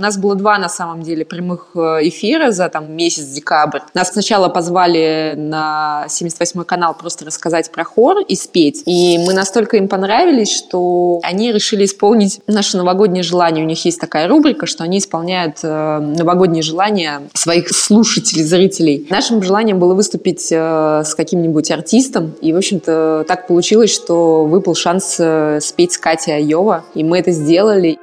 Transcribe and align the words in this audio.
У 0.00 0.02
нас 0.02 0.16
было 0.16 0.34
два, 0.34 0.56
на 0.56 0.70
самом 0.70 1.02
деле, 1.02 1.26
прямых 1.26 1.72
э, 1.74 2.08
эфира 2.08 2.52
за 2.52 2.70
там 2.70 2.90
месяц, 2.90 3.24
декабрь. 3.24 3.80
Нас 3.92 4.12
сначала 4.12 4.48
позвали 4.48 5.34
на 5.36 6.06
78 6.08 6.64
канал 6.64 6.94
просто 6.94 7.26
рассказать 7.26 7.70
про 7.70 7.84
хор 7.84 8.20
и 8.26 8.34
спеть. 8.34 8.82
И 8.86 9.18
мы 9.18 9.34
настолько 9.34 9.76
им 9.76 9.88
понравились, 9.88 10.50
что 10.50 11.20
они 11.22 11.52
решили 11.52 11.84
исполнить 11.84 12.40
наше 12.46 12.78
новогоднее 12.78 13.22
желание. 13.22 13.62
У 13.62 13.68
них 13.68 13.84
есть 13.84 14.00
такая 14.00 14.26
рубрика, 14.26 14.64
что 14.64 14.84
они 14.84 14.96
исполняют 14.96 15.58
э, 15.62 15.98
новогодние 15.98 16.62
желания 16.62 17.20
своих 17.34 17.68
слушателей, 17.68 18.42
зрителей. 18.42 19.06
Нашим 19.10 19.42
желанием 19.42 19.78
было 19.78 19.92
выступить 19.92 20.48
э, 20.50 21.02
с 21.04 21.14
каким-нибудь 21.14 21.70
артистом. 21.70 22.32
И, 22.40 22.54
в 22.54 22.56
общем-то, 22.56 23.26
так 23.28 23.46
получилось, 23.46 23.94
что 23.94 24.46
выпал 24.46 24.74
шанс 24.74 25.20
спеть 25.60 25.92
с 25.92 25.98
Катей 25.98 26.36
Айова. 26.36 26.84
И 26.94 27.04
мы 27.04 27.18
это 27.18 27.32
сделали. 27.32 27.98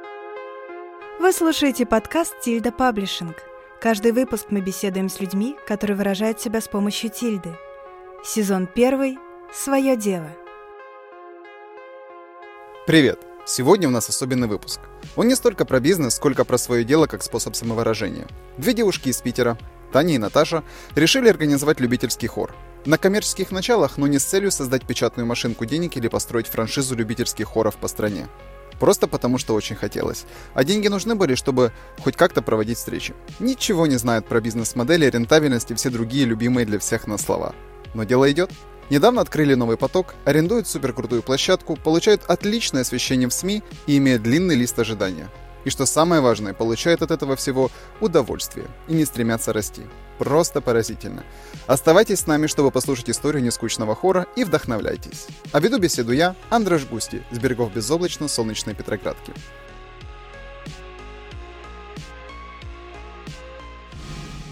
Вы 1.20 1.32
слушаете 1.32 1.84
подкаст 1.84 2.38
«Тильда 2.40 2.70
Паблишинг». 2.70 3.34
Каждый 3.80 4.12
выпуск 4.12 4.46
мы 4.50 4.60
беседуем 4.60 5.08
с 5.08 5.18
людьми, 5.18 5.56
которые 5.66 5.96
выражают 5.96 6.40
себя 6.40 6.60
с 6.60 6.68
помощью 6.68 7.10
тильды. 7.10 7.56
Сезон 8.24 8.68
первый 8.68 9.18
«Свое 9.52 9.96
дело». 9.96 10.28
Привет! 12.86 13.18
Сегодня 13.46 13.88
у 13.88 13.90
нас 13.90 14.08
особенный 14.08 14.46
выпуск. 14.46 14.78
Он 15.16 15.26
не 15.26 15.34
столько 15.34 15.64
про 15.64 15.80
бизнес, 15.80 16.14
сколько 16.14 16.44
про 16.44 16.56
свое 16.56 16.84
дело 16.84 17.08
как 17.08 17.24
способ 17.24 17.56
самовыражения. 17.56 18.28
Две 18.56 18.72
девушки 18.72 19.08
из 19.08 19.20
Питера, 19.20 19.58
Таня 19.92 20.14
и 20.14 20.18
Наташа, 20.18 20.62
решили 20.94 21.28
организовать 21.28 21.80
любительский 21.80 22.28
хор. 22.28 22.54
На 22.84 22.96
коммерческих 22.96 23.50
началах, 23.50 23.98
но 23.98 24.06
не 24.06 24.20
с 24.20 24.24
целью 24.24 24.52
создать 24.52 24.86
печатную 24.86 25.26
машинку 25.26 25.66
денег 25.66 25.96
или 25.96 26.06
построить 26.06 26.46
франшизу 26.46 26.94
любительских 26.94 27.48
хоров 27.48 27.74
по 27.74 27.88
стране. 27.88 28.28
Просто 28.80 29.08
потому, 29.08 29.38
что 29.38 29.54
очень 29.54 29.76
хотелось. 29.76 30.24
А 30.54 30.64
деньги 30.64 30.88
нужны 30.88 31.14
были, 31.14 31.34
чтобы 31.34 31.72
хоть 32.02 32.16
как-то 32.16 32.42
проводить 32.42 32.78
встречи. 32.78 33.14
Ничего 33.40 33.86
не 33.86 33.96
знают 33.96 34.26
про 34.26 34.40
бизнес-модели, 34.40 35.10
рентабельность 35.10 35.70
и 35.70 35.74
все 35.74 35.90
другие 35.90 36.24
любимые 36.24 36.66
для 36.66 36.78
всех 36.78 37.06
на 37.06 37.18
слова. 37.18 37.54
Но 37.94 38.04
дело 38.04 38.30
идет. 38.30 38.50
Недавно 38.90 39.20
открыли 39.20 39.54
новый 39.54 39.76
поток, 39.76 40.14
арендуют 40.24 40.66
суперкрутую 40.66 41.22
площадку, 41.22 41.76
получают 41.76 42.24
отличное 42.26 42.82
освещение 42.82 43.28
в 43.28 43.34
СМИ 43.34 43.62
и 43.86 43.98
имеют 43.98 44.22
длинный 44.22 44.54
лист 44.54 44.78
ожидания. 44.78 45.28
И 45.64 45.70
что 45.70 45.84
самое 45.84 46.22
важное, 46.22 46.54
получают 46.54 47.02
от 47.02 47.10
этого 47.10 47.36
всего 47.36 47.70
удовольствие 48.00 48.66
и 48.86 48.94
не 48.94 49.04
стремятся 49.04 49.52
расти. 49.52 49.82
Просто 50.18 50.60
поразительно. 50.60 51.24
Оставайтесь 51.66 52.20
с 52.20 52.26
нами, 52.26 52.46
чтобы 52.48 52.70
послушать 52.70 53.08
историю 53.10 53.42
нескучного 53.42 53.94
хора 53.94 54.26
и 54.36 54.44
вдохновляйтесь. 54.44 55.28
А 55.52 55.60
веду 55.60 55.78
беседу 55.78 56.12
я, 56.12 56.34
Андрей 56.50 56.80
Густи, 56.90 57.22
с 57.30 57.38
берегов 57.38 57.72
безоблачно-солнечной 57.72 58.74
Петроградки. 58.74 59.32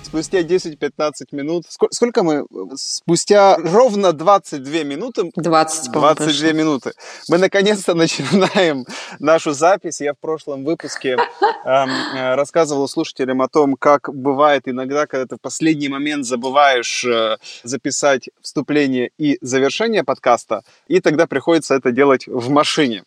Спустя 0.07 0.41
10-15 0.43 1.11
минут. 1.33 1.65
Сколько 1.69 2.23
мы? 2.23 2.47
Спустя 2.77 3.57
ровно 3.57 4.13
22 4.13 4.85
минуты. 4.85 5.31
20, 5.35 5.93
22 5.93 6.53
минуты. 6.53 6.93
Мы 7.29 7.39
наконец-то 7.39 7.95
начинаем 7.95 8.87
нашу 9.19 9.53
запись. 9.53 10.01
Я 10.01 10.15
в 10.15 10.19
прошлом 10.19 10.65
выпуске 10.65 11.17
эм, 11.65 11.91
э, 11.91 12.35
рассказывал 12.35 12.89
слушателям 12.89 13.43
о 13.43 13.49
том, 13.49 13.77
как 13.77 14.15
бывает 14.15 14.63
иногда, 14.67 15.07
когда 15.07 15.27
ты 15.27 15.37
в 15.37 15.41
последний 15.41 15.89
момент 15.89 16.25
забываешь 16.25 17.05
э, 17.05 17.37
записать 17.65 18.29
вступление 18.41 19.11
и 19.19 19.39
завершение 19.41 20.05
подкаста, 20.05 20.63
и 20.87 21.01
тогда 21.01 21.27
приходится 21.27 21.75
это 21.75 21.91
делать 21.91 22.27
в 22.27 22.49
машине. 22.51 23.03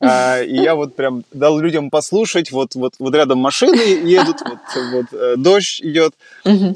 А, 0.00 0.40
и 0.42 0.54
я 0.54 0.74
вот 0.74 0.96
прям 0.96 1.24
дал 1.32 1.58
людям 1.58 1.90
послушать, 1.90 2.50
вот, 2.50 2.74
вот, 2.74 2.94
вот 2.98 3.14
рядом 3.14 3.38
машины 3.38 3.76
едут, 3.76 4.40
вот, 4.40 4.58
вот 4.92 5.06
э, 5.12 5.34
дождь 5.36 5.80
идет. 5.82 6.14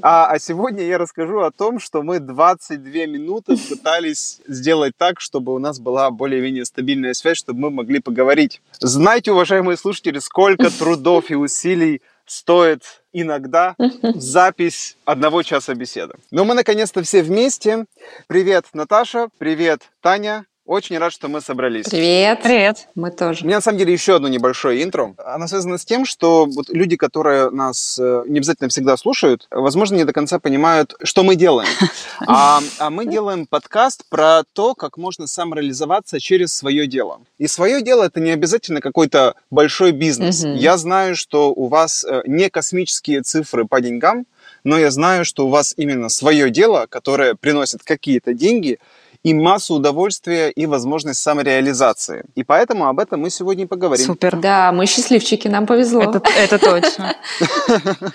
А, 0.03 0.31
а 0.31 0.39
сегодня 0.39 0.85
я 0.85 0.99
расскажу 0.99 1.41
о 1.41 1.51
том, 1.51 1.81
что 1.81 2.03
мы 2.03 2.21
22 2.21 3.07
минуты 3.07 3.57
пытались 3.57 4.41
сделать 4.47 4.95
так, 4.97 5.21
чтобы 5.21 5.55
у 5.55 5.59
нас 5.59 5.79
была 5.79 6.11
более-менее 6.11 6.65
стабильная 6.65 7.15
связь, 7.15 7.39
чтобы 7.39 7.61
мы 7.61 7.71
могли 7.71 8.01
поговорить. 8.01 8.61
Знаете, 8.81 9.33
уважаемые 9.33 9.77
слушатели, 9.77 10.19
сколько 10.19 10.71
трудов 10.79 11.31
и 11.31 11.35
усилий 11.35 12.03
стоит 12.29 12.83
иногда 13.13 13.75
запись 14.03 14.97
одного 15.05 15.43
часа 15.43 15.75
беседы. 15.75 16.15
Но 16.31 16.45
мы 16.45 16.55
наконец-то 16.55 17.03
все 17.03 17.23
вместе. 17.23 17.87
Привет, 18.27 18.67
Наташа, 18.75 19.29
привет, 19.39 19.83
Таня, 20.03 20.45
очень 20.69 20.99
рад, 20.99 21.13
что 21.13 21.29
мы 21.29 21.41
собрались. 21.41 21.87
Привет. 21.87 22.41
Привет. 22.43 22.89
Мы 22.95 23.11
тоже. 23.11 23.43
У 23.43 23.47
меня 23.47 23.57
на 23.57 23.63
самом 23.63 23.79
деле 23.79 23.93
еще 23.93 24.17
одно 24.17 24.29
небольшое 24.29 24.83
интро. 24.83 25.15
Оно 25.25 25.49
связано 25.49 25.79
с 25.79 25.85
тем, 25.85 26.05
что 26.05 26.45
вот 26.45 26.69
люди, 26.69 26.97
которые 26.97 27.51
нас 27.51 27.99
э, 27.99 28.25
не 28.27 28.39
обязательно 28.39 28.69
всегда 28.69 28.99
слушают, 28.99 29.49
возможно, 29.51 29.97
не 29.97 30.05
до 30.05 30.13
конца 30.13 30.39
понимают, 30.39 30.95
что 31.03 31.25
мы 31.25 31.35
делаем. 31.35 31.69
А, 32.27 32.61
а 32.79 32.91
мы 32.91 33.07
делаем 33.07 33.47
подкаст 33.47 34.05
про 34.11 34.43
то, 34.53 34.75
как 34.75 34.99
можно 34.99 35.27
самореализоваться 35.27 36.21
через 36.21 36.53
свое 36.53 36.87
дело. 36.87 37.21
И 37.39 37.47
свое 37.47 37.81
дело 37.81 38.05
это 38.05 38.21
не 38.21 38.33
обязательно 38.33 38.81
какой-то 38.81 39.35
большой 39.51 39.93
бизнес. 39.93 40.45
Угу. 40.45 40.55
Я 40.55 40.77
знаю, 40.77 41.17
что 41.17 41.53
у 41.53 41.69
вас 41.69 42.05
э, 42.05 42.23
не 42.27 42.51
космические 42.51 43.23
цифры 43.23 43.67
по 43.67 43.81
деньгам, 43.81 44.27
но 44.65 44.79
я 44.79 44.91
знаю, 44.91 45.25
что 45.25 45.47
у 45.47 45.49
вас 45.49 45.73
именно 45.77 46.09
свое 46.09 46.51
дело, 46.51 46.87
которое 46.89 47.35
приносит 47.35 47.83
какие-то 47.83 48.35
деньги, 48.35 48.79
и 49.23 49.35
массу 49.35 49.75
удовольствия 49.75 50.51
и 50.51 50.67
возможность 50.67 51.21
самореализации. 51.21 52.25
И 52.35 52.45
поэтому 52.45 52.87
об 52.87 53.01
этом 53.01 53.21
мы 53.21 53.31
сегодня 53.31 53.65
и 53.65 53.67
поговорим. 53.67 54.07
Супер, 54.07 54.37
да, 54.37 54.73
мы 54.73 54.87
счастливчики, 54.87 55.49
нам 55.49 55.67
повезло. 55.67 56.03
Это, 56.03 56.23
это 56.37 56.59
точно. 56.59 57.17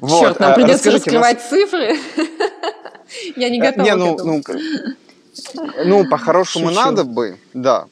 Вот. 0.00 0.20
Черт, 0.22 0.40
нам 0.40 0.50
а, 0.50 0.54
придется 0.54 0.90
раскрывать 0.90 1.38
нас... 1.38 1.48
цифры. 1.48 1.96
Я 3.36 3.48
не 3.48 3.60
э, 3.60 3.62
готова 3.62 3.84
не, 3.84 3.94
ну, 3.94 4.18
ну, 4.24 4.42
ну, 5.84 6.08
по-хорошему 6.08 6.70
надо 6.70 7.04
бы, 7.04 7.38
да. 7.54 7.86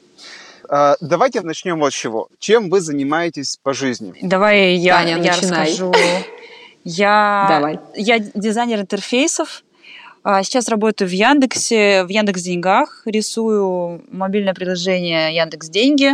А, 0.69 0.95
давайте 0.99 1.41
начнем 1.41 1.79
вот 1.79 1.93
с 1.93 1.95
чего. 1.95 2.27
Чем 2.39 2.69
вы 2.69 2.81
занимаетесь 2.81 3.57
по 3.61 3.73
жизни? 3.73 4.13
Давай 4.21 4.75
я, 4.75 4.97
Таня, 4.97 5.21
я 5.21 5.31
расскажу. 5.31 5.93
Я, 6.83 7.45
Давай. 7.49 7.79
я 7.95 8.19
дизайнер 8.19 8.81
интерфейсов, 8.81 9.63
сейчас 10.43 10.69
работаю 10.69 11.07
в 11.07 11.11
Яндексе, 11.13 12.03
в 12.03 12.09
Яндекс 12.09 12.41
Деньгах, 12.41 13.03
рисую 13.05 14.01
мобильное 14.11 14.53
приложение 14.53 15.35
Яндекс 15.35 15.69
Деньги. 15.69 16.11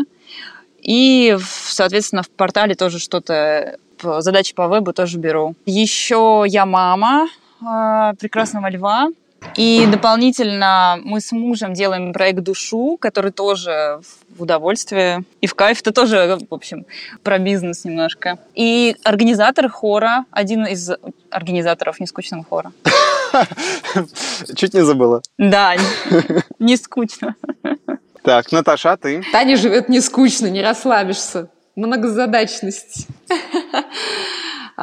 И, 0.82 1.38
соответственно, 1.40 2.24
в 2.24 2.30
портале 2.30 2.76
тоже 2.76 3.00
что-то, 3.00 3.78
задачи 4.02 4.54
по 4.54 4.68
вебу 4.68 4.94
тоже 4.94 5.18
беру. 5.18 5.56
Еще 5.66 6.44
я 6.48 6.66
мама 6.66 7.30
а, 7.64 8.14
прекрасного 8.16 8.70
льва. 8.70 9.08
И 9.56 9.88
дополнительно 9.92 11.00
мы 11.04 11.20
с 11.20 11.32
мужем 11.32 11.74
делаем 11.74 12.14
проект 12.14 12.42
«Душу», 12.42 12.98
который 13.00 13.32
тоже 13.32 14.02
в 14.38 14.44
удовольствие 14.44 15.24
и 15.42 15.48
в 15.48 15.56
кайф. 15.56 15.82
Это 15.82 15.92
тоже, 15.92 16.38
в 16.48 16.54
общем, 16.54 16.86
про 17.24 17.40
бизнес 17.40 17.84
немножко. 17.84 18.38
И 18.54 18.96
организатор 19.04 19.68
хора, 19.68 20.26
один 20.32 20.66
из 20.66 20.92
организаторов 21.32 22.00
«Нескучного 22.00 22.44
хора». 22.44 22.72
Чуть 24.56 24.74
не 24.74 24.84
забыла. 24.84 25.22
Да, 25.38 25.76
не 26.60 26.78
скучно. 26.78 27.36
Так, 28.24 28.52
Наташа, 28.52 28.94
а 28.94 28.98
ты? 28.98 29.24
Таня 29.32 29.58
живет 29.58 29.90
не 29.90 30.00
скучно, 30.02 30.48
не 30.48 30.62
расслабишься. 30.62 31.50
Многозадачность. 31.76 33.08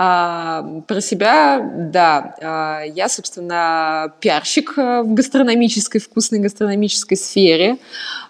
А, 0.01 0.63
про 0.87 1.01
себя, 1.01 1.61
да, 1.75 2.37
а, 2.41 2.83
я, 2.85 3.09
собственно, 3.09 4.15
пиарщик 4.21 4.75
э, 4.77 5.03
в 5.03 5.13
гастрономической, 5.13 6.01
вкусной 6.01 6.39
гастрономической 6.39 7.17
сфере, 7.17 7.79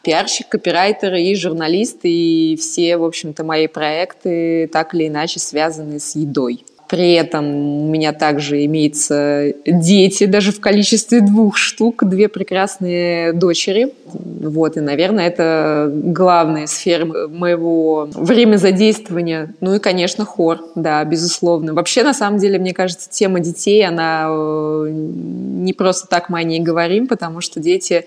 пиарщик, 0.03 0.49
копирайтер 0.49 1.15
и 1.17 1.35
журналист, 1.35 1.99
и 2.05 2.57
все, 2.59 2.97
в 2.97 3.05
общем-то, 3.05 3.45
мои 3.45 3.67
проекты 3.67 4.67
так 4.73 4.95
или 4.95 5.09
иначе 5.09 5.41
связаны 5.41 6.01
с 6.01 6.17
едой. 6.17 6.65
При 6.89 7.13
этом 7.13 7.45
у 7.85 7.91
меня 7.91 8.13
также 8.13 8.65
имеются 8.65 9.53
дети, 9.67 10.25
даже 10.25 10.53
в 10.53 10.61
количестве 10.61 11.21
двух 11.21 11.57
штук, 11.57 12.05
две 12.05 12.29
прекрасные 12.29 13.35
дочери. 13.35 13.93
Вот, 14.05 14.79
и, 14.79 14.81
наверное, 14.81 15.27
это 15.29 15.91
главная 15.93 16.67
сфера 16.67 17.05
моего 17.05 18.09
время 18.13 18.57
задействования. 18.57 19.55
Ну 19.61 19.75
и, 19.75 19.79
конечно, 19.79 20.25
хор, 20.25 20.61
да, 20.75 21.05
безусловно. 21.05 21.75
Вообще, 21.75 22.03
на 22.03 22.15
самом 22.15 22.39
деле, 22.39 22.59
мне 22.59 22.73
кажется, 22.73 23.11
тема 23.11 23.41
детей, 23.41 23.87
она 23.87 24.27
э, 24.31 24.89
не 24.91 25.75
просто 25.75 26.07
так 26.09 26.31
мы 26.31 26.39
о 26.39 26.43
ней 26.43 26.61
говорим, 26.61 27.07
потому 27.07 27.43
что 27.43 27.61
дети 27.61 28.07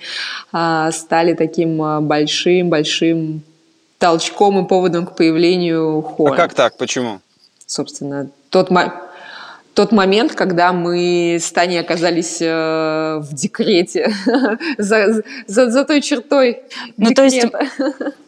а, 0.51 0.91
стали 0.91 1.33
таким 1.33 2.07
большим-большим 2.07 3.43
толчком 3.99 4.65
и 4.65 4.67
поводом 4.67 5.05
к 5.05 5.15
появлению 5.15 6.01
хора. 6.01 6.33
А 6.33 6.35
как 6.35 6.55
так? 6.55 6.77
Почему? 6.77 7.19
Собственно, 7.71 8.27
тот, 8.49 8.69
тот 9.73 9.93
момент, 9.93 10.33
когда 10.33 10.73
мы 10.73 11.37
с 11.39 11.49
Таней 11.53 11.79
оказались 11.79 12.41
э, 12.41 13.19
в 13.21 13.33
декрете, 13.33 14.11
за, 14.77 15.23
за, 15.47 15.71
за 15.71 15.85
той 15.85 16.01
чертой 16.01 16.63
Ну, 16.97 17.11
то 17.11 17.23
есть 17.23 17.47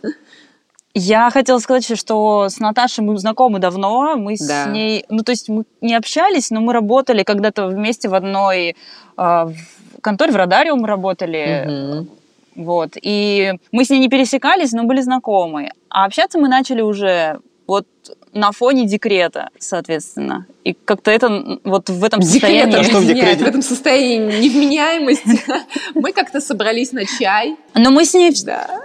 Я 0.94 1.30
хотела 1.30 1.60
сказать, 1.60 1.84
что 2.00 2.48
с 2.48 2.60
Наташей 2.60 3.04
мы 3.04 3.18
знакомы 3.18 3.60
давно, 3.60 4.16
мы 4.16 4.38
да. 4.40 4.64
с 4.64 4.68
ней, 4.68 5.04
ну 5.10 5.24
то 5.24 5.34
есть 5.34 5.50
мы 5.50 5.66
не 5.82 5.94
общались, 5.94 6.50
но 6.50 6.62
мы 6.62 6.72
работали 6.72 7.24
когда-то 7.24 7.68
вместе 7.68 8.08
в 8.08 8.14
одной 8.14 8.70
э, 8.70 8.76
в 9.18 10.02
конторе, 10.02 10.32
в 10.32 10.38
Радариум 10.38 10.80
мы 10.80 10.88
работали, 10.88 11.98
угу. 11.98 12.08
вот, 12.56 12.92
и 13.02 13.56
мы 13.74 13.84
с 13.84 13.90
ней 13.90 14.00
не 14.00 14.08
пересекались, 14.08 14.72
но 14.72 14.86
были 14.86 15.02
знакомы. 15.02 15.72
А 15.90 16.06
общаться 16.06 16.40
мы 16.40 16.48
начали 16.48 16.80
уже 16.80 17.42
вот 17.68 17.88
на 18.34 18.52
фоне 18.52 18.86
декрета, 18.86 19.50
соответственно. 19.60 20.48
И 20.64 20.74
как-то 20.74 21.12
это 21.12 21.60
вот 21.64 21.90
в 21.90 22.04
этом 22.04 22.22
состоянии... 22.22 22.72
Декрета, 22.72 22.84
что 22.84 23.00
в 23.00 23.06
декрете? 23.06 23.46
В 23.46 23.48
этом 23.48 23.62
состоянии 23.62 24.42
невменяемости. 24.42 25.42
Мы 25.96 26.12
как-то 26.14 26.42
собрались 26.42 26.92
на 26.92 27.06
чай. 27.06 27.56
Но 27.76 27.92
мы 27.92 28.06
с 28.06 28.14
ней... 28.14 28.34
Да. 28.44 28.82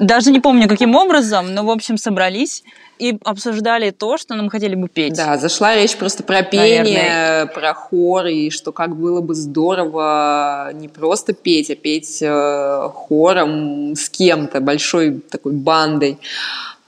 Даже 0.00 0.30
не 0.30 0.40
помню, 0.40 0.68
каким 0.68 0.94
образом, 0.94 1.54
но, 1.54 1.64
в 1.64 1.70
общем, 1.70 1.96
собрались 1.96 2.64
и 2.98 3.18
обсуждали 3.24 3.90
то, 3.90 4.18
что 4.18 4.34
нам 4.34 4.50
хотели 4.50 4.74
бы 4.74 4.88
петь. 4.88 5.14
Да, 5.14 5.38
зашла 5.38 5.74
речь 5.74 5.96
просто 5.96 6.22
про 6.22 6.42
пение, 6.42 6.82
Наверное. 6.82 7.46
про 7.46 7.74
хор, 7.74 8.26
и 8.26 8.50
что 8.50 8.72
как 8.72 8.96
было 8.96 9.20
бы 9.20 9.34
здорово 9.34 10.70
не 10.74 10.88
просто 10.88 11.32
петь, 11.32 11.70
а 11.70 11.76
петь 11.76 12.18
э, 12.20 12.88
хором 12.92 13.94
с 13.94 14.10
кем-то, 14.10 14.60
большой 14.60 15.20
такой 15.20 15.52
бандой. 15.52 16.18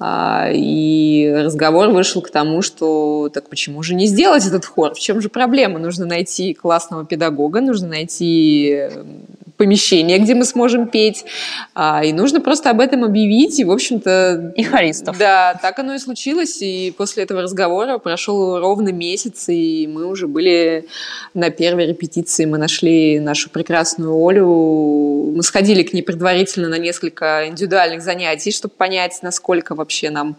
А, 0.02 0.48
и 0.50 1.30
разговор 1.30 1.90
вышел 1.90 2.22
к 2.22 2.30
тому, 2.30 2.62
что 2.62 3.30
так 3.32 3.50
почему 3.50 3.82
же 3.82 3.94
не 3.94 4.06
сделать 4.06 4.46
этот 4.46 4.64
хор? 4.64 4.94
В 4.94 4.98
чем 4.98 5.20
же 5.20 5.28
проблема? 5.28 5.78
Нужно 5.78 6.06
найти 6.06 6.54
классного 6.54 7.04
педагога, 7.04 7.60
нужно 7.60 7.88
найти 7.88 8.88
помещение, 9.60 10.18
где 10.18 10.34
мы 10.34 10.46
сможем 10.46 10.88
петь, 10.88 11.26
а, 11.74 12.02
и 12.02 12.14
нужно 12.14 12.40
просто 12.40 12.70
об 12.70 12.80
этом 12.80 13.04
объявить, 13.04 13.60
и, 13.60 13.64
в 13.64 13.70
общем-то... 13.70 14.54
И 14.56 14.62
хористов. 14.62 15.18
Да, 15.18 15.52
так 15.60 15.78
оно 15.78 15.92
и 15.92 15.98
случилось, 15.98 16.62
и 16.62 16.94
после 16.96 17.24
этого 17.24 17.42
разговора 17.42 17.98
прошел 17.98 18.58
ровно 18.58 18.88
месяц, 18.88 19.50
и 19.50 19.86
мы 19.86 20.06
уже 20.06 20.28
были 20.28 20.86
на 21.34 21.50
первой 21.50 21.88
репетиции, 21.88 22.46
мы 22.46 22.56
нашли 22.56 23.20
нашу 23.20 23.50
прекрасную 23.50 24.14
Олю, 24.26 25.32
мы 25.36 25.42
сходили 25.42 25.82
к 25.82 25.92
ней 25.92 26.02
предварительно 26.02 26.70
на 26.70 26.78
несколько 26.78 27.46
индивидуальных 27.46 28.00
занятий, 28.00 28.52
чтобы 28.52 28.72
понять, 28.74 29.18
насколько 29.20 29.74
вообще 29.74 30.08
нам 30.08 30.36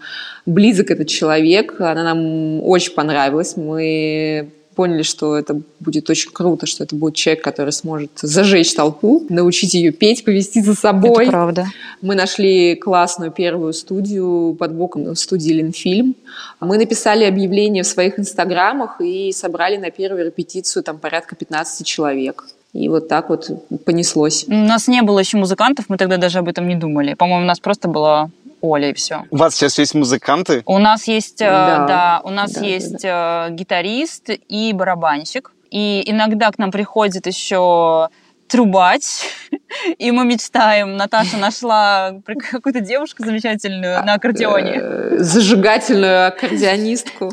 близок 0.48 0.90
этот 0.90 1.10
человек, 1.10 1.80
она 1.80 2.04
нам 2.04 2.64
очень 2.64 2.94
понравилась, 2.94 3.56
мы 3.56 4.50
поняли, 4.82 5.04
что 5.04 5.38
это 5.38 5.62
будет 5.80 6.10
очень 6.10 6.32
круто, 6.32 6.66
что 6.66 6.84
это 6.84 6.96
будет 6.96 7.14
человек, 7.14 7.44
который 7.44 7.72
сможет 7.72 8.10
зажечь 8.20 8.74
толпу, 8.74 9.24
научить 9.30 9.76
ее 9.76 9.92
петь, 9.92 10.26
повести 10.26 10.60
за 10.64 10.74
собой. 10.74 11.26
Это 11.26 11.32
правда. 11.32 11.68
Мы 12.02 12.16
нашли 12.16 12.76
классную 12.76 13.30
первую 13.30 13.74
студию 13.74 14.56
под 14.60 14.74
боком 14.74 15.16
студии 15.16 15.52
Ленфильм. 15.54 16.16
Мы 16.60 16.80
написали 16.80 17.26
объявление 17.26 17.84
в 17.84 17.88
своих 17.88 18.18
инстаграмах 18.18 19.00
и 19.02 19.32
собрали 19.32 19.78
на 19.78 19.92
первую 19.92 20.26
репетицию 20.26 20.82
там 20.82 20.98
порядка 20.98 21.36
15 21.36 21.86
человек. 21.86 22.46
И 22.74 22.90
вот 22.90 23.08
так 23.08 23.30
вот 23.30 23.52
понеслось. 23.86 24.46
У 24.48 24.52
нас 24.54 24.88
не 24.88 25.04
было 25.04 25.20
еще 25.20 25.38
музыкантов, 25.38 25.86
мы 25.90 25.98
тогда 25.98 26.18
даже 26.18 26.40
об 26.40 26.48
этом 26.48 26.68
не 26.68 26.76
думали. 26.76 27.14
По-моему, 27.14 27.44
у 27.44 27.48
нас 27.48 27.60
просто 27.60 27.88
была 27.88 28.32
Оля, 28.62 28.90
и 28.90 28.94
все. 28.94 29.24
У 29.30 29.38
вас 29.38 29.56
сейчас 29.56 29.78
есть 29.80 29.94
музыканты? 29.96 30.64
У 30.66 30.78
нас 30.78 31.08
есть, 31.08 31.42
э, 31.42 31.50
да, 31.50 31.86
да 31.86 32.22
у 32.24 32.30
нас 32.30 32.54
да, 32.54 32.62
есть 32.62 33.02
да. 33.02 33.48
Э, 33.50 33.52
гитарист 33.52 34.30
и 34.48 34.74
барабанщик. 34.74 35.52
И 35.70 36.04
иногда 36.06 36.52
к 36.52 36.58
нам 36.58 36.72
приходит 36.72 37.28
еще 37.28 38.10
трубать, 38.48 39.30
и 39.98 40.12
мы 40.12 40.26
мечтаем. 40.26 40.98
Наташа 40.98 41.38
нашла 41.38 42.14
какую-то 42.52 42.82
девушку 42.82 43.24
замечательную 43.24 44.04
на 44.06 44.16
аккордеоне. 44.16 44.74
Э, 44.76 45.16
зажигательную 45.20 46.28
аккордеонистку. 46.28 47.32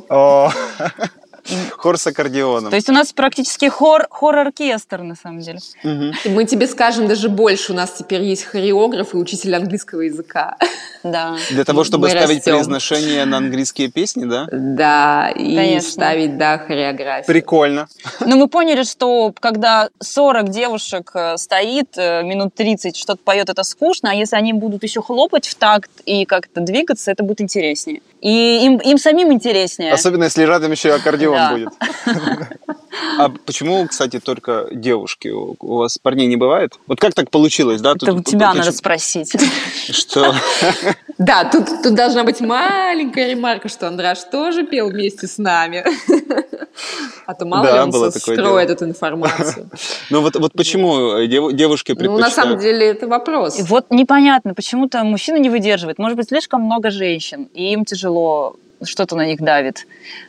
Хор 1.77 1.99
с 1.99 2.07
аккордеоном. 2.07 2.71
То 2.71 2.77
есть 2.77 2.89
у 2.89 2.93
нас 2.93 3.13
практически 3.13 3.69
хор, 3.69 4.07
хор-оркестр, 4.11 5.03
на 5.03 5.15
самом 5.15 5.41
деле. 5.41 5.59
Угу. 5.83 6.31
Мы 6.35 6.45
тебе 6.45 6.67
скажем 6.67 7.09
даже 7.09 7.29
больше. 7.29 7.73
У 7.73 7.75
нас 7.75 7.93
теперь 7.99 8.23
есть 8.23 8.45
хореограф 8.45 9.15
и 9.15 9.17
учитель 9.17 9.55
английского 9.55 10.03
языка. 10.03 10.57
Да. 11.05 11.37
Для 11.51 11.65
того, 11.65 11.85
чтобы 11.85 12.09
Мы 12.09 12.11
ставить 12.11 12.39
растем. 12.39 12.55
произношение 12.55 13.25
на 13.25 13.37
английские 13.37 13.89
песни, 13.89 14.25
да? 14.25 14.49
Да, 14.51 15.31
и 15.31 15.55
Конечно. 15.55 15.91
ставить, 15.93 16.37
да, 16.37 16.59
хореографию. 16.59 17.25
Прикольно. 17.25 17.87
Но 18.19 18.37
мы 18.37 18.49
поняли, 18.49 18.83
что 18.83 19.33
когда 19.39 19.91
40 20.01 20.49
девушек 20.49 21.13
э, 21.15 21.37
стоит, 21.37 21.97
э, 21.97 22.25
минут 22.25 22.53
30 22.57 22.97
что-то 22.97 23.21
поет, 23.23 23.49
это 23.49 23.63
скучно, 23.63 24.11
а 24.11 24.15
если 24.15 24.35
они 24.35 24.53
будут 24.53 24.83
еще 24.83 25.01
хлопать 25.01 25.47
в 25.47 25.55
такт 25.55 25.91
и 26.05 26.25
как-то 26.25 26.61
двигаться, 26.61 27.13
это 27.13 27.23
будет 27.23 27.41
интереснее. 27.43 28.03
И 28.21 28.65
им, 28.65 28.79
им 28.79 28.99
самим 28.99 29.33
интереснее. 29.33 29.93
Особенно, 29.93 30.25
если 30.25 30.43
рядом 30.43 30.73
еще 30.73 30.93
аккордеон 30.93 31.38
да. 31.39 31.53
будет. 31.53 31.69
А 33.19 33.29
почему, 33.29 33.87
кстати, 33.87 34.19
только 34.19 34.69
девушки? 34.73 35.29
У 35.29 35.77
вас 35.77 35.99
парней 35.99 36.27
не 36.27 36.37
бывает? 36.37 36.79
Вот 36.87 37.01
как 37.01 37.15
так 37.15 37.31
получилось, 37.31 37.81
да? 37.81 37.93
Это 37.93 38.07
тут, 38.07 38.21
у 38.21 38.23
тебя 38.23 38.49
тут, 38.49 38.59
надо 38.59 38.71
тут, 38.71 38.79
спросить. 38.79 39.35
Что? 39.91 40.35
Да, 41.19 41.43
тут, 41.51 41.83
тут 41.83 41.97
должна 41.97 42.23
быть 42.23 42.41
маленькая 42.41 43.29
ремарка, 43.29 43.69
что 43.69 43.89
Андраш 43.89 44.21
тоже 44.31 44.65
пел 44.65 44.89
вместе 44.89 45.27
с 45.27 45.37
нами. 45.37 45.85
А 47.27 47.35
то 47.35 47.45
мало 47.45 47.67
да, 47.67 47.75
ли 47.75 47.93
он 47.93 48.13
скроет 48.13 48.71
эту 48.71 48.85
информацию. 48.85 49.69
Ну 50.11 50.23
вот, 50.23 50.37
вот 50.37 50.53
почему 50.53 51.19
э, 51.19 51.27
девушки 51.27 51.95
предпочитают... 51.95 52.21
Ну, 52.21 52.25
на 52.25 52.31
самом 52.31 52.59
деле, 52.61 52.87
это 52.87 53.09
вопрос. 53.09 53.59
Вот 53.63 53.91
непонятно, 53.91 54.55
почему-то 54.55 55.03
мужчина 55.03 55.39
не 55.39 55.51
выдерживает. 55.51 55.99
Может 55.99 56.17
быть, 56.17 56.29
слишком 56.29 56.63
много 56.63 56.91
женщин, 56.91 57.49
и 57.53 57.73
им 57.73 57.85
тяжело, 57.85 58.55
что-то 58.83 59.17
на 59.17 59.27
них 59.27 59.41
давит. 59.41 59.87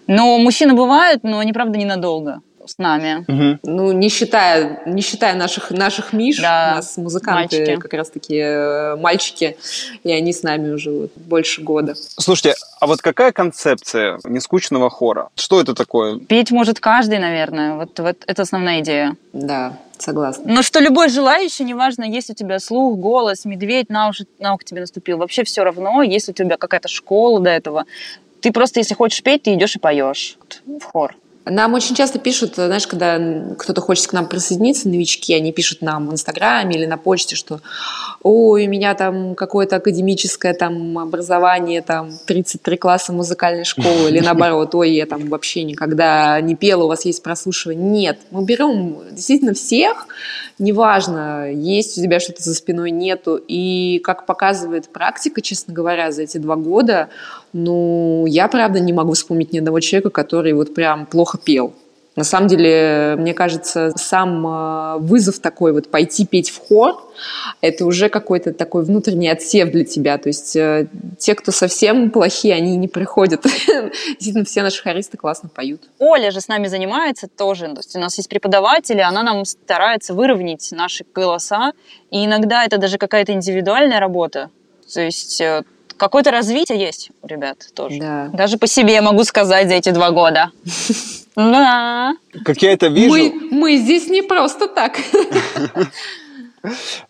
Но 0.08 0.38
мужчины 0.38 0.74
бывают, 0.74 1.24
но 1.24 1.40
они, 1.40 1.54
правда, 1.54 1.78
ненадолго 1.78 2.42
с 2.70 2.78
нами. 2.78 3.26
Угу. 3.28 3.60
Ну, 3.64 3.92
не 3.92 4.10
считая, 4.10 4.82
не 4.86 5.02
считая 5.02 5.36
наших, 5.36 5.72
наших 5.72 6.14
Миш, 6.14 6.40
да, 6.40 6.72
у 6.74 6.76
нас 6.76 6.98
музыканты 6.98 7.58
мальчики. 7.58 7.82
как 7.82 7.94
раз 7.94 8.10
таки 8.10 8.38
э, 8.38 8.96
мальчики, 8.96 9.58
и 10.04 10.12
они 10.12 10.32
с 10.32 10.44
нами 10.44 10.72
уже 10.72 10.92
вот 10.92 11.12
больше 11.16 11.62
года. 11.62 11.96
Слушайте, 11.96 12.56
а 12.80 12.88
вот 12.88 13.02
какая 13.02 13.32
концепция 13.32 14.20
нескучного 14.24 14.90
хора? 14.90 15.30
Что 15.36 15.60
это 15.60 15.74
такое? 15.74 16.20
Петь 16.20 16.52
может 16.52 16.80
каждый, 16.80 17.20
наверное. 17.20 17.76
Вот, 17.76 18.00
вот 18.00 18.18
это 18.26 18.42
основная 18.42 18.82
идея. 18.82 19.16
Да, 19.34 19.74
согласна. 19.98 20.44
Но 20.46 20.62
что 20.62 20.80
любой 20.80 21.10
желающий, 21.10 21.64
неважно, 21.64 22.04
есть 22.04 22.30
у 22.30 22.34
тебя 22.34 22.60
слух, 22.60 23.00
голос, 23.00 23.46
медведь 23.46 23.90
на, 23.90 24.10
уши, 24.10 24.28
на 24.40 24.54
ухо 24.54 24.64
тебе 24.64 24.82
наступил, 24.82 25.18
вообще 25.18 25.44
все 25.44 25.64
равно, 25.64 26.04
есть 26.04 26.30
у 26.30 26.34
тебя 26.34 26.58
какая-то 26.58 26.88
школа 26.88 27.40
до 27.40 27.50
этого. 27.50 27.86
Ты 28.42 28.52
просто, 28.52 28.80
если 28.80 28.94
хочешь 28.94 29.24
петь, 29.24 29.44
ты 29.44 29.54
идешь 29.54 29.76
и 29.76 29.80
поешь 29.80 30.38
в 30.66 30.84
хор. 30.84 31.16
Нам 31.46 31.74
очень 31.74 31.96
часто 31.96 32.20
пишут, 32.20 32.56
знаешь, 32.56 32.86
когда 32.86 33.20
кто-то 33.58 33.82
хочет 33.82 34.08
к 34.08 34.14
нам 34.14 34.28
присоединиться, 34.28 34.88
новички, 34.88 35.34
они 35.34 35.52
пишут 35.52 35.82
нам 35.82 36.08
в 36.08 36.14
Инстаграме 36.14 36.76
или 36.76 36.86
на 36.86 36.98
почте, 36.98 37.36
что 37.36 37.62
ой, 38.22 38.68
у 38.68 38.70
меня 38.70 38.94
там 38.94 39.34
какое-то 39.36 39.78
академическое 39.78 40.54
там 40.54 41.00
образование, 41.00 41.82
там 41.82 42.12
33 42.26 42.78
класса 42.78 43.14
музыкальной 43.14 43.64
школы, 43.64 44.10
или 44.10 44.20
наоборот, 44.20 44.76
ой, 44.76 44.92
я 44.92 45.06
там 45.06 45.28
вообще 45.28 45.64
никогда 45.64 46.40
не 46.42 46.56
пела, 46.56 46.84
у 46.84 46.88
вас 46.88 47.06
есть 47.06 47.24
прослушивание. 47.24 47.90
Нет, 47.90 48.20
мы 48.30 48.44
берем 48.44 48.98
действительно 49.12 49.54
всех, 49.54 50.08
неважно, 50.60 51.52
есть 51.52 51.98
у 51.98 52.02
тебя 52.02 52.20
что-то 52.20 52.44
за 52.44 52.54
спиной, 52.54 52.92
нету. 52.92 53.40
И 53.48 54.00
как 54.04 54.26
показывает 54.26 54.90
практика, 54.90 55.42
честно 55.42 55.74
говоря, 55.74 56.12
за 56.12 56.24
эти 56.24 56.38
два 56.38 56.56
года, 56.56 57.10
ну, 57.54 58.26
я, 58.28 58.48
правда, 58.48 58.80
не 58.80 58.94
могу 58.94 59.14
вспомнить 59.14 59.54
ни 59.54 59.60
одного 59.60 59.80
человека, 59.80 60.10
который 60.10 60.54
вот 60.54 60.74
прям 60.74 61.06
плохо 61.06 61.38
пел. 61.38 61.74
На 62.16 62.24
самом 62.24 62.48
деле, 62.48 63.16
мне 63.18 63.34
кажется, 63.34 63.94
сам 63.96 64.46
э, 64.46 64.98
вызов 65.00 65.40
такой 65.40 65.72
вот 65.72 65.90
пойти 65.90 66.26
петь 66.26 66.50
в 66.50 66.58
хор, 66.58 67.02
это 67.62 67.86
уже 67.86 68.10
какой-то 68.10 68.54
такой 68.54 68.84
внутренний 68.84 69.30
отсев 69.30 69.72
для 69.72 69.86
тебя. 69.86 70.18
То 70.18 70.28
есть 70.28 70.56
э, 70.56 70.88
те, 71.18 71.36
кто 71.36 71.52
совсем 71.52 72.12
плохие, 72.12 72.56
они 72.56 72.76
не 72.78 72.88
приходят. 72.88 73.44
Действительно, 74.20 74.44
все 74.44 74.64
наши 74.64 74.82
хористы 74.82 75.18
классно 75.18 75.50
поют. 75.50 75.84
Оля 76.00 76.32
же 76.32 76.42
с 76.42 76.48
нами 76.48 76.68
занимается 76.68 77.28
тоже. 77.28 77.68
То 77.68 77.78
есть 77.78 77.96
у 77.96 78.00
нас 78.00 78.18
есть 78.18 78.28
преподаватели, 78.28 79.00
она 79.00 79.24
нам 79.24 79.46
старается 79.46 80.14
выровнять 80.14 80.68
наши 80.72 81.06
голоса. 81.14 81.74
И 82.12 82.26
иногда 82.26 82.66
это 82.66 82.78
даже 82.78 82.98
какая-то 82.98 83.34
индивидуальная 83.34 84.00
работа. 84.00 84.50
То 84.94 85.02
есть 85.02 85.40
э, 85.40 85.64
какое-то 85.96 86.32
развитие 86.32 86.80
есть 86.80 87.12
у 87.22 87.28
ребят 87.28 87.68
тоже. 87.76 88.00
Да. 88.00 88.30
Даже 88.34 88.58
по 88.58 88.68
себе 88.68 89.00
могу 89.02 89.24
сказать 89.24 89.68
за 89.68 89.76
эти 89.76 89.92
два 89.92 90.12
года. 90.12 90.52
Да. 91.40 92.16
Как 92.44 92.62
я 92.62 92.74
это 92.74 92.88
вижу... 92.88 93.14
Мы, 93.14 93.34
мы 93.52 93.78
здесь 93.78 94.10
не 94.10 94.22
просто 94.22 94.68
так. 94.68 95.00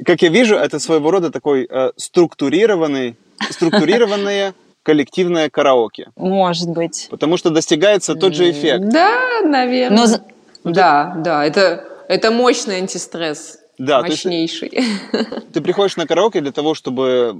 Как 0.06 0.22
я 0.22 0.30
вижу, 0.30 0.56
это 0.56 0.78
своего 0.78 1.10
рода 1.10 1.32
такой 1.32 1.68
э, 1.68 1.92
структурированный, 1.96 3.16
структурированное 3.50 4.54
коллективное 4.84 5.50
караоке. 5.50 6.12
Может 6.16 6.70
быть. 6.70 7.08
Потому 7.10 7.38
что 7.38 7.50
достигается 7.50 8.14
тот 8.14 8.36
же 8.36 8.52
эффект. 8.52 8.90
Да, 8.90 9.42
наверное. 9.44 10.06
Но... 10.64 10.72
Да, 10.72 11.16
да, 11.18 11.44
это, 11.44 11.84
это 12.08 12.30
мощный 12.30 12.78
антистресс. 12.78 13.58
Да, 13.80 14.04
мощнейший. 14.04 14.70
Ты, 14.70 15.26
ты 15.54 15.62
приходишь 15.62 15.98
на 15.98 16.06
караоке 16.06 16.42
для 16.42 16.52
того, 16.52 16.76
чтобы 16.76 17.36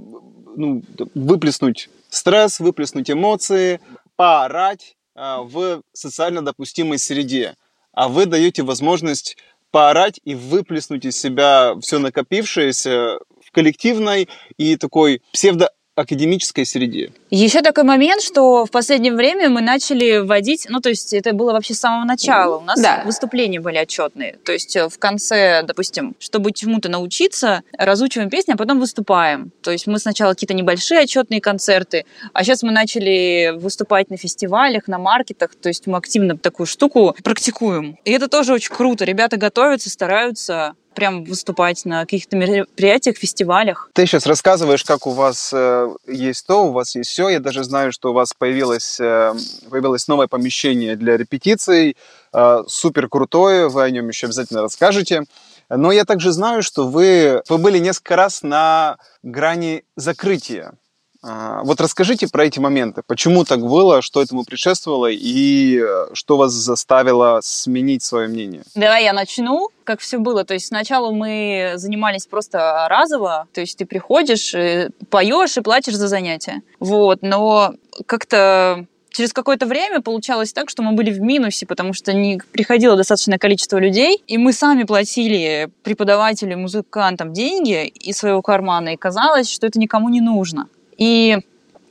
ну, 0.56 0.82
выплеснуть 1.14 1.90
стресс, 2.10 2.60
выплеснуть 2.60 3.12
эмоции, 3.12 3.80
поорать 4.16 4.96
в 5.20 5.82
социально 5.94 6.42
допустимой 6.44 6.98
среде. 6.98 7.56
А 7.92 8.08
вы 8.08 8.26
даете 8.26 8.64
возможность 8.64 9.38
поорать 9.72 10.20
и 10.24 10.36
выплеснуть 10.36 11.06
из 11.06 11.20
себя 11.20 11.76
все 11.82 12.00
накопившееся 12.00 13.20
в 13.46 13.52
коллективной 13.52 14.30
и 14.58 14.78
такой 14.78 15.22
псевдо 15.34 15.70
академической 16.00 16.66
среде. 16.66 17.12
Еще 17.30 17.62
такой 17.62 17.84
момент, 17.84 18.22
что 18.22 18.66
в 18.66 18.72
последнее 18.72 19.14
время 19.14 19.50
мы 19.50 19.62
начали 19.62 20.18
вводить, 20.18 20.68
ну, 20.70 20.80
то 20.80 20.90
есть 20.90 21.14
это 21.14 21.34
было 21.34 21.52
вообще 21.52 21.74
с 21.74 21.80
самого 21.80 22.06
начала. 22.06 22.58
У 22.58 22.64
нас 22.64 22.82
да. 22.82 23.04
выступления 23.06 23.60
были 23.60 23.78
отчетные. 23.78 24.38
То 24.44 24.52
есть 24.52 24.76
э, 24.76 24.90
в 24.90 24.98
конце, 24.98 25.64
допустим, 25.64 26.16
чтобы 26.20 26.52
чему-то 26.52 26.90
научиться, 26.90 27.64
разучиваем 27.78 28.30
песни, 28.30 28.54
а 28.54 28.58
потом 28.58 28.80
выступаем. 28.80 29.52
То 29.62 29.72
есть 29.72 29.88
мы 29.88 30.00
сначала 30.00 30.34
какие-то 30.34 30.54
небольшие 30.54 31.02
отчетные 31.02 31.42
концерты, 31.42 32.06
а 32.34 32.44
сейчас 32.44 32.64
мы 32.64 32.72
начали 32.72 33.54
выступать 33.56 34.10
на 34.10 34.18
фестивалях, 34.18 34.88
на 34.88 34.98
маркетах. 34.98 35.56
То 35.56 35.70
есть 35.70 35.88
мы 35.88 35.98
активно 35.98 36.38
такую 36.38 36.68
штуку 36.68 37.16
практикуем. 37.24 37.98
И 38.06 38.12
это 38.12 38.28
тоже 38.28 38.54
очень 38.54 38.74
круто. 38.74 39.06
Ребята 39.06 39.38
готовятся, 39.38 39.90
стараются 39.90 40.76
прям 41.00 41.24
выступать 41.24 41.86
на 41.86 42.02
каких-то 42.02 42.36
мероприятиях, 42.36 43.16
фестивалях. 43.16 43.90
Ты 43.94 44.06
сейчас 44.06 44.26
рассказываешь, 44.26 44.84
как 44.84 45.08
у 45.08 45.12
вас 45.12 45.52
э, 45.54 45.90
есть 46.08 46.46
то, 46.46 46.66
у 46.68 46.74
вас 46.74 46.94
есть 46.94 47.10
все. 47.10 47.30
Я 47.30 47.40
даже 47.40 47.64
знаю, 47.64 47.94
что 47.94 48.10
у 48.10 48.14
вас 48.14 48.34
появилось, 48.38 49.00
э, 49.00 49.34
появилось 49.70 50.10
новое 50.10 50.28
помещение 50.28 50.98
для 50.98 51.16
репетиций, 51.16 51.96
э, 52.34 52.64
супер 52.68 53.08
крутое, 53.08 53.70
вы 53.70 53.84
о 53.84 53.90
нем 53.90 54.10
еще 54.10 54.26
обязательно 54.28 54.62
расскажете. 54.62 55.24
Но 55.70 55.94
я 55.94 56.04
также 56.04 56.34
знаю, 56.34 56.64
что 56.64 56.86
вы, 56.86 57.44
вы 57.48 57.58
были 57.60 57.78
несколько 57.78 58.18
раз 58.18 58.42
на 58.44 58.98
грани 59.24 59.86
закрытия. 59.96 60.74
А, 61.22 61.64
вот 61.64 61.82
расскажите 61.82 62.28
про 62.28 62.46
эти 62.46 62.60
моменты. 62.60 63.02
Почему 63.06 63.44
так 63.44 63.60
было, 63.60 64.02
что 64.02 64.22
этому 64.22 64.46
предшествовало 64.46 65.08
и 65.12 65.80
э, 65.80 66.08
что 66.14 66.38
вас 66.38 66.54
заставило 66.54 67.40
сменить 67.44 68.04
свое 68.04 68.30
мнение? 68.30 68.64
Давай 68.76 69.04
я 69.04 69.14
начну. 69.14 69.68
Как 69.84 70.00
все 70.00 70.18
было. 70.18 70.46
То 70.46 70.54
есть 70.54 70.68
сначала 70.68 71.12
мы 71.12 71.74
занимались 71.76 72.26
просто 72.26 72.88
разово. 72.90 73.48
То 73.54 73.62
есть 73.62 73.78
ты 73.78 73.86
приходишь, 73.86 74.54
э, 74.54 74.92
поешь 75.10 75.58
и 75.58 75.62
платишь 75.62 75.96
за 75.96 76.08
занятия. 76.08 76.62
Вот. 76.80 77.22
Но 77.22 77.74
как-то 78.06 78.86
через 79.10 79.34
какое-то 79.34 79.66
время 79.66 80.02
получалось 80.02 80.54
так, 80.54 80.70
что 80.70 80.84
мы 80.84 80.94
были 80.94 81.12
в 81.12 81.20
минусе, 81.20 81.66
потому 81.66 81.94
что 81.94 82.14
не 82.14 82.40
приходило 82.54 82.96
достаточное 82.96 83.38
количество 83.38 83.78
людей, 83.78 84.24
и 84.28 84.38
мы 84.38 84.54
сами 84.54 84.84
платили 84.84 85.70
преподавателям, 85.84 86.62
музыкантам 86.62 87.34
деньги 87.34 87.88
из 87.88 88.18
своего 88.18 88.42
кармана, 88.42 88.90
и 88.90 88.98
казалось, 88.98 89.50
что 89.50 89.68
это 89.68 89.80
никому 89.80 90.08
не 90.08 90.22
нужно. 90.22 90.70
И 91.00 91.40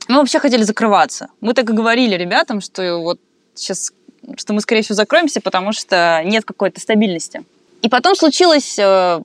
мы 0.07 0.19
вообще 0.19 0.39
хотели 0.39 0.63
закрываться. 0.63 1.27
Мы 1.41 1.53
так 1.53 1.69
и 1.69 1.73
говорили 1.73 2.15
ребятам, 2.15 2.61
что 2.61 2.99
вот 2.99 3.19
сейчас, 3.55 3.91
что 4.37 4.53
мы, 4.53 4.61
скорее 4.61 4.83
всего, 4.83 4.95
закроемся, 4.95 5.41
потому 5.41 5.73
что 5.73 6.21
нет 6.23 6.45
какой-то 6.45 6.79
стабильности. 6.79 7.43
И 7.81 7.89
потом 7.89 8.15
случилось 8.15 8.77
э, 8.79 9.21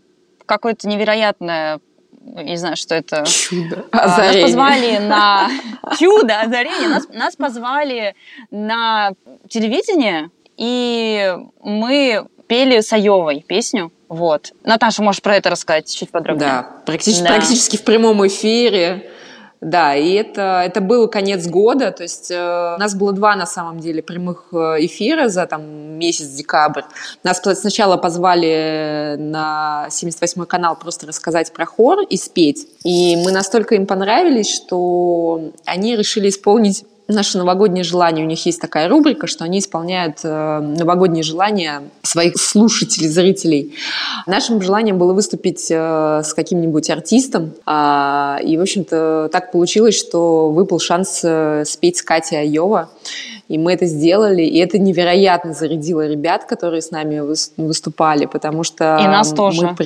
какое-то 0.46 0.88
невероятное 0.88 1.80
не 2.24 2.56
знаю, 2.56 2.76
что 2.76 2.94
это. 2.94 3.24
Чудо. 3.26 3.84
Озарение. 3.90 4.42
Нас 4.42 4.50
позвали 4.50 4.96
на 4.96 5.50
чудо, 5.98 6.40
озарение. 6.40 6.88
Нас, 6.88 7.08
нас 7.10 7.36
позвали 7.36 8.14
на 8.50 9.12
телевидение, 9.50 10.30
и 10.56 11.36
мы 11.62 12.26
пели 12.46 12.80
с 12.80 12.92
Айовой 12.94 13.44
песню. 13.46 13.92
Вот. 14.08 14.52
Наташа, 14.64 15.02
можешь 15.02 15.20
про 15.20 15.36
это 15.36 15.50
рассказать 15.50 15.94
чуть 15.94 16.10
подробнее? 16.10 16.48
Да, 16.48 16.70
практически, 16.86 17.24
да. 17.24 17.28
практически 17.28 17.76
в 17.76 17.84
прямом 17.84 18.26
эфире. 18.26 19.10
Да, 19.64 19.94
и 19.94 20.12
это, 20.12 20.62
это 20.62 20.82
был 20.82 21.08
конец 21.08 21.46
года, 21.46 21.90
то 21.90 22.02
есть 22.02 22.30
э, 22.30 22.74
у 22.76 22.78
нас 22.78 22.94
было 22.94 23.14
два, 23.14 23.34
на 23.34 23.46
самом 23.46 23.80
деле, 23.80 24.02
прямых 24.02 24.48
э, 24.52 24.56
эфира 24.84 25.28
за 25.28 25.46
там 25.46 25.62
месяц, 25.98 26.26
декабрь. 26.26 26.82
Нас 27.22 27.40
сначала 27.54 27.96
позвали 27.96 29.16
на 29.18 29.86
78-й 29.88 30.46
канал 30.46 30.76
просто 30.76 31.06
рассказать 31.06 31.50
про 31.54 31.64
хор 31.64 32.00
и 32.02 32.18
спеть. 32.18 32.68
И 32.84 33.16
мы 33.16 33.32
настолько 33.32 33.74
им 33.74 33.86
понравились, 33.86 34.54
что 34.54 35.52
они 35.64 35.96
решили 35.96 36.28
исполнить 36.28 36.84
наше 37.08 37.38
новогоднее 37.38 37.84
желание. 37.84 38.24
У 38.24 38.28
них 38.28 38.44
есть 38.46 38.60
такая 38.60 38.88
рубрика, 38.88 39.26
что 39.26 39.44
они 39.44 39.58
исполняют 39.58 40.20
э, 40.22 40.60
новогодние 40.60 41.22
желания 41.22 41.82
своих 42.02 42.38
слушателей, 42.38 43.08
зрителей. 43.08 43.74
Нашим 44.26 44.62
желанием 44.62 44.98
было 44.98 45.12
выступить 45.12 45.70
э, 45.70 46.22
с 46.24 46.32
каким-нибудь 46.34 46.88
артистом. 46.90 47.52
Э, 47.66 48.38
и, 48.42 48.56
в 48.56 48.62
общем-то, 48.62 49.28
так 49.30 49.52
получилось, 49.52 49.98
что 49.98 50.50
выпал 50.50 50.78
шанс 50.78 51.20
э, 51.22 51.64
спеть 51.66 51.98
с 51.98 52.02
Катей 52.02 52.40
Айова. 52.40 52.90
И 53.48 53.58
мы 53.58 53.74
это 53.74 53.86
сделали, 53.86 54.42
и 54.42 54.58
это 54.58 54.78
невероятно 54.78 55.52
зарядило 55.52 56.06
ребят, 56.06 56.44
которые 56.44 56.80
с 56.80 56.90
нами 56.90 57.20
выступали, 57.56 58.26
потому 58.26 58.64
что... 58.64 58.98
И 59.02 59.06
нас 59.06 59.32
тоже. 59.32 59.76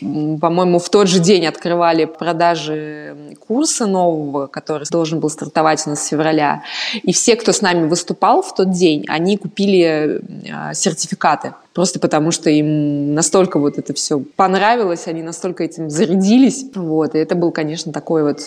Мы, 0.00 0.38
по-моему, 0.38 0.78
в 0.78 0.88
тот 0.90 1.08
же 1.08 1.18
день 1.18 1.46
открывали 1.46 2.04
продажи 2.04 3.16
курса 3.46 3.86
нового, 3.86 4.46
который 4.46 4.86
должен 4.90 5.20
был 5.20 5.30
стартовать 5.30 5.82
у 5.86 5.90
нас 5.90 6.04
с 6.04 6.08
февраля. 6.08 6.62
И 7.02 7.12
все, 7.12 7.36
кто 7.36 7.52
с 7.52 7.62
нами 7.62 7.88
выступал 7.88 8.42
в 8.42 8.54
тот 8.54 8.70
день, 8.70 9.04
они 9.08 9.36
купили 9.38 10.20
э, 10.44 10.74
сертификаты 10.74 11.54
просто 11.76 12.00
потому 12.00 12.30
что 12.30 12.48
им 12.48 13.14
настолько 13.14 13.58
вот 13.58 13.76
это 13.76 13.92
все 13.92 14.18
понравилось, 14.18 15.06
они 15.08 15.22
настолько 15.22 15.62
этим 15.62 15.90
зарядились, 15.90 16.64
вот, 16.74 17.14
и 17.14 17.18
это 17.18 17.34
был, 17.34 17.52
конечно, 17.52 17.92
такой 17.92 18.22
вот 18.22 18.40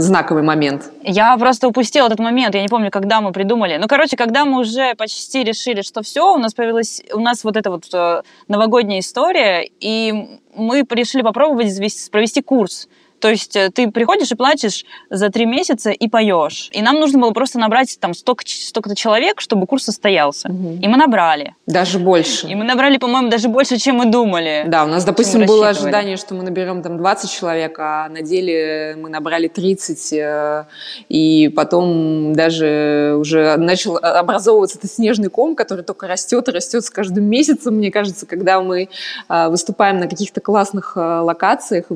знаковый 0.00 0.42
момент. 0.42 0.90
Я 1.02 1.36
просто 1.36 1.68
упустила 1.68 2.06
этот 2.06 2.18
момент, 2.18 2.54
я 2.54 2.62
не 2.62 2.68
помню, 2.68 2.90
когда 2.90 3.20
мы 3.20 3.32
придумали. 3.32 3.76
Ну, 3.76 3.86
короче, 3.88 4.16
когда 4.16 4.46
мы 4.46 4.58
уже 4.60 4.94
почти 4.94 5.44
решили, 5.44 5.82
что 5.82 6.00
все, 6.02 6.34
у 6.34 6.38
нас 6.38 6.54
появилась, 6.54 7.02
у 7.12 7.20
нас 7.20 7.44
вот 7.44 7.58
эта 7.58 7.70
вот 7.70 7.84
э, 7.92 8.22
новогодняя 8.48 9.00
история, 9.00 9.68
и 9.80 10.38
мы 10.56 10.82
решили 10.88 11.20
попробовать 11.20 11.78
провести 12.10 12.40
курс. 12.40 12.88
То 13.20 13.28
есть 13.28 13.56
э, 13.56 13.70
ты 13.70 13.90
приходишь 13.90 14.30
и 14.30 14.34
платишь 14.34 14.84
за 15.10 15.30
три 15.30 15.46
месяца 15.46 15.90
и 15.90 16.08
поешь. 16.08 16.68
И 16.72 16.82
нам 16.82 17.00
нужно 17.00 17.18
было 17.18 17.30
просто 17.30 17.58
набрать 17.58 17.96
там 18.00 18.14
столько, 18.14 18.44
столько-то 18.46 18.94
человек, 18.94 19.40
чтобы 19.40 19.66
курс 19.66 19.84
состоялся. 19.84 20.48
Угу. 20.48 20.78
И 20.82 20.88
мы 20.88 20.96
набрали. 20.96 21.54
Даже 21.66 21.98
больше. 21.98 22.46
И 22.46 22.54
мы 22.54 22.64
набрали, 22.64 22.98
по-моему, 22.98 23.28
даже 23.28 23.48
больше, 23.48 23.78
чем 23.78 23.96
мы 23.96 24.06
думали. 24.06 24.64
Да, 24.66 24.84
у 24.84 24.88
нас, 24.88 25.04
допустим, 25.04 25.46
было 25.46 25.68
ожидание, 25.70 26.16
что 26.16 26.34
мы 26.34 26.42
наберем 26.42 26.82
там 26.82 26.98
20 26.98 27.30
человек, 27.30 27.78
а 27.78 28.08
на 28.08 28.22
деле 28.22 28.96
мы 28.98 29.08
набрали 29.08 29.48
30. 29.48 30.12
Э, 30.12 30.64
и 31.08 31.48
потом 31.48 32.34
даже 32.34 33.16
уже 33.18 33.56
начал 33.56 33.96
образовываться 33.96 34.78
этот 34.78 34.90
снежный 34.90 35.30
ком, 35.30 35.56
который 35.56 35.84
только 35.84 36.06
растет 36.06 36.48
и 36.48 36.52
растет 36.52 36.84
с 36.84 36.90
каждым 36.90 37.24
месяцем, 37.24 37.74
мне 37.76 37.90
кажется, 37.90 38.26
когда 38.26 38.60
мы 38.60 38.88
э, 39.28 39.48
выступаем 39.48 39.98
на 39.98 40.08
каких-то 40.08 40.40
классных 40.40 40.96
локациях, 40.96 41.86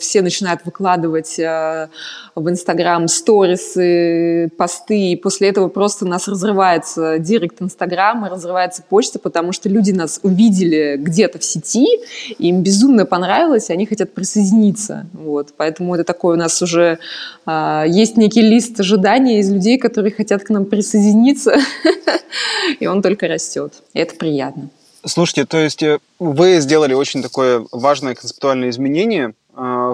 все 0.00 0.22
начинают 0.22 0.49
начинают 0.50 0.64
выкладывать 0.64 1.38
э, 1.38 1.88
в 2.34 2.48
Инстаграм 2.48 3.06
сторисы, 3.08 4.50
посты, 4.56 5.12
и 5.12 5.16
после 5.16 5.48
этого 5.48 5.68
просто 5.68 6.06
нас 6.06 6.28
разрывается 6.28 7.18
директ 7.18 7.62
Инстаграма, 7.62 8.28
разрывается 8.28 8.82
почта, 8.88 9.18
потому 9.18 9.52
что 9.52 9.68
люди 9.68 9.92
нас 9.92 10.20
увидели 10.22 10.96
где-то 10.98 11.38
в 11.38 11.44
сети, 11.44 11.86
им 12.38 12.62
безумно 12.62 13.06
понравилось, 13.06 13.70
и 13.70 13.72
они 13.72 13.86
хотят 13.86 14.12
присоединиться. 14.12 15.06
Вот. 15.12 15.54
Поэтому 15.56 15.94
это 15.94 16.04
такой 16.04 16.34
у 16.34 16.38
нас 16.38 16.62
уже 16.62 16.98
э, 17.46 17.84
есть 17.88 18.16
некий 18.16 18.42
лист 18.42 18.80
ожиданий 18.80 19.38
из 19.38 19.50
людей, 19.50 19.78
которые 19.78 20.12
хотят 20.12 20.42
к 20.42 20.50
нам 20.50 20.64
присоединиться, 20.64 21.54
и 22.80 22.86
он 22.86 23.02
только 23.02 23.28
растет. 23.28 23.74
И 23.94 24.00
это 24.00 24.16
приятно. 24.16 24.70
Слушайте, 25.04 25.46
то 25.46 25.56
есть 25.56 25.82
э, 25.82 25.98
вы 26.18 26.60
сделали 26.60 26.92
очень 26.94 27.22
такое 27.22 27.64
важное 27.72 28.14
концептуальное 28.14 28.68
изменение, 28.68 29.32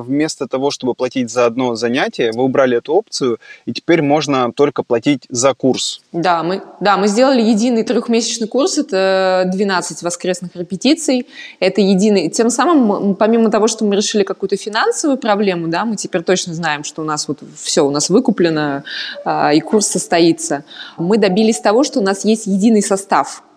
вместо 0.00 0.47
того, 0.47 0.71
чтобы 0.71 0.95
платить 0.95 1.31
за 1.31 1.47
одно 1.47 1.75
занятие, 1.75 2.33
вы 2.33 2.45
убрали 2.45 2.79
эту 2.79 2.95
опцию, 2.95 3.38
и 3.65 3.73
теперь 3.73 4.03
можно 4.03 4.53
только 4.53 4.83
платить 4.83 5.26
за 5.29 5.55
курс. 5.55 6.00
Да, 6.12 6.43
мы, 6.43 6.62
да, 6.81 6.97
мы 6.97 7.09
сделали 7.09 7.41
единый 7.43 7.83
трехмесячный 7.83 8.49
курс, 8.49 8.79
это 8.79 9.45
12 9.53 10.03
воскресных 10.03 10.55
репетиций, 10.57 11.26
это 11.61 11.81
единый. 11.81 12.29
Тем 12.31 12.50
самым, 12.50 13.15
помимо 13.15 13.50
того, 13.50 13.69
что 13.69 13.85
мы 13.85 13.97
решили 13.97 14.23
какую-то 14.23 14.57
финансовую 14.57 15.19
проблему, 15.19 15.69
да, 15.69 15.85
мы 15.85 15.97
теперь 15.97 16.23
точно 16.23 16.55
знаем, 16.55 16.85
что 16.85 17.03
у 17.03 17.05
нас 17.05 17.29
вот 17.29 17.41
все, 17.57 17.85
у 17.85 17.91
нас 17.91 18.11
выкуплено, 18.11 18.85
а, 19.25 19.53
и 19.53 19.61
курс 19.61 19.87
состоится, 19.87 20.65
мы 20.97 21.19
добились 21.19 21.61
того, 21.61 21.85
что 21.85 22.00
у 22.00 22.03
нас 22.03 22.25
есть 22.25 22.47
единый 22.47 22.83
состав– 22.83 23.43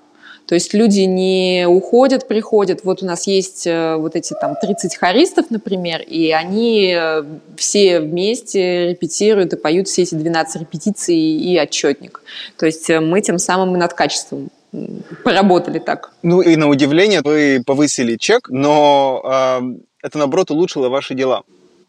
то 0.50 0.56
есть 0.56 0.74
люди 0.74 1.02
не 1.02 1.68
уходят, 1.68 2.28
приходят. 2.28 2.80
Вот 2.84 3.04
у 3.04 3.06
нас 3.06 3.28
есть 3.28 3.68
э, 3.68 3.98
вот 3.98 4.16
эти 4.16 4.34
там 4.42 4.56
30 4.60 4.96
хористов, 4.96 5.46
например, 5.52 6.02
и 6.02 6.32
они 6.32 6.92
э, 6.92 7.24
все 7.56 8.00
вместе 8.00 8.90
репетируют 8.90 9.54
и 9.54 9.58
поют 9.58 9.88
все 9.88 10.02
эти 10.02 10.16
12 10.16 10.62
репетиций 10.62 11.16
и 11.16 11.56
отчетник. 11.56 12.24
То 12.58 12.66
есть 12.66 12.90
э, 12.90 13.00
мы 13.00 13.22
тем 13.22 13.38
самым 13.38 13.76
и 13.76 13.78
над 13.78 13.94
качеством 13.94 14.50
поработали 15.24 15.78
так. 15.78 16.14
Ну 16.24 16.42
и 16.42 16.56
на 16.56 16.68
удивление 16.68 17.22
вы 17.24 17.62
повысили 17.64 18.16
чек, 18.16 18.50
но 18.50 19.22
э, 19.24 19.62
это 20.02 20.18
наоборот 20.18 20.50
улучшило 20.50 20.90
ваши 20.90 21.14
дела. 21.14 21.44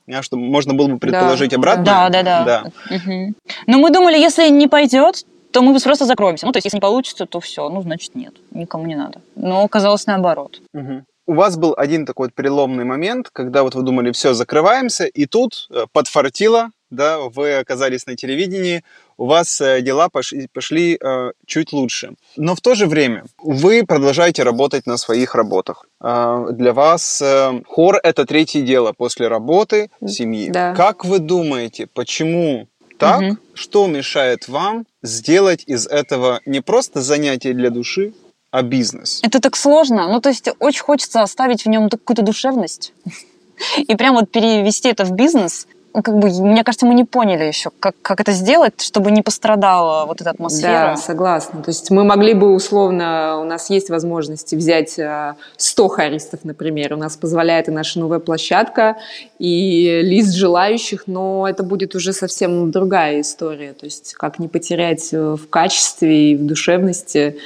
а, 0.07 0.21
что 0.21 0.37
можно 0.37 0.75
было 0.75 0.89
бы 0.89 0.99
предположить 0.99 1.53
да. 1.53 1.57
обратно. 1.57 1.85
Да, 1.85 2.09
да, 2.11 2.23
да. 2.23 2.45
да. 2.45 2.95
Угу. 2.95 3.35
Но 3.69 3.79
мы 3.79 3.91
думали, 3.91 4.19
если 4.19 4.51
не 4.51 4.69
пойдет, 4.69 5.25
то 5.53 5.63
мы 5.63 5.79
просто 5.79 6.07
закроемся. 6.07 6.47
Ну, 6.47 6.53
то 6.53 6.59
есть, 6.59 6.67
если 6.67 6.77
не 6.77 6.81
получится, 6.81 7.27
то 7.27 7.41
все, 7.41 7.69
ну, 7.69 7.83
значит, 7.83 8.15
нет, 8.15 8.35
никому 8.51 8.87
не 8.87 8.97
надо. 8.97 9.21
Но 9.35 9.65
оказалось 9.65 10.07
наоборот. 10.07 10.61
Угу. 10.73 11.05
У 11.27 11.35
вас 11.35 11.57
был 11.57 11.75
один 11.77 12.07
такой 12.07 12.27
вот 12.27 12.35
переломный 12.35 12.85
момент, 12.85 13.31
когда 13.33 13.63
вот 13.63 13.75
вы 13.75 13.83
думали, 13.83 14.11
все, 14.11 14.35
закрываемся, 14.35 15.05
и 15.05 15.27
тут 15.27 15.69
э, 15.71 15.85
подфартило, 15.93 16.71
да, 16.91 17.19
вы 17.19 17.55
оказались 17.55 18.07
на 18.07 18.17
телевидении, 18.17 18.83
у 19.17 19.27
вас 19.27 19.61
э, 19.61 19.81
дела 19.81 20.09
пошли, 20.09 20.49
пошли 20.53 20.99
э, 21.01 21.31
чуть 21.47 21.73
лучше. 21.73 22.15
Но 22.37 22.57
в 22.57 22.61
то 22.61 22.75
же 22.75 22.87
время 22.87 23.25
вы 23.39 23.85
продолжаете 23.87 24.43
работать 24.43 24.87
на 24.87 24.97
своих 24.97 25.37
работах. 25.37 25.85
Э, 26.03 26.47
для 26.51 26.73
вас 26.73 27.23
э, 27.23 27.63
хор– 27.65 28.01
это 28.03 28.27
третье 28.27 28.63
дело 28.63 28.93
после 28.93 29.29
работы, 29.29 29.91
семьи. 30.05 30.51
Да. 30.51 30.75
Как 30.75 31.05
вы 31.05 31.21
думаете, 31.21 31.87
почему 31.87 32.67
так? 32.99 33.21
Угу. 33.21 33.37
Что 33.55 33.87
мешает 33.87 34.49
вам 34.49 34.85
сделать 35.03 35.65
из 35.67 35.87
этого 35.87 36.41
не 36.47 36.61
просто 36.61 37.01
занятие 37.01 37.55
для 37.55 37.71
души, 37.71 38.13
а 38.51 38.63
бизнес? 38.63 39.21
Это 39.23 39.41
так 39.41 39.57
сложно. 39.57 40.09
Ну, 40.09 40.21
то 40.21 40.29
есть 40.29 40.49
очень 40.59 40.83
хочется 40.83 41.23
оставить 41.23 41.65
в 41.65 41.69
нем 41.69 41.89
какую-то 41.89 42.23
душевность 42.23 42.93
и 43.79 43.95
прям 43.97 44.15
вот 44.15 44.31
перевести 44.31 44.89
это 44.89 45.05
в 45.05 45.13
бизнес– 45.13 45.67
как 45.93 46.19
бы, 46.19 46.29
мне 46.29 46.63
кажется, 46.65 46.87
мы 46.87 46.95
не 46.95 47.05
поняли 47.05 47.45
еще, 47.45 47.71
как, 47.81 47.95
как 48.03 48.21
это 48.21 48.33
сделать, 48.33 48.81
чтобы 48.81 49.11
не 49.11 49.23
пострадала 49.23 50.07
вот 50.07 50.21
эта 50.21 50.31
атмосфера. 50.31 50.95
Да, 50.95 50.97
согласна. 50.97 51.63
То 51.63 51.71
есть 51.71 51.91
мы 51.91 52.05
могли 52.05 52.35
бы 52.35 52.55
условно, 52.55 53.39
у 53.41 53.45
нас 53.45 53.71
есть 53.71 53.91
возможности 53.91 54.55
взять 54.55 54.93
100 54.93 55.87
э, 55.87 55.89
харистов, 55.89 56.41
например, 56.45 56.95
у 56.95 56.97
нас 56.97 57.17
позволяет 57.17 57.69
и 57.69 57.71
наша 57.71 57.99
новая 57.99 58.21
площадка, 58.21 58.97
и 59.39 60.01
лист 60.03 60.35
желающих, 60.35 61.05
но 61.07 61.49
это 61.49 61.63
будет 61.63 61.95
уже 61.95 62.13
совсем 62.13 62.71
другая 62.71 63.21
история. 63.21 63.73
То 63.73 63.87
есть 63.87 64.15
как 64.15 64.39
не 64.39 64.49
потерять 64.49 65.13
э, 65.13 65.37
в 65.37 65.49
качестве 65.49 66.33
и 66.33 66.37
в 66.37 66.47
душевности, 66.47 67.39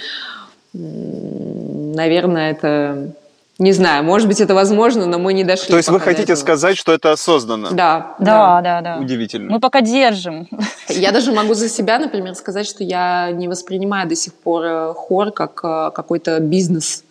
наверное, 0.72 2.50
это 2.50 3.14
не 3.58 3.72
знаю, 3.72 4.02
может 4.02 4.26
быть, 4.26 4.40
это 4.40 4.52
возможно, 4.52 5.06
но 5.06 5.18
мы 5.18 5.32
не 5.32 5.44
дошли. 5.44 5.68
То 5.68 5.76
есть 5.76 5.88
вы 5.88 6.00
хотите 6.00 6.34
сказать, 6.34 6.76
что 6.76 6.92
это 6.92 7.12
осознанно? 7.12 7.70
Да, 7.70 8.16
да, 8.18 8.60
да, 8.60 8.80
да. 8.80 8.98
Удивительно. 8.98 9.52
Мы 9.52 9.60
пока 9.60 9.80
держим. 9.80 10.48
Я 10.88 11.12
даже 11.12 11.30
могу 11.30 11.54
за 11.54 11.68
себя, 11.68 11.98
например, 12.00 12.34
сказать, 12.34 12.66
что 12.66 12.82
я 12.82 13.30
не 13.30 13.46
воспринимаю 13.46 14.08
до 14.08 14.16
сих 14.16 14.34
пор 14.34 14.64
э, 14.64 14.94
хор 14.94 15.30
как 15.30 15.60
э, 15.62 15.90
какой-то 15.94 16.40
бизнес 16.40 17.04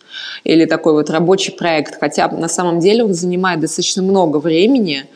или 0.44 0.66
такой 0.66 0.92
вот 0.92 1.08
рабочий 1.08 1.52
проект, 1.52 1.98
хотя 1.98 2.28
на 2.28 2.48
самом 2.48 2.78
деле 2.78 3.04
он 3.04 3.14
занимает 3.14 3.60
достаточно 3.60 4.02
много 4.02 4.36
времени. 4.36 5.06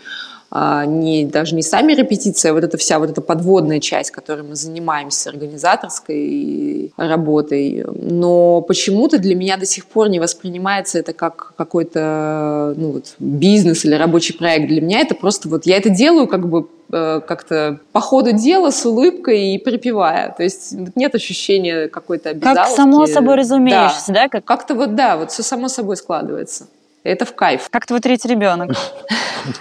А, 0.50 0.86
не, 0.86 1.26
даже 1.26 1.54
не 1.54 1.62
сами 1.62 1.92
репетиции, 1.92 2.48
а 2.48 2.54
вот 2.54 2.64
эта 2.64 2.78
вся 2.78 2.98
вот 2.98 3.10
эта 3.10 3.20
подводная 3.20 3.80
часть, 3.80 4.10
которой 4.10 4.42
мы 4.42 4.54
занимаемся, 4.54 5.28
организаторской 5.28 6.92
работой. 6.96 7.84
Но 7.92 8.62
почему-то 8.62 9.18
для 9.18 9.34
меня 9.34 9.58
до 9.58 9.66
сих 9.66 9.84
пор 9.84 10.08
не 10.08 10.20
воспринимается 10.20 10.98
это 10.98 11.12
как 11.12 11.52
какой-то 11.56 12.72
ну, 12.76 12.92
вот, 12.92 13.14
бизнес 13.18 13.84
или 13.84 13.94
рабочий 13.94 14.32
проект. 14.32 14.68
Для 14.68 14.80
меня 14.80 15.00
это 15.00 15.14
просто 15.14 15.50
вот 15.50 15.66
я 15.66 15.76
это 15.76 15.90
делаю 15.90 16.26
как 16.26 16.48
бы 16.48 16.68
э, 16.90 17.20
как-то 17.26 17.80
по 17.92 18.00
ходу 18.00 18.32
дела 18.32 18.70
с 18.70 18.86
улыбкой 18.86 19.54
и 19.54 19.58
припевая. 19.58 20.34
То 20.34 20.44
есть 20.44 20.72
нет 20.96 21.14
ощущения 21.14 21.88
какой-то 21.88 22.30
обязаловки. 22.30 22.68
Как 22.68 22.74
само 22.74 23.06
собой 23.06 23.34
разумеешься, 23.34 24.12
да? 24.12 24.22
да? 24.22 24.28
Как... 24.30 24.44
Как-то 24.46 24.74
вот, 24.74 24.94
да, 24.94 25.18
вот 25.18 25.30
все 25.30 25.42
само 25.42 25.68
собой 25.68 25.98
складывается. 25.98 26.68
Это 27.08 27.24
в 27.24 27.34
кайф. 27.34 27.70
Как 27.70 27.86
твой 27.86 28.00
третий 28.00 28.28
ребенок. 28.28 28.76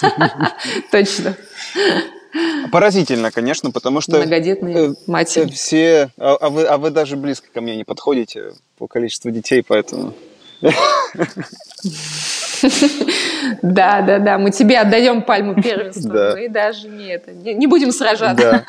Точно. 0.91 1.35
Поразительно, 2.71 3.31
конечно, 3.31 3.71
потому 3.71 4.01
что... 4.01 4.17
Многодетные 4.17 4.91
э, 4.91 4.93
матери. 5.07 5.49
Все... 5.49 6.09
А, 6.17 6.35
а, 6.35 6.49
вы, 6.49 6.65
а 6.65 6.77
вы 6.77 6.89
даже 6.89 7.15
близко 7.15 7.47
ко 7.53 7.61
мне 7.61 7.77
не 7.77 7.85
подходите 7.85 8.51
по 8.77 8.87
количеству 8.87 9.31
детей, 9.31 9.63
поэтому... 9.65 10.13
Да, 13.61 14.01
да, 14.01 14.19
да. 14.19 14.37
Мы 14.37 14.51
тебе 14.51 14.79
отдаем 14.79 15.21
пальму 15.21 15.61
первенства. 15.61 16.33
Мы 16.35 16.49
даже 16.49 16.87
не 16.87 17.07
это. 17.07 17.31
Не, 17.31 17.67
будем 17.67 17.91
сражаться. 17.91 18.63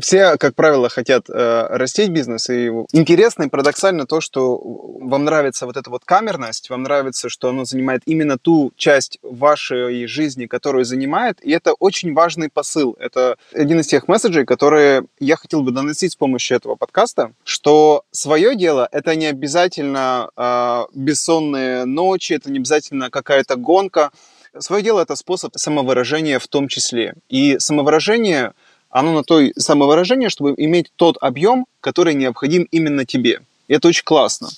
Все, 0.00 0.36
как 0.36 0.54
правило, 0.54 0.88
хотят 0.88 1.28
uh, 1.28 1.66
растить 1.68 2.10
бизнес. 2.10 2.48
И 2.50 2.68
интересно 2.92 3.44
и 3.44 3.48
парадоксально 3.48 4.06
то, 4.06 4.20
что 4.20 4.60
вам 4.62 5.24
нравится 5.24 5.66
вот 5.66 5.76
эта 5.76 5.90
вот 5.90 6.04
камерность, 6.04 6.70
вам 6.70 6.84
нравится, 6.84 7.28
что 7.28 7.48
оно 7.48 7.64
занимает 7.64 8.02
именно 8.06 8.38
ту 8.38 8.72
часть 8.76 9.18
вашей 9.22 10.06
жизни, 10.06 10.46
которую 10.46 10.84
занимает. 10.84 11.38
И 11.42 11.50
это 11.50 11.72
очень 11.72 12.14
важный 12.14 12.48
посыл. 12.48 12.96
Это 13.00 13.36
один 13.52 13.80
из 13.80 13.86
тех 13.86 14.08
месседжей, 14.08 14.44
которые 14.44 15.04
я 15.18 15.36
хотел 15.36 15.62
бы 15.62 15.72
доносить 15.72 16.12
с 16.12 16.16
помощью 16.16 16.56
этого 16.56 16.76
подкаста, 16.76 17.32
что 17.44 18.04
свое 18.12 18.54
дело— 18.54 18.88
это 18.92 19.16
не 19.16 19.26
обязательно 19.26 20.30
uh, 20.36 20.86
бессонные 20.94 21.84
ночи, 21.84 22.34
это 22.34 22.50
не 22.50 22.58
обязательно 22.58 22.71
какая-то 23.10 23.56
гонка. 23.56 24.10
Свое 24.58 24.82
дело– 24.82 25.00
это 25.02 25.16
способ 25.16 25.52
самовыражения 25.56 26.38
в 26.38 26.46
том 26.46 26.68
числе. 26.68 27.14
И 27.28 27.58
самовыражение, 27.58 28.52
оно 28.90 29.12
на 29.12 29.22
то 29.22 29.40
самовыражение, 29.56 30.28
чтобы 30.28 30.54
иметь 30.56 30.92
тот 30.96 31.16
объем, 31.20 31.66
который 31.80 32.14
необходим 32.14 32.64
именно 32.70 33.04
тебе. 33.06 33.40
И 33.68 33.74
это 33.74 33.88
очень 33.88 34.04
классно. 34.04 34.48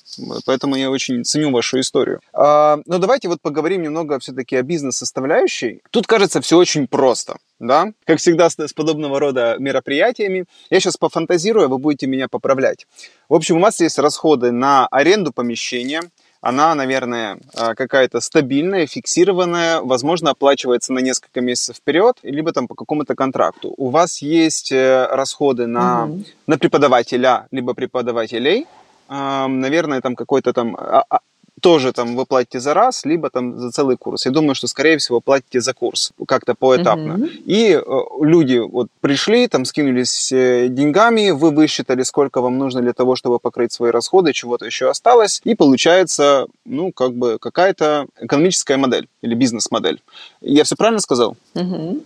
Поэтому 0.47 0.75
я 0.75 0.91
очень 0.91 1.25
ценю 1.25 1.53
вашу 1.53 1.79
историю. 1.79 2.21
А, 2.33 2.81
но 2.87 2.99
давайте 2.99 3.29
вот 3.29 3.41
поговорим 3.41 3.83
немного 3.83 4.19
все-таки 4.19 4.57
о 4.57 4.63
бизнес-составляющей. 4.63 5.83
Тут, 5.91 6.07
кажется, 6.09 6.41
все 6.41 6.57
очень 6.57 6.89
просто. 6.89 7.37
Да? 7.61 7.93
Как 8.07 8.19
всегда 8.19 8.51
с, 8.51 8.59
с 8.59 8.73
подобного 8.73 9.21
рода 9.21 9.57
мероприятиями. 9.59 10.47
Я 10.71 10.81
сейчас 10.81 10.97
пофантазирую, 10.97 11.67
а 11.67 11.69
вы 11.69 11.79
будете 11.79 12.07
меня 12.09 12.27
поправлять. 12.29 12.87
В 13.29 13.35
общем, 13.35 13.59
у 13.59 13.61
вас 13.61 13.81
есть 13.81 13.99
расходы 13.99 14.51
на 14.51 14.89
аренду 14.89 15.33
помещения– 15.33 16.03
она, 16.45 16.75
наверное, 16.75 17.39
а, 17.57 17.75
какая-то 17.75 18.21
стабильная, 18.21 18.87
фиксированная, 18.87 19.81
возможно, 19.81 20.31
оплачивается 20.31 20.93
на 20.93 20.99
несколько 20.99 21.41
месяцев 21.41 21.77
вперед, 21.77 22.19
либо 22.23 22.53
там 22.53 22.69
по 22.69 22.75
какому-то 22.75 23.15
контракту. 23.15 23.73
У 23.77 23.89
вас 23.89 24.23
есть 24.23 24.71
э, 24.71 25.07
расходы 25.11 25.67
на, 25.67 26.05
угу. 26.05 26.25
на 26.47 26.59
преподавателя, 26.59 27.47
либо 27.51 27.75
преподавателей, 27.75 28.67
наверное, 29.09 30.01
там 30.01 30.17
какой-то 30.17 30.53
там 30.53 30.77
а, 30.77 31.05
а, 31.09 31.21
тоже 31.65 31.93
там 31.93 32.15
вы 32.15 32.27
платите 32.27 32.61
за 32.61 32.75
раз, 32.75 33.07
либо 33.07 33.31
там 33.31 33.59
за 33.59 33.71
целый 33.71 33.97
курс. 33.97 34.27
Я 34.27 34.33
думаю, 34.33 34.55
что, 34.55 34.67
скорее 34.67 34.99
всего, 34.99 35.21
платите 35.21 35.63
за 35.63 35.73
курс 35.73 36.13
как-то 36.29 36.55
поэтапно. 36.55 37.13
Mm-hmm. 37.13 37.43
И 37.47 37.73
э, 37.73 37.81
люди 38.21 38.59
вот 38.59 38.89
пришли, 39.01 39.49
там 39.49 39.65
скинулись 39.65 40.31
э, 40.31 40.69
деньгами, 40.69 41.31
вы 41.31 41.51
высчитали, 41.51 42.03
сколько 42.03 42.43
вам 42.43 42.59
нужно 42.59 42.83
для 42.83 42.93
того, 42.93 43.17
чтобы 43.17 43.39
покрыть 43.39 43.73
свои 43.73 43.91
расходы, 43.91 44.35
чего-то 44.35 44.67
еще 44.67 44.91
осталось, 44.91 45.41
и 45.45 45.55
получается, 45.55 46.49
ну, 46.67 46.93
как 46.93 47.15
бы 47.15 47.39
какая-то 47.39 48.09
экономическая 48.21 48.77
модель 48.77 49.09
или 49.23 49.35
бизнес-модель. 49.35 50.03
Я 50.43 50.65
все 50.65 50.77
правильно 50.77 51.01
сказал? 51.01 51.35
Mm-hmm. 51.55 52.03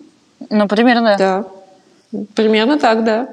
Ну, 0.50 0.68
примерно. 0.68 1.16
Да. 1.18 1.44
Примерно 2.36 2.78
так, 2.78 3.04
да. 3.04 3.28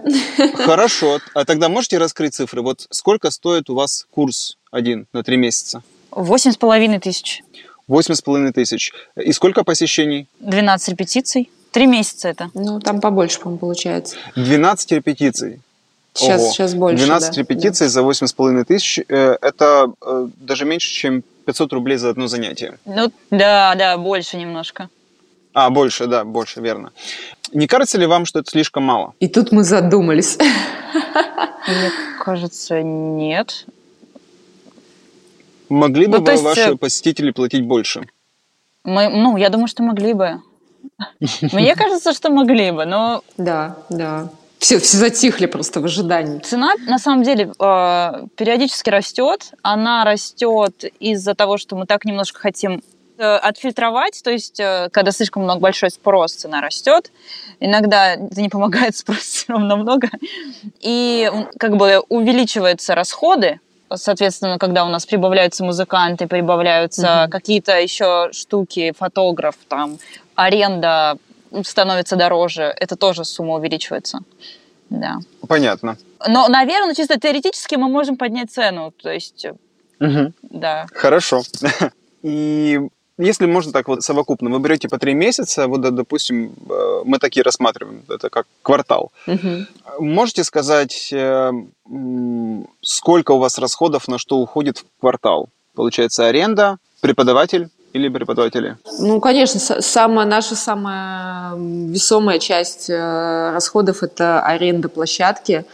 Хорошо. 0.56 1.20
А 1.36 1.46
тогда 1.46 1.70
можете 1.70 2.00
раскрыть 2.00 2.34
цифры? 2.34 2.64
Вот 2.64 2.88
сколько 2.90 3.30
стоит 3.30 3.70
у 3.70 3.76
вас 3.76 4.08
курс 4.10 4.58
один 4.72 5.06
на 5.14 5.22
три 5.22 5.38
месяца? 5.38 5.84
Восемь 6.16 6.52
с 6.52 6.58
половиной 6.58 7.00
тысяч. 7.00 7.44
Восемь 7.88 8.16
с 8.16 8.22
половиной 8.22 8.54
тысяч. 8.54 8.94
И 9.16 9.32
сколько 9.32 9.64
посещений? 9.64 10.28
Двенадцать 10.40 10.90
репетиций. 10.90 11.52
Три 11.72 11.86
месяца 11.86 12.30
это. 12.30 12.50
Ну, 12.54 12.80
там 12.80 13.02
побольше, 13.02 13.40
по-моему, 13.40 13.60
получается. 13.60 14.16
Двенадцать 14.36 14.92
репетиций. 14.94 15.60
Сейчас, 16.14 16.42
Ого. 16.42 16.52
сейчас 16.52 16.74
больше, 16.74 17.06
12 17.06 17.36
да. 17.36 17.42
репетиций 17.42 17.88
да. 17.88 17.90
за 17.92 18.02
восемь 18.02 18.28
с 18.28 18.32
половиной 18.32 18.64
тысяч. 18.64 19.00
Э, 19.10 19.36
это 19.42 19.92
э, 20.02 20.28
даже 20.38 20.64
меньше, 20.64 20.88
чем 20.90 21.24
500 21.46 21.74
рублей 21.74 21.98
за 21.98 22.10
одно 22.10 22.28
занятие. 22.28 22.80
Ну, 22.86 23.12
да, 23.32 23.76
да, 23.76 23.98
больше 23.98 24.38
немножко. 24.38 24.90
А, 25.54 25.70
больше, 25.70 26.08
да, 26.08 26.24
больше, 26.24 26.62
верно. 26.62 26.94
Не 27.52 27.68
кажется 27.68 27.98
ли 27.98 28.06
вам, 28.06 28.26
что 28.26 28.40
это 28.40 28.50
слишком 28.50 28.84
мало? 28.84 29.14
И 29.20 29.28
тут 29.28 29.52
мы 29.52 29.66
задумались. 29.66 30.38
Мне 31.68 31.92
кажется, 32.24 32.82
нет. 32.82 33.66
Могли 35.70 36.08
бы 36.08 36.20
ну, 36.20 36.32
есть... 36.32 36.44
ваши 36.44 36.72
э, 36.72 36.76
посетители 36.76 37.32
платить 37.32 37.66
больше? 37.66 38.08
Мы, 38.84 39.10
ну, 39.10 39.38
я 39.38 39.50
думаю, 39.50 39.68
что 39.68 39.84
могли 39.84 40.14
бы. 40.14 40.42
Мне 41.52 41.76
кажется, 41.76 42.14
что 42.14 42.30
могли 42.30 42.72
бы, 42.72 42.86
но... 42.86 43.24
Да, 43.38 43.78
да. 43.90 44.30
Все, 44.60 44.80
все 44.80 44.98
затихли 44.98 45.46
просто 45.48 45.82
в 45.82 45.86
ожидании. 45.86 46.40
Цена, 46.40 46.74
на 46.88 46.98
самом 46.98 47.24
деле, 47.24 47.52
э, 47.60 48.28
периодически 48.36 48.90
растет. 48.90 49.54
Она 49.62 50.06
растет 50.06 50.86
из-за 51.00 51.36
того, 51.36 51.58
что 51.58 51.76
мы 51.76 51.86
так 51.86 52.06
немножко 52.06 52.40
хотим 52.40 52.82
э, 53.18 53.24
отфильтровать, 53.24 54.22
то 54.24 54.32
есть 54.32 54.62
когда 54.92 55.12
слишком 55.12 55.44
много 55.44 55.62
большой 55.62 55.90
спрос, 55.90 56.34
цена 56.34 56.62
растет. 56.62 57.12
Иногда 57.60 58.14
это 58.14 58.42
не 58.42 58.50
помогает, 58.50 58.96
спрос 58.98 59.20
все 59.20 59.54
равно 59.54 59.78
много. 59.78 60.10
И 60.80 61.30
как 61.60 61.78
бы 61.78 62.02
увеличиваются 62.10 62.96
расходы, 62.96 63.60
соответственно, 63.94 64.58
когда 64.58 64.86
у 64.86 64.90
нас 64.90 65.06
прибавляются 65.06 65.64
музыканты, 65.64 66.28
прибавляются 66.28 67.24
угу. 67.24 67.32
какие-то 67.32 67.80
еще 67.80 68.30
штуки, 68.32 68.94
фотограф, 68.98 69.56
там, 69.68 69.98
аренда 70.36 71.18
становится 71.64 72.16
дороже, 72.16 72.74
это 72.80 72.96
тоже 72.96 73.24
сумма 73.24 73.56
увеличивается. 73.56 74.20
Да. 74.90 75.18
Понятно. 75.48 75.98
Но, 76.28 76.48
наверное, 76.48 76.96
чисто 76.96 77.20
теоретически 77.20 77.76
мы 77.76 77.88
можем 77.88 78.18
поднять 78.18 78.52
цену, 78.52 78.92
то 78.92 79.12
есть, 79.12 79.46
угу. 80.00 80.34
да. 80.42 80.88
Хорошо. 80.94 81.42
И 82.24 82.80
если 83.18 83.46
можно 83.46 83.72
так 83.72 83.88
вот 83.88 84.04
совокупно, 84.04 84.50
вы 84.50 84.60
берете 84.60 84.90
по 84.90 84.98
три 84.98 85.14
месяца, 85.14 85.68
вот, 85.68 85.82
допустим, 85.82 86.54
э, 86.70 87.02
мы 87.06 87.20
такие 87.20 87.44
рассматриваем, 87.44 88.04
это 88.10 88.30
как 88.30 88.46
квартал. 88.62 89.12
Угу. 89.28 89.66
Можете 90.00 90.44
сказать, 90.44 91.14
э, 91.14 91.52
сколько 92.82 93.32
у 93.32 93.40
вас 93.40 93.58
расходов 93.58 94.08
на 94.08 94.18
что 94.18 94.38
уходит 94.38 94.80
в 94.80 94.86
квартал? 95.00 95.50
Получается 95.76 96.28
аренда, 96.28 96.78
преподаватель, 97.02 97.70
или 97.96 98.10
преподаватели? 98.10 98.76
Ну, 99.00 99.22
конечно, 99.22 99.60
самая, 99.60 100.28
наша 100.28 100.56
самая 100.56 101.56
весомая 101.56 102.40
часть 102.40 102.90
э, 102.90 103.52
расходов– 103.54 104.04
это 104.04 104.42
аренда 104.42 104.90
площадки. 104.90 105.66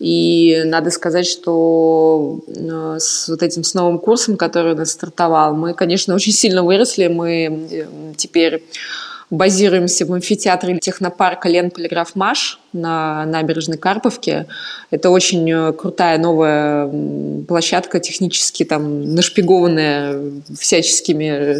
И 0.00 0.62
надо 0.64 0.90
сказать, 0.90 1.26
что 1.26 2.40
э, 2.48 2.96
с 2.98 3.28
вот 3.28 3.42
этим 3.44 3.62
с 3.62 3.74
новым 3.74 4.00
курсом, 4.00 4.36
который 4.36 4.72
у 4.72 4.76
нас 4.76 4.90
стартовал, 4.90 5.54
мы, 5.54 5.72
конечно, 5.72 6.14
очень 6.16 6.32
сильно 6.32 6.64
выросли. 6.64 7.06
Мы 7.06 7.68
э, 7.70 7.86
теперь 8.16 8.64
базируемся 9.30 10.06
в 10.06 10.12
амфитеатре 10.12 10.78
технопарка 10.78 11.48
Лен 11.48 11.70
Полиграф 11.70 12.14
Маш 12.14 12.58
на 12.72 13.26
набережной 13.26 13.76
Карповке. 13.76 14.46
Это 14.90 15.10
очень 15.10 15.50
э, 15.50 15.72
крутая 15.72 16.18
новая 16.18 16.90
площадка, 17.46 18.00
технически 18.00 18.64
там 18.64 19.14
нашпигованная 19.14 20.18
всяческими 20.58 21.58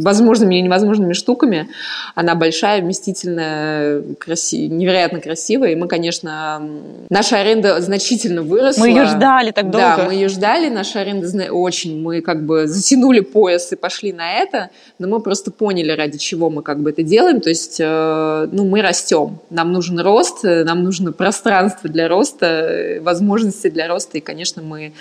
возможными 0.00 0.56
и 0.56 0.62
невозможными 0.62 1.12
штуками. 1.12 1.68
Она 2.14 2.34
большая, 2.34 2.82
вместительная, 2.82 4.02
краси... 4.18 4.68
невероятно 4.68 5.20
красивая. 5.20 5.70
И 5.70 5.74
мы, 5.74 5.88
конечно, 5.88 6.62
наша 7.08 7.38
аренда 7.38 7.80
значительно 7.80 8.42
выросла. 8.42 8.82
Мы 8.82 8.90
ее 8.90 9.06
ждали 9.06 9.50
так 9.50 9.70
долго. 9.70 9.96
Да, 9.96 10.04
мы 10.06 10.14
ее 10.14 10.28
ждали. 10.28 10.68
Наша 10.68 11.00
аренда 11.00 11.52
очень. 11.52 12.00
Мы 12.00 12.20
как 12.20 12.46
бы 12.46 12.66
затянули 12.68 13.20
пояс 13.20 13.72
и 13.72 13.76
пошли 13.76 14.12
на 14.12 14.38
это. 14.38 14.70
Но 14.98 15.08
мы 15.08 15.20
просто 15.20 15.50
поняли, 15.50 15.90
ради 15.92 16.18
чего 16.18 16.50
мы 16.50 16.62
как 16.62 16.80
бы 16.80 16.91
это 16.92 17.02
делаем. 17.02 17.40
То 17.40 17.48
есть, 17.48 17.78
э, 17.80 18.48
ну, 18.52 18.64
мы 18.64 18.82
растем. 18.82 19.38
Нам 19.50 19.72
нужен 19.72 19.98
рост, 20.00 20.44
нам 20.44 20.84
нужно 20.84 21.12
пространство 21.12 21.88
для 21.90 22.08
роста, 22.08 22.98
возможности 23.00 23.68
для 23.68 23.88
роста. 23.88 24.18
И, 24.18 24.20
конечно, 24.20 24.62
мы, 24.62 24.92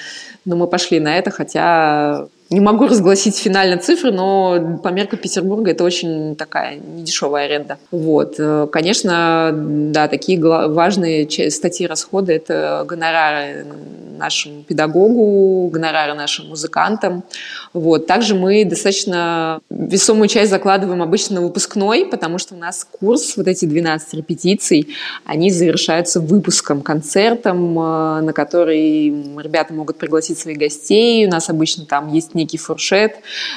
ну, 0.45 0.55
мы 0.55 0.67
пошли 0.67 0.99
на 0.99 1.17
это, 1.17 1.31
хотя 1.31 2.27
не 2.51 2.59
могу 2.59 2.87
разгласить 2.87 3.37
финальные 3.37 3.77
цифры, 3.77 4.11
но 4.11 4.79
по 4.83 4.89
меркам 4.89 5.19
Петербурга 5.19 5.71
это 5.71 5.85
очень 5.85 6.35
такая 6.35 6.75
недешевая 6.75 7.45
аренда. 7.45 7.77
Вот. 7.91 8.35
Э, 8.39 8.67
конечно, 8.69 9.51
да, 9.53 10.07
такие 10.09 10.37
важные 10.39 11.29
статьи 11.49 11.87
расхода– 11.87 12.33
это 12.33 12.83
гонорары 12.85 13.65
нашему 14.17 14.63
педагогу, 14.63 15.69
гонорары 15.69 16.13
нашим 16.13 16.49
музыкантам. 16.49 17.23
Вот. 17.73 18.05
Также 18.05 18.35
мы 18.35 18.65
достаточно 18.65 19.61
весомую 19.69 20.27
часть 20.27 20.49
закладываем 20.49 21.01
обычно 21.01 21.35
на 21.35 21.41
выпускной, 21.41 22.05
потому 22.05 22.37
что 22.37 22.55
у 22.55 22.57
нас 22.57 22.85
курс, 22.99 23.37
вот 23.37 23.47
эти 23.47 23.65
12 23.65 24.13
репетиций, 24.13 24.89
они 25.25 25.51
завершаются 25.51 26.19
выпуском, 26.19 26.81
концертом, 26.81 27.79
э, 27.79 28.21
на 28.21 28.33
который 28.33 29.07
ребята 29.41 29.73
могут 29.73 29.97
пригласить 29.97 30.37
своих 30.37 30.57
гостей. 30.57 31.25
У 31.25 31.29
нас 31.29 31.49
обычно 31.49 31.85
там 31.85 32.11
есть 32.11 32.35
некий 32.35 32.57
фуршет, 32.57 33.15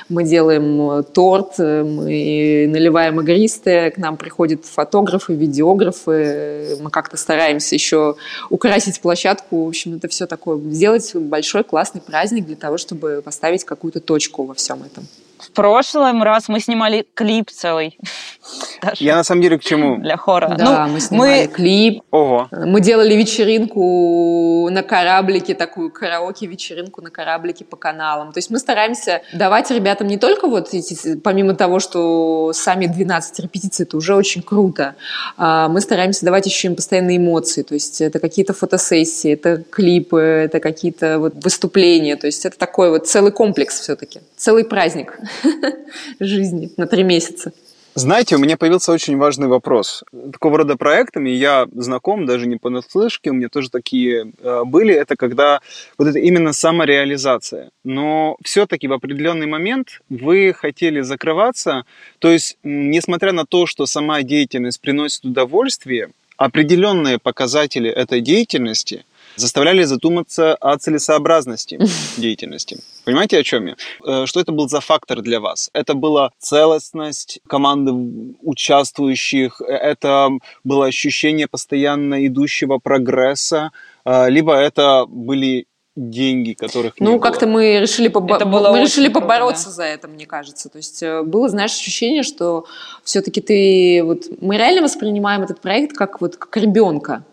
мы 0.09 0.23
делаем 0.23 0.91
э, 0.91 1.03
торт, 1.03 1.55
э, 1.59 1.83
мы 1.83 2.67
наливаем 2.69 3.21
игристое, 3.21 3.91
к 3.91 3.99
нам 3.99 4.17
приходят 4.17 4.65
фотографы, 4.65 5.35
видеографы, 5.35 6.77
мы 6.81 6.91
как-то 6.91 7.17
стараемся 7.17 7.75
еще 7.75 8.15
украсить 8.49 9.01
площадку, 9.01 9.65
в 9.65 9.69
общем, 9.69 9.97
это 9.97 10.07
все 10.07 10.27
такое, 10.27 10.59
сделать 10.71 11.15
большой 11.17 11.65
классный 11.65 12.01
праздник 12.01 12.47
для 12.47 12.57
того, 12.57 12.79
чтобы 12.79 13.21
поставить 13.25 13.65
какую-то 13.65 14.04
точку 14.05 14.45
во 14.45 14.55
всем 14.55 14.83
этом. 14.83 15.07
В 15.55 15.57
прошлом 15.57 16.25
раз 16.25 16.49
мы 16.49 16.59
снимали 16.59 17.07
клип 17.15 17.49
целый. 17.49 17.97
Даже. 18.83 19.05
Я 19.05 19.15
на 19.15 19.23
самом 19.23 19.41
деле 19.41 19.57
к 19.57 19.63
чему? 19.63 19.99
Для 19.99 20.17
хора. 20.17 20.57
Да, 20.59 20.87
ну, 20.87 20.93
мы 20.95 21.01
снимали 21.01 21.47
мы... 21.47 21.47
клип. 21.47 22.03
Ого. 22.11 22.49
Мы 22.51 22.81
делали 22.81 23.15
вечеринку 23.15 24.69
на 24.71 24.83
кораблике, 24.83 25.55
такую 25.55 25.93
караоке-вечеринку 25.93 27.03
на 27.03 27.11
кораблике 27.11 27.65
по 27.65 27.77
каналам. 27.77 28.33
То 28.33 28.39
есть 28.39 28.51
мы 28.51 28.59
стараемся 28.59 29.23
давать 29.33 29.71
ребятам 29.71 30.09
не 30.09 30.19
только 30.19 30.49
вот 30.49 30.75
эти, 30.75 31.17
помимо 31.19 31.55
того, 31.55 31.79
что 31.79 32.53
сами 32.53 32.87
12 32.87 33.39
репетиций, 33.39 33.87
это 33.87 33.97
уже 33.97 34.17
очень 34.17 34.43
круто, 34.43 34.97
а 35.37 35.69
мы 35.69 35.81
стараемся 35.81 36.25
давать 36.25 36.47
еще 36.47 36.67
им 36.67 36.75
постоянные 36.75 37.19
эмоции. 37.19 37.63
То 37.63 37.75
есть 37.75 38.01
это 38.01 38.19
какие-то 38.19 38.55
фотосессии, 38.55 39.33
это 39.33 39.63
клипы, 39.71 40.19
это 40.19 40.59
какие-то 40.59 41.21
вот 41.21 41.35
выступления. 41.43 42.17
То 42.17 42.27
есть 42.27 42.45
это 42.45 42.59
такой 42.59 42.91
вот 42.91 43.07
целый 43.07 43.31
комплекс 43.31 43.79
все-таки, 43.81 44.21
целый 44.37 44.65
праздник 44.65 45.17
жизни 46.21 46.71
на 46.77 46.87
три 46.87 47.03
месяца. 47.03 47.53
Знаете, 47.97 48.35
у 48.35 48.41
меня 48.41 48.57
появился 48.57 48.91
очень 48.91 49.17
важный 49.17 49.47
вопрос. 49.47 50.03
Такого 50.33 50.59
рода 50.59 50.77
проектами 50.77 51.31
я 51.31 51.69
знаком, 51.77 52.27
даже 52.27 52.49
не 52.49 52.57
понаслышке, 52.57 53.31
у 53.31 53.35
меня 53.35 53.49
тоже 53.49 53.71
такие 53.71 54.33
э, 54.41 54.63
были. 54.65 54.93
Это 54.93 55.15
когда 55.15 55.61
вот 55.97 56.09
это 56.09 56.19
именно 56.19 56.53
самореализация. 56.53 57.71
Но 57.85 58.37
все-таки 58.43 58.89
в 58.89 58.93
определенный 58.93 59.47
момент 59.47 60.01
вы 60.09 60.53
хотели 60.53 61.03
закрываться. 61.03 61.85
То 62.19 62.33
есть, 62.33 62.59
несмотря 62.65 63.31
на 63.31 63.47
то, 63.47 63.67
что 63.67 63.87
сама 63.87 64.23
деятельность 64.23 64.81
приносит 64.81 65.25
удовольствие, 65.25 66.11
определенные 66.37 67.21
показатели 67.21 67.89
этой 67.89 68.21
деятельности– 68.21 69.05
заставляли 69.37 69.83
задуматься 69.85 70.55
о 70.55 70.77
целесообразности 70.77 71.79
деятельности. 72.17 72.79
Понимаете, 73.05 73.39
о 73.39 73.43
чем 73.43 73.67
я? 73.67 73.77
Э, 74.07 74.27
что 74.27 74.41
это 74.41 74.53
был 74.53 74.69
за 74.69 74.81
фактор 74.81 75.21
для 75.21 75.41
вас? 75.41 75.71
Это 75.73 75.95
была 75.95 76.31
целостность 76.39 77.41
команды 77.47 77.93
участвующих, 78.43 79.61
э, 79.61 79.73
это 79.73 80.31
было 80.65 80.87
ощущение 80.87 81.47
постоянно 81.47 82.27
идущего 82.27 82.79
прогресса, 82.79 83.73
э, 84.05 84.31
либо 84.31 84.55
это 84.55 85.07
были 85.07 85.67
деньги, 85.97 86.55
которых 86.55 86.95
ну, 86.99 87.21
как-то 87.21 87.47
мы 87.47 87.79
решили, 87.79 88.09
побо... 88.09 88.45
мы 88.45 88.81
решили 88.81 89.07
круто, 89.07 89.21
побороться 89.21 89.67
да. 89.67 89.71
за 89.71 89.83
это, 89.85 90.09
мне 90.09 90.27
кажется. 90.27 90.69
То 90.69 90.79
есть 90.79 91.05
было, 91.25 91.49
знаешь, 91.49 91.73
ощущение, 91.73 92.25
что 92.25 92.65
все-таки 93.05 93.41
ты 93.41 94.03
вот 94.03 94.25
мы 94.41 94.57
реально 94.57 94.83
воспринимаем 94.83 95.43
этот 95.43 95.61
проект 95.61 95.97
как 95.97 96.21
вот 96.21 96.37
как 96.37 96.57
ребенка. 96.57 97.25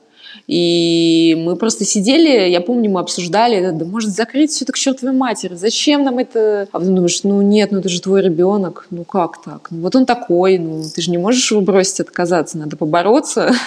И 0.47 1.35
мы 1.37 1.55
просто 1.55 1.85
сидели, 1.85 2.49
я 2.49 2.61
помню, 2.61 2.89
мы 2.89 2.99
обсуждали, 2.99 3.71
да 3.71 3.85
может 3.85 4.11
закрыть 4.11 4.51
все 4.51 4.65
это 4.65 4.73
к 4.73 4.77
чертовой 4.77 5.15
матери, 5.15 5.55
зачем 5.55 6.03
нам 6.03 6.17
это? 6.17 6.67
А 6.71 6.79
потом 6.79 6.95
думаешь, 6.95 7.23
ну 7.23 7.41
нет, 7.41 7.71
ну 7.71 7.79
это 7.79 7.89
же 7.89 8.01
твой 8.01 8.21
ребенок, 8.21 8.87
ну 8.89 9.03
как 9.03 9.41
так? 9.43 9.67
Ну 9.71 9.81
вот 9.81 9.95
он 9.95 10.05
такой, 10.05 10.57
ну 10.57 10.83
ты 10.83 11.01
же 11.01 11.11
не 11.11 11.17
можешь 11.17 11.51
его 11.51 11.61
бросить, 11.61 11.99
отказаться, 11.99 12.57
надо 12.57 12.77
побороться. 12.77 13.51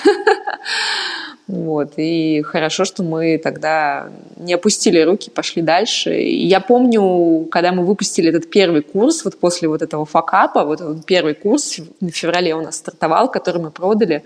Вот. 1.47 1.95
И 1.99 2.41
хорошо, 2.43 2.85
что 2.85 3.03
мы 3.03 3.39
тогда 3.43 4.09
не 4.39 4.55
опустили 4.55 5.01
руки, 5.01 5.29
пошли 5.29 5.61
дальше. 5.61 6.19
И 6.19 6.47
я 6.47 6.61
помню, 6.61 7.47
когда 7.51 7.73
мы 7.73 7.85
выпустили 7.85 8.31
этот 8.31 8.49
первый 8.49 8.81
курс, 8.81 9.25
вот 9.25 9.39
после 9.39 9.69
вот 9.69 9.83
этого 9.83 10.07
факапа, 10.07 10.65
вот 10.65 10.81
этот 10.81 11.05
первый 11.05 11.35
курс 11.35 11.81
в 12.01 12.11
феврале 12.11 12.55
у 12.55 12.63
нас 12.63 12.77
стартовал, 12.77 13.31
который 13.31 13.61
мы 13.61 13.71
продали, 13.71 14.23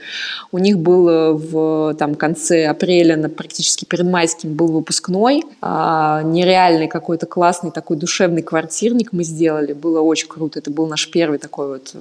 у 0.52 0.58
них 0.58 0.78
был 0.78 1.36
в 1.36 1.94
там, 1.94 2.14
конце 2.14 2.66
апреля, 2.66 3.16
на, 3.16 3.28
практически 3.28 3.84
перед 3.84 4.06
майским, 4.06 4.54
был 4.54 4.68
выпускной. 4.68 5.42
А, 5.60 6.22
нереальный 6.22 6.86
какой-то 6.86 7.26
классный 7.26 7.72
такой 7.72 7.96
душевный 7.96 8.42
квартирник 8.42 9.12
мы 9.12 9.24
сделали. 9.24 9.72
Было 9.72 10.00
очень 10.02 10.28
круто. 10.28 10.60
Это 10.60 10.70
был 10.70 10.86
наш 10.86 11.10
первый 11.10 11.40
такой 11.40 11.68
вот 11.68 11.94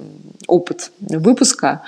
опыт 0.46 0.92
выпуска. 1.00 1.82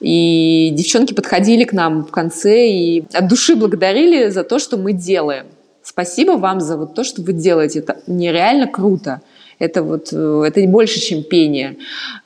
И 0.00 0.70
девчонки 0.72 1.14
подходили 1.14 1.62
к 1.62 1.72
нам 1.72 2.04
в 2.04 2.10
конце 2.10 2.71
и 2.72 3.04
от 3.12 3.28
души 3.28 3.56
благодарили 3.56 4.30
за 4.30 4.44
то, 4.44 4.58
что 4.58 4.76
мы 4.76 4.92
делаем. 4.92 5.46
Спасибо 5.82 6.32
вам 6.32 6.60
за 6.60 6.76
вот 6.76 6.94
то, 6.94 7.04
что 7.04 7.22
вы 7.22 7.32
делаете. 7.32 7.80
Это 7.80 7.96
нереально 8.06 8.66
круто. 8.66 9.20
Это 9.58 9.82
вот, 9.82 10.08
э, 10.12 10.44
это 10.46 10.66
больше, 10.66 11.00
чем 11.00 11.22
пение. 11.22 11.76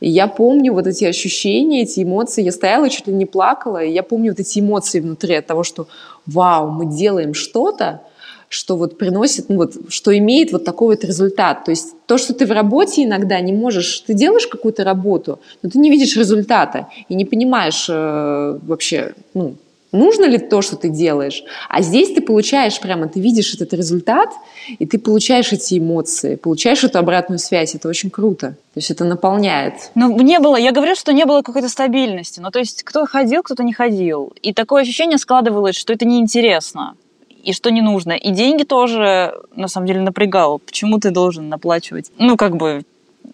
Я 0.01 0.27
помню 0.27 0.73
вот 0.73 0.87
эти 0.87 1.05
ощущения, 1.05 1.83
эти 1.83 2.03
эмоции. 2.03 2.43
Я 2.43 2.53
стояла, 2.53 2.89
чуть 2.89 3.07
ли 3.07 3.15
не 3.15 3.27
плакала. 3.27 3.83
И 3.83 3.93
я 3.93 4.03
помню 4.03 4.33
вот 4.33 4.41
эти 4.41 4.61
эмоции 4.61 5.01
внутри 5.01 5.35
от 5.35 5.47
того, 5.47 5.63
что 5.63 5.87
вау, 6.27 6.71
мы 6.71 6.87
делаем 6.87 7.35
что-то, 7.35 8.03
что 8.49 8.77
вот 8.77 8.99
приносит, 8.99 9.49
ну 9.49 9.57
вот, 9.57 9.75
что 9.89 10.17
имеет 10.17 10.53
вот 10.53 10.65
такой 10.65 10.95
вот 10.95 11.05
результат. 11.05 11.65
То 11.65 11.73
есть 11.73 11.95
то, 12.07 12.19
что 12.19 12.33
ты 12.33 12.47
в 12.47 12.53
работе 12.53 13.05
иногда 13.05 13.41
не 13.41 13.53
можешь, 13.53 14.01
ты 14.01 14.15
делаешь 14.15 14.47
какую-то 14.47 14.85
работу, 14.85 15.41
но 15.63 15.71
ты 15.71 15.79
не 15.79 15.91
видишь 15.91 16.17
результата 16.17 16.89
и 17.09 17.15
не 17.15 17.25
понимаешь 17.25 17.87
э, 17.89 18.59
вообще, 18.63 19.15
ну, 19.35 19.57
нужно 19.97 20.25
ли 20.25 20.39
то, 20.39 20.63
что 20.63 20.77
ты 20.77 20.89
делаешь. 20.89 21.43
А 21.69 21.83
здесь 21.83 22.13
ты 22.13 22.21
получаешь 22.21 22.81
прямо, 22.81 23.09
ты 23.09 23.21
видишь 23.21 23.55
этот 23.55 23.73
результат, 23.73 24.31
и 24.79 24.87
ты 24.87 24.99
получаешь 24.99 25.53
эти 25.53 25.79
эмоции, 25.79 26.37
получаешь 26.37 26.85
эту 26.85 26.99
обратную 26.99 27.39
связь. 27.39 27.75
Это 27.75 27.89
очень 27.89 28.11
круто. 28.11 28.57
То 28.75 28.79
есть 28.79 28.91
это 28.91 29.05
наполняет. 29.05 29.91
Ну, 29.95 30.21
не 30.21 30.39
было, 30.39 30.57
я 30.57 30.73
говорю, 30.73 30.95
что 30.95 31.13
не 31.13 31.25
было 31.25 31.43
какой-то 31.43 31.69
стабильности. 31.69 32.41
Ну, 32.41 32.51
то 32.51 32.59
есть 32.59 32.83
кто 32.83 33.07
ходил, 33.07 33.43
кто-то 33.43 33.63
не 33.63 33.73
ходил. 33.73 34.33
И 34.43 34.53
такое 34.53 34.83
ощущение 34.83 35.19
складывалось, 35.19 35.77
что 35.77 35.93
это 35.93 36.05
неинтересно 36.05 36.95
и 37.47 37.53
что 37.53 37.71
не 37.71 37.81
нужно. 37.81 38.13
И 38.13 38.33
деньги 38.33 38.65
тоже, 38.65 39.33
на 39.55 39.69
самом 39.69 39.87
деле, 39.87 40.01
напрягал. 40.01 40.59
Почему 40.59 40.99
ты 40.99 41.11
должен 41.11 41.49
наплачивать? 41.49 42.11
Ну, 42.19 42.37
как 42.37 42.57
бы, 42.57 42.83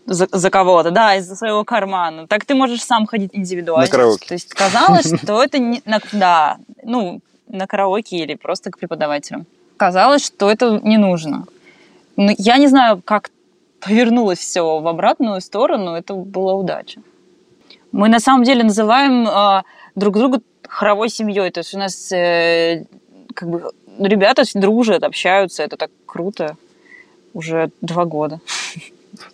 за, 0.07 0.29
за 0.31 0.51
кого-то, 0.51 0.91
да, 0.91 1.17
из-за 1.17 1.37
своего 1.37 1.65
кармана. 1.65 2.27
Так 2.27 2.45
ты 2.45 2.55
можешь 2.55 2.83
сам 2.83 3.07
ходить 3.07 3.31
индивидуально. 3.33 3.87
На 3.87 3.91
караоке. 3.91 4.29
То 4.29 4.35
есть 4.35 4.55
казалось, 4.55 5.13
что 5.23 5.43
это 5.43 5.59
не... 5.59 5.83
На, 5.85 6.01
да, 6.13 6.59
ну, 6.83 7.21
на 7.49 7.67
караоке 7.67 8.17
или 8.17 8.35
просто 8.35 8.71
к 8.71 8.79
преподавателям. 8.79 9.47
Казалось, 9.77 10.27
что 10.27 10.51
это 10.51 10.81
не 10.83 10.99
нужно. 10.99 11.47
Но 12.17 12.25
ну, 12.25 12.35
я 12.39 12.59
не 12.59 12.69
знаю, 12.69 13.03
как 13.05 13.31
повернулось 13.81 14.39
все 14.39 14.81
в 14.81 14.87
обратную 14.87 15.41
сторону, 15.41 15.95
это 15.95 16.15
была 16.15 16.55
удача. 16.55 17.01
Мы 17.91 18.09
на 18.09 18.21
самом 18.21 18.45
деле 18.45 18.65
называем 18.65 19.29
э, 19.29 19.63
друг 19.97 20.17
друга 20.17 20.41
хоровой 20.69 21.09
семьей. 21.09 21.51
То 21.51 21.61
есть 21.61 21.75
у 21.75 21.79
нас 21.79 22.13
э, 22.13 22.85
как 23.35 23.49
бы 23.51 23.71
ребята 23.99 24.45
дружат, 24.55 25.03
общаются, 25.03 25.63
это 25.63 25.77
так 25.77 25.91
круто. 26.07 26.57
Уже 27.35 27.71
два 27.81 28.05
года. 28.05 28.41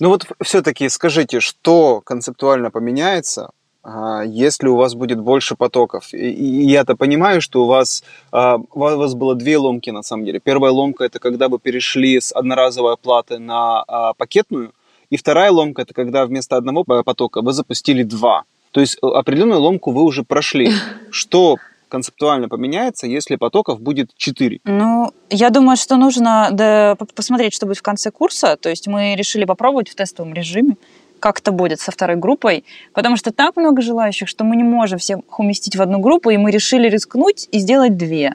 Ну 0.00 0.08
вот 0.08 0.26
все-таки 0.42 0.88
скажите, 0.88 1.40
что 1.40 2.00
концептуально 2.04 2.70
поменяется, 2.70 3.50
а, 3.82 4.22
если 4.22 4.68
у 4.68 4.76
вас 4.76 4.94
будет 4.94 5.20
больше 5.20 5.56
потоков. 5.56 6.12
И 6.12 6.66
я-то 6.66 6.96
понимаю, 6.96 7.40
что 7.40 7.64
у 7.64 7.66
вас, 7.66 8.04
а, 8.32 8.56
у 8.56 8.78
вас 8.78 9.14
было 9.14 9.34
две 9.34 9.56
ломки 9.56 9.90
на 9.90 10.02
самом 10.02 10.24
деле. 10.24 10.40
Первая 10.40 10.72
ломка 10.72 11.04
это 11.04 11.18
когда 11.18 11.48
вы 11.48 11.58
перешли 11.58 12.20
с 12.20 12.32
одноразовой 12.34 12.94
оплаты 12.94 13.38
на 13.38 13.82
а, 13.86 14.12
пакетную, 14.14 14.72
и 15.10 15.16
вторая 15.16 15.50
ломка 15.50 15.82
это 15.82 15.94
когда 15.94 16.26
вместо 16.26 16.56
одного 16.56 16.84
потока 16.84 17.40
вы 17.40 17.52
запустили 17.52 18.02
два. 18.02 18.44
То 18.72 18.80
есть 18.80 18.98
определенную 19.00 19.60
ломку 19.60 19.92
вы 19.92 20.02
уже 20.02 20.22
прошли. 20.22 20.70
Что 21.10 21.56
концептуально 21.88 22.48
поменяется, 22.48 23.06
если 23.06 23.36
потоков 23.36 23.80
будет 23.80 24.10
4? 24.16 24.60
Ну, 24.64 25.12
я 25.30 25.50
думаю, 25.50 25.76
что 25.76 25.96
нужно 25.96 26.48
да, 26.52 26.96
посмотреть, 27.14 27.54
что 27.54 27.66
будет 27.66 27.78
в 27.78 27.82
конце 27.82 28.10
курса. 28.10 28.56
То 28.56 28.68
есть 28.68 28.86
мы 28.86 29.14
решили 29.16 29.44
попробовать 29.44 29.88
в 29.88 29.94
тестовом 29.94 30.34
режиме, 30.34 30.76
как 31.20 31.40
это 31.40 31.52
будет 31.52 31.80
со 31.80 31.90
второй 31.90 32.16
группой, 32.16 32.64
потому 32.92 33.16
что 33.16 33.32
так 33.32 33.56
много 33.56 33.82
желающих, 33.82 34.28
что 34.28 34.44
мы 34.44 34.56
не 34.56 34.62
можем 34.62 34.98
всех 34.98 35.18
уместить 35.38 35.76
в 35.76 35.82
одну 35.82 35.98
группу, 35.98 36.30
и 36.30 36.36
мы 36.36 36.50
решили 36.50 36.88
рискнуть 36.88 37.48
и 37.50 37.58
сделать 37.58 37.96
две. 37.96 38.34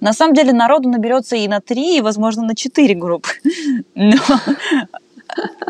На 0.00 0.12
самом 0.12 0.34
деле 0.34 0.52
народу 0.52 0.88
наберется 0.88 1.36
и 1.36 1.48
на 1.48 1.60
три, 1.60 1.96
и, 1.96 2.00
возможно, 2.00 2.44
на 2.44 2.54
четыре 2.54 2.94
группы. 2.94 3.30
Но 3.94 4.18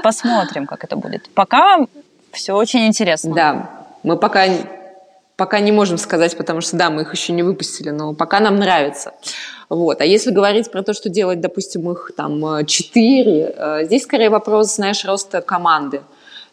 посмотрим, 0.03 0.67
как 0.67 0.85
это 0.85 0.97
будет. 0.97 1.31
Пока 1.31 1.87
все 2.33 2.55
очень 2.55 2.87
интересно. 2.87 3.35
Да, 3.35 3.71
мы 4.03 4.17
пока 4.17 4.47
пока 5.39 5.61
не 5.61 5.71
можем 5.73 5.99
сказать, 5.99 6.37
потому 6.37 6.61
что, 6.61 6.77
да, 6.77 6.91
мы 6.91 7.03
их 7.03 7.13
еще 7.13 7.33
не 7.33 7.45
выпустили, 7.45 7.91
но 7.91 8.13
пока 8.13 8.41
нам 8.41 8.57
нравится. 8.57 9.13
Вот. 9.69 10.01
А 10.01 10.05
если 10.05 10.33
говорить 10.33 10.71
про 10.71 10.83
то, 10.83 10.93
что 10.93 11.09
делать, 11.09 11.41
допустим, 11.41 11.91
их 11.91 12.11
там 12.17 12.67
четыре, 12.67 13.55
э, 13.57 13.85
здесь 13.85 14.03
скорее 14.03 14.31
вопрос, 14.31 14.75
знаешь, 14.75 15.05
роста 15.05 15.41
команды. 15.41 16.03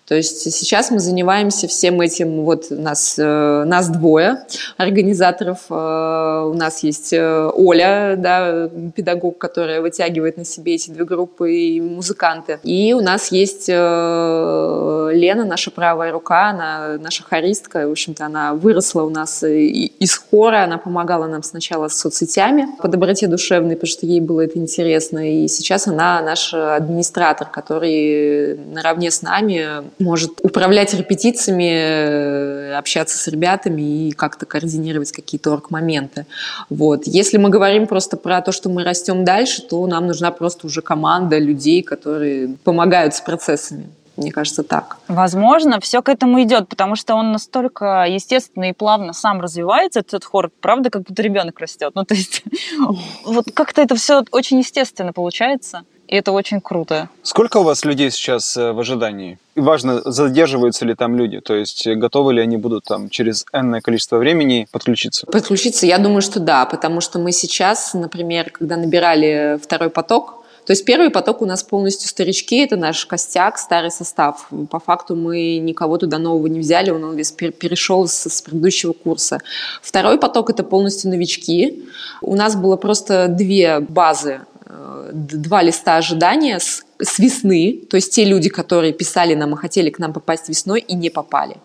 То 0.08 0.14
есть 0.14 0.54
сейчас 0.54 0.92
мы 0.92 1.00
занимаемся 1.00 1.68
всем 1.68 2.00
этим, 2.00 2.44
вот 2.44 2.70
нас, 2.70 3.16
э, 3.18 3.64
нас 3.66 3.90
двое 3.90 4.46
организаторов, 4.78 5.62
э, 5.72 5.74
у 5.74 6.54
нас 6.54 6.84
есть 6.84 7.12
э, 7.12 7.50
Оля, 7.56 8.14
да, 8.16 8.70
педагог, 8.96 9.40
которая 9.40 9.82
вытягивает 9.82 10.38
на 10.38 10.46
себе 10.46 10.76
эти 10.76 10.92
две 10.92 11.06
группы 11.06 11.52
и 11.56 11.82
музыканты. 11.82 12.60
И 12.62 12.94
у 12.94 13.02
нас 13.02 13.32
есть 13.32 13.68
Лена, 13.68 15.46
наша 15.46 15.72
правая 15.72 16.12
рука, 16.12 16.50
она 16.50 16.98
наша 17.00 17.24
хористка, 17.24 17.88
в 17.88 17.92
общем-то, 17.92 18.28
она 18.28 18.54
выросла 18.54 19.02
у 19.04 19.10
нас 19.10 19.44
из 19.44 20.18
хора, 20.18 20.66
она 20.66 20.78
помогала 20.78 21.26
нам 21.26 21.42
сначала 21.42 21.88
с 21.88 22.00
соцсетями 22.00 22.68
по 22.80 22.88
доброте 22.88 23.26
душевной, 23.28 23.76
потому 23.76 23.90
что 23.90 24.06
ей 24.06 24.22
было 24.22 24.42
это 24.42 24.60
интересно, 24.60 25.44
и 25.44 25.48
сейчас 25.48 25.88
она 25.88 26.22
наш 26.22 26.54
администратор, 26.54 27.50
который 27.50 28.56
наравне 28.72 29.10
с 29.10 29.24
нами 29.24 29.95
может 30.00 30.40
управлять 30.44 30.94
репетициями, 30.94 31.72
э, 31.72 32.74
общаться 32.76 33.18
с 33.18 33.28
ребятами 33.28 34.08
и 34.08 34.12
как-то 34.12 34.46
координировать 34.46 35.12
какие-то 35.12 35.52
орг-моменты. 35.52 36.26
Вот. 36.70 37.08
Если 37.08 37.38
мы 37.38 37.50
говорим 37.50 37.88
просто 37.88 38.18
про 38.18 38.42
то, 38.42 38.52
что 38.52 38.70
мы 38.70 38.84
растем 38.84 39.24
дальше, 39.24 39.62
то 39.62 39.86
нам 39.88 40.08
нужна 40.08 40.32
просто 40.32 40.68
уже 40.68 40.82
команда 40.82 41.38
людей, 41.38 41.82
которые 41.82 42.56
помогают 42.64 43.16
с 43.16 43.22
процессами. 43.22 43.90
Мне 44.18 44.32
кажется, 44.32 44.64
так. 44.64 44.98
Возможно, 45.10 45.80
все 45.82 46.02
к 46.02 46.08
этому 46.08 46.42
идет, 46.42 46.70
потому 46.70 46.96
что 46.96 47.16
он 47.16 47.34
настолько 47.34 48.06
естественно 48.08 48.70
и 48.70 48.74
плавно 48.74 49.12
сам 49.12 49.42
развивается, 49.42 50.00
этот 50.00 50.24
хор, 50.24 50.52
правда, 50.62 50.90
как 50.90 51.04
будто 51.04 51.22
ребенок 51.22 51.60
растет. 51.60 51.92
Ну, 51.96 52.06
то 52.06 52.16
есть, 52.16 52.44
вот 53.26 53.46
как-то 53.54 53.82
это 53.82 53.96
все 53.96 54.24
очень 54.32 54.60
естественно 54.60 55.12
получается. 55.12 55.84
И 56.08 56.16
это 56.16 56.32
очень 56.32 56.62
круто. 56.62 57.10
Сколько 57.24 57.58
у 57.58 57.64
вас 57.64 57.84
людей 57.84 58.12
сейчас 58.12 58.56
э, 58.58 58.72
в 58.72 58.80
ожидании? 58.80 59.38
И 59.56 59.60
важно, 59.60 60.02
задерживаются 60.04 60.86
ли 60.86 60.96
там 60.96 61.16
люди, 61.16 61.40
то 61.40 61.56
есть 61.56 61.88
э, 61.88 61.96
готовы 61.96 62.34
ли 62.34 62.42
они 62.42 62.58
будут 62.58 62.84
там 62.86 63.10
через 63.10 63.46
энное 63.54 63.82
количество 63.82 64.18
времени 64.18 64.68
подключиться? 64.72 65.26
Подключиться, 65.26 65.86
я 65.86 65.98
думаю, 65.98 66.22
что 66.22 66.40
да, 66.40 66.66
потому 66.66 67.02
что 67.02 67.20
мы 67.20 67.32
сейчас, 67.32 67.94
например, 67.94 68.52
когда 68.52 68.78
набирали 68.78 69.60
второй 69.62 69.90
поток, 69.90 70.46
то 70.66 70.72
есть 70.72 70.84
первый 70.84 71.12
поток 71.12 71.42
у 71.42 71.46
нас 71.46 71.64
полностью 71.64 72.10
старички, 72.10 72.58
это 72.58 72.76
наш 72.76 73.06
костяк, 73.06 73.60
старый 73.60 73.92
состав. 73.92 74.48
По 74.72 74.80
факту 74.80 75.16
мы 75.16 75.58
никого 75.58 75.98
туда 75.98 76.18
нового 76.18 76.48
не 76.48 76.60
взяли, 76.60 76.90
он 76.90 77.16
весь 77.16 77.32
перешел 77.32 78.08
с, 78.08 78.28
с 78.28 78.42
предыдущего 78.42 78.94
курса. 78.94 79.40
Второй 79.84 80.18
поток 80.18 80.50
это 80.50 80.64
полностью 80.64 81.12
новички. 81.12 81.84
У 82.22 82.36
нас 82.36 82.56
было 82.56 82.78
просто 82.78 83.28
две 83.28 83.80
базы 83.80 84.42
два 84.68 85.62
листа 85.62 85.98
ожидания 85.98 86.60
с, 86.60 86.84
с 87.00 87.20
весны, 87.20 87.82
то 87.88 87.98
есть 87.98 88.12
те 88.14 88.26
люди, 88.26 88.50
которые 88.50 88.94
писали 88.94 89.36
нам 89.36 89.54
и 89.54 89.58
хотели 89.58 89.92
к 89.92 90.00
нам 90.00 90.12
попасть 90.12 90.50
весной 90.50 90.80
и 90.80 90.96
не 90.96 91.12
попали. 91.12 91.58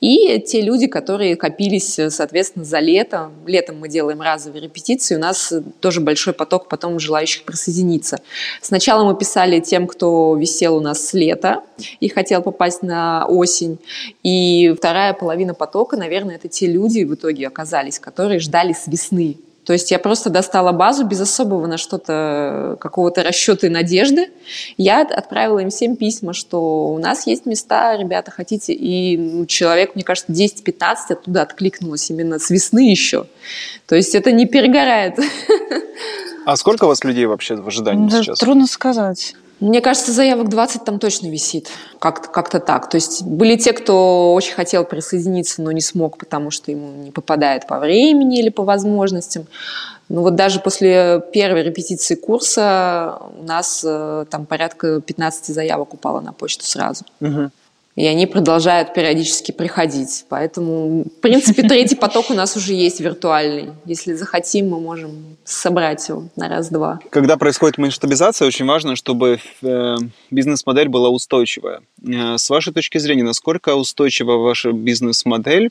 И 0.00 0.38
те 0.40 0.60
люди, 0.60 0.86
которые 0.86 1.36
копились, 1.36 1.98
соответственно, 2.10 2.64
за 2.64 2.80
лето. 2.80 3.30
Летом 3.46 3.78
мы 3.78 3.88
делаем 3.88 4.20
разовые 4.20 4.62
репетиции, 4.62 5.16
у 5.16 5.18
нас 5.18 5.52
тоже 5.80 6.00
большой 6.00 6.34
поток 6.34 6.68
потом 6.68 6.98
желающих 6.98 7.44
присоединиться. 7.44 8.20
Сначала 8.60 9.04
мы 9.10 9.16
писали 9.16 9.60
тем, 9.60 9.86
кто 9.86 10.36
висел 10.36 10.76
у 10.76 10.80
нас 10.80 11.06
с 11.06 11.14
лета 11.14 11.62
и 12.00 12.08
хотел 12.08 12.42
попасть 12.42 12.82
на 12.82 13.24
осень. 13.26 13.78
И 14.22 14.74
вторая 14.76 15.14
половина 15.14 15.54
потока, 15.54 15.96
наверное, 15.96 16.34
это 16.34 16.48
те 16.48 16.66
люди 16.66 17.04
в 17.04 17.14
итоге 17.14 17.46
оказались, 17.46 17.98
которые 17.98 18.40
ждали 18.40 18.74
с 18.74 18.86
весны 18.88 19.38
то 19.64 19.72
есть 19.72 19.90
я 19.92 19.98
просто 19.98 20.28
достала 20.28 20.72
базу 20.72 21.04
без 21.04 21.20
особого 21.20 21.66
на 21.66 21.78
что-то, 21.78 22.76
какого-то 22.80 23.22
расчета 23.22 23.68
и 23.68 23.70
надежды. 23.70 24.30
Я 24.76 25.02
отправила 25.02 25.60
им 25.60 25.70
всем 25.70 25.94
письма, 25.94 26.32
что 26.32 26.88
у 26.88 26.98
нас 26.98 27.26
есть 27.28 27.46
места, 27.46 27.96
ребята, 27.96 28.32
хотите. 28.32 28.72
И 28.72 29.16
ну, 29.16 29.46
человек, 29.46 29.94
мне 29.94 30.02
кажется, 30.02 30.32
10-15 30.32 30.96
оттуда 31.10 31.42
откликнулось 31.42 32.10
именно 32.10 32.40
с 32.40 32.50
весны 32.50 32.90
еще. 32.90 33.26
То 33.86 33.94
есть 33.94 34.14
это 34.16 34.32
не 34.32 34.46
перегорает. 34.46 35.18
А 36.44 36.56
сколько 36.56 36.84
у 36.84 36.88
вас 36.88 37.04
людей 37.04 37.26
вообще 37.26 37.54
в 37.54 37.68
ожидании 37.68 38.08
да, 38.08 38.20
сейчас? 38.20 38.40
Трудно 38.40 38.66
сказать. 38.66 39.36
Мне 39.62 39.80
кажется, 39.80 40.10
заявок 40.10 40.48
20 40.48 40.84
там 40.84 40.98
точно 40.98 41.28
висит. 41.28 41.68
Как-то 42.00 42.28
как 42.28 42.50
так. 42.50 42.90
То 42.90 42.96
есть 42.96 43.22
были 43.22 43.56
те, 43.56 43.72
кто 43.72 44.34
очень 44.34 44.54
хотел 44.54 44.84
присоединиться, 44.84 45.62
но 45.62 45.70
не 45.70 45.80
смог, 45.80 46.18
потому 46.18 46.50
что 46.50 46.72
ему 46.72 46.90
не 47.04 47.12
попадает 47.12 47.68
по 47.68 47.78
времени 47.78 48.40
или 48.40 48.48
по 48.48 48.64
возможностям. 48.64 49.46
Ну 50.08 50.22
вот 50.22 50.34
даже 50.34 50.58
после 50.58 51.22
первой 51.32 51.62
репетиции 51.62 52.16
курса 52.16 53.18
у 53.38 53.44
нас 53.44 53.84
э, 53.86 54.24
там 54.28 54.46
порядка 54.46 55.00
15 55.00 55.54
заявок 55.54 55.94
упало 55.94 56.20
на 56.20 56.32
почту 56.32 56.64
сразу. 56.64 57.04
Угу 57.20 57.52
и 57.94 58.06
они 58.06 58.26
продолжают 58.26 58.94
периодически 58.94 59.52
приходить. 59.52 60.24
Поэтому, 60.30 61.04
в 61.04 61.20
принципе, 61.20 61.62
третий 61.62 61.94
поток 61.94 62.30
у 62.30 62.34
нас 62.34 62.56
уже 62.56 62.72
есть 62.72 63.00
виртуальный. 63.00 63.70
Если 63.84 64.14
захотим, 64.14 64.70
мы 64.70 64.80
можем 64.80 65.36
собрать 65.44 66.08
его 66.08 66.28
на 66.36 66.48
раз-два. 66.48 67.00
Когда 67.10 67.36
происходит 67.36 67.76
масштабизация, 67.76 68.48
очень 68.48 68.64
важно, 68.64 68.96
чтобы 68.96 69.40
э, 69.62 69.96
бизнес-модель 70.30 70.88
была 70.88 71.10
устойчивая. 71.10 71.82
Э, 72.06 72.38
с 72.38 72.48
вашей 72.48 72.72
точки 72.72 72.96
зрения, 72.96 73.24
насколько 73.24 73.74
устойчива 73.74 74.38
ваша 74.38 74.72
бизнес-модель? 74.72 75.70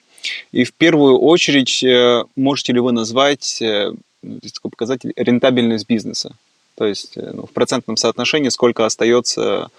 И 0.52 0.64
в 0.64 0.74
первую 0.74 1.18
очередь, 1.18 1.84
э, 1.84 2.24
можете 2.36 2.74
ли 2.74 2.80
вы 2.80 2.92
назвать 2.92 3.62
такой 3.62 4.70
показатель 4.70 5.12
рентабельность 5.16 5.88
бизнеса? 5.88 6.36
То 6.76 6.86
есть 6.86 7.16
ну, 7.16 7.48
в 7.48 7.52
процентном 7.52 7.98
соотношении 7.98 8.50
сколько 8.50 8.86
остается 8.86 9.70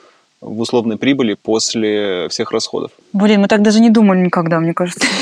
в 0.42 0.60
условной 0.60 0.98
прибыли 0.98 1.34
после 1.34 2.28
всех 2.28 2.50
расходов. 2.50 2.90
Блин, 3.12 3.40
мы 3.40 3.48
так 3.48 3.62
даже 3.62 3.80
не 3.80 3.90
думали 3.90 4.18
никогда, 4.18 4.60
мне 4.60 4.74
кажется. 4.74 5.06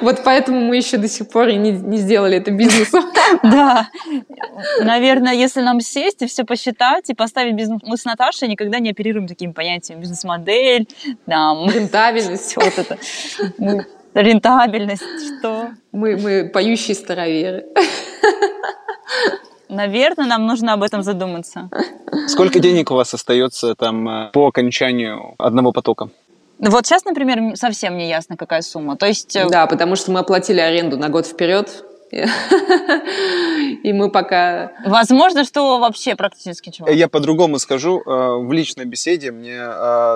Вот 0.00 0.22
поэтому 0.24 0.60
мы 0.60 0.76
еще 0.76 0.96
до 0.96 1.08
сих 1.08 1.28
пор 1.28 1.48
и 1.48 1.56
не, 1.56 1.72
не 1.72 1.98
сделали 1.98 2.36
это 2.36 2.50
бизнесом. 2.50 3.04
Да. 3.42 3.88
Наверное, 4.82 5.34
если 5.34 5.60
нам 5.60 5.80
сесть 5.80 6.22
и 6.22 6.26
все 6.26 6.44
посчитать 6.44 7.10
и 7.10 7.14
поставить 7.14 7.54
бизнес... 7.54 7.80
Мы 7.84 7.96
с 7.96 8.04
Наташей 8.04 8.48
никогда 8.48 8.78
не 8.78 8.90
оперируем 8.90 9.26
такими 9.26 9.52
понятиями. 9.52 10.00
Бизнес-модель, 10.00 10.88
там... 11.26 11.68
Рентабельность. 11.74 12.56
Вот 12.56 12.72
это. 12.78 12.98
Рентабельность, 14.14 15.02
что? 15.38 15.70
Мы, 15.92 16.16
мы 16.16 16.50
поющие 16.52 16.94
староверы. 16.94 17.66
Наверное, 19.70 20.26
нам 20.26 20.46
нужно 20.46 20.72
об 20.72 20.82
этом 20.82 21.02
задуматься. 21.02 21.70
Сколько 22.26 22.58
денег 22.58 22.90
у 22.90 22.94
вас 22.94 23.14
остается 23.14 23.74
там 23.76 24.08
э, 24.08 24.30
по 24.32 24.48
окончанию 24.48 25.34
одного 25.38 25.72
потока? 25.72 26.10
Вот 26.58 26.86
сейчас, 26.86 27.04
например, 27.04 27.56
совсем 27.56 27.96
не 27.96 28.08
ясно, 28.08 28.36
какая 28.36 28.62
сумма. 28.62 28.96
То 28.96 29.06
есть... 29.06 29.36
Э, 29.36 29.48
да, 29.48 29.66
потому 29.66 29.94
что 29.94 30.10
мы 30.10 30.20
оплатили 30.20 30.58
аренду 30.58 30.96
на 30.96 31.08
год 31.08 31.26
вперед, 31.26 31.84
и 32.10 33.92
мы 33.92 34.10
пока... 34.10 34.72
Возможно, 34.84 35.44
что 35.44 35.78
вообще 35.78 36.16
практически 36.16 36.70
чего. 36.70 36.88
Я 36.90 37.06
по-другому 37.06 37.60
скажу. 37.60 38.02
Э, 38.04 38.38
в 38.38 38.52
личной 38.52 38.86
беседе 38.86 39.30
мне 39.30 39.60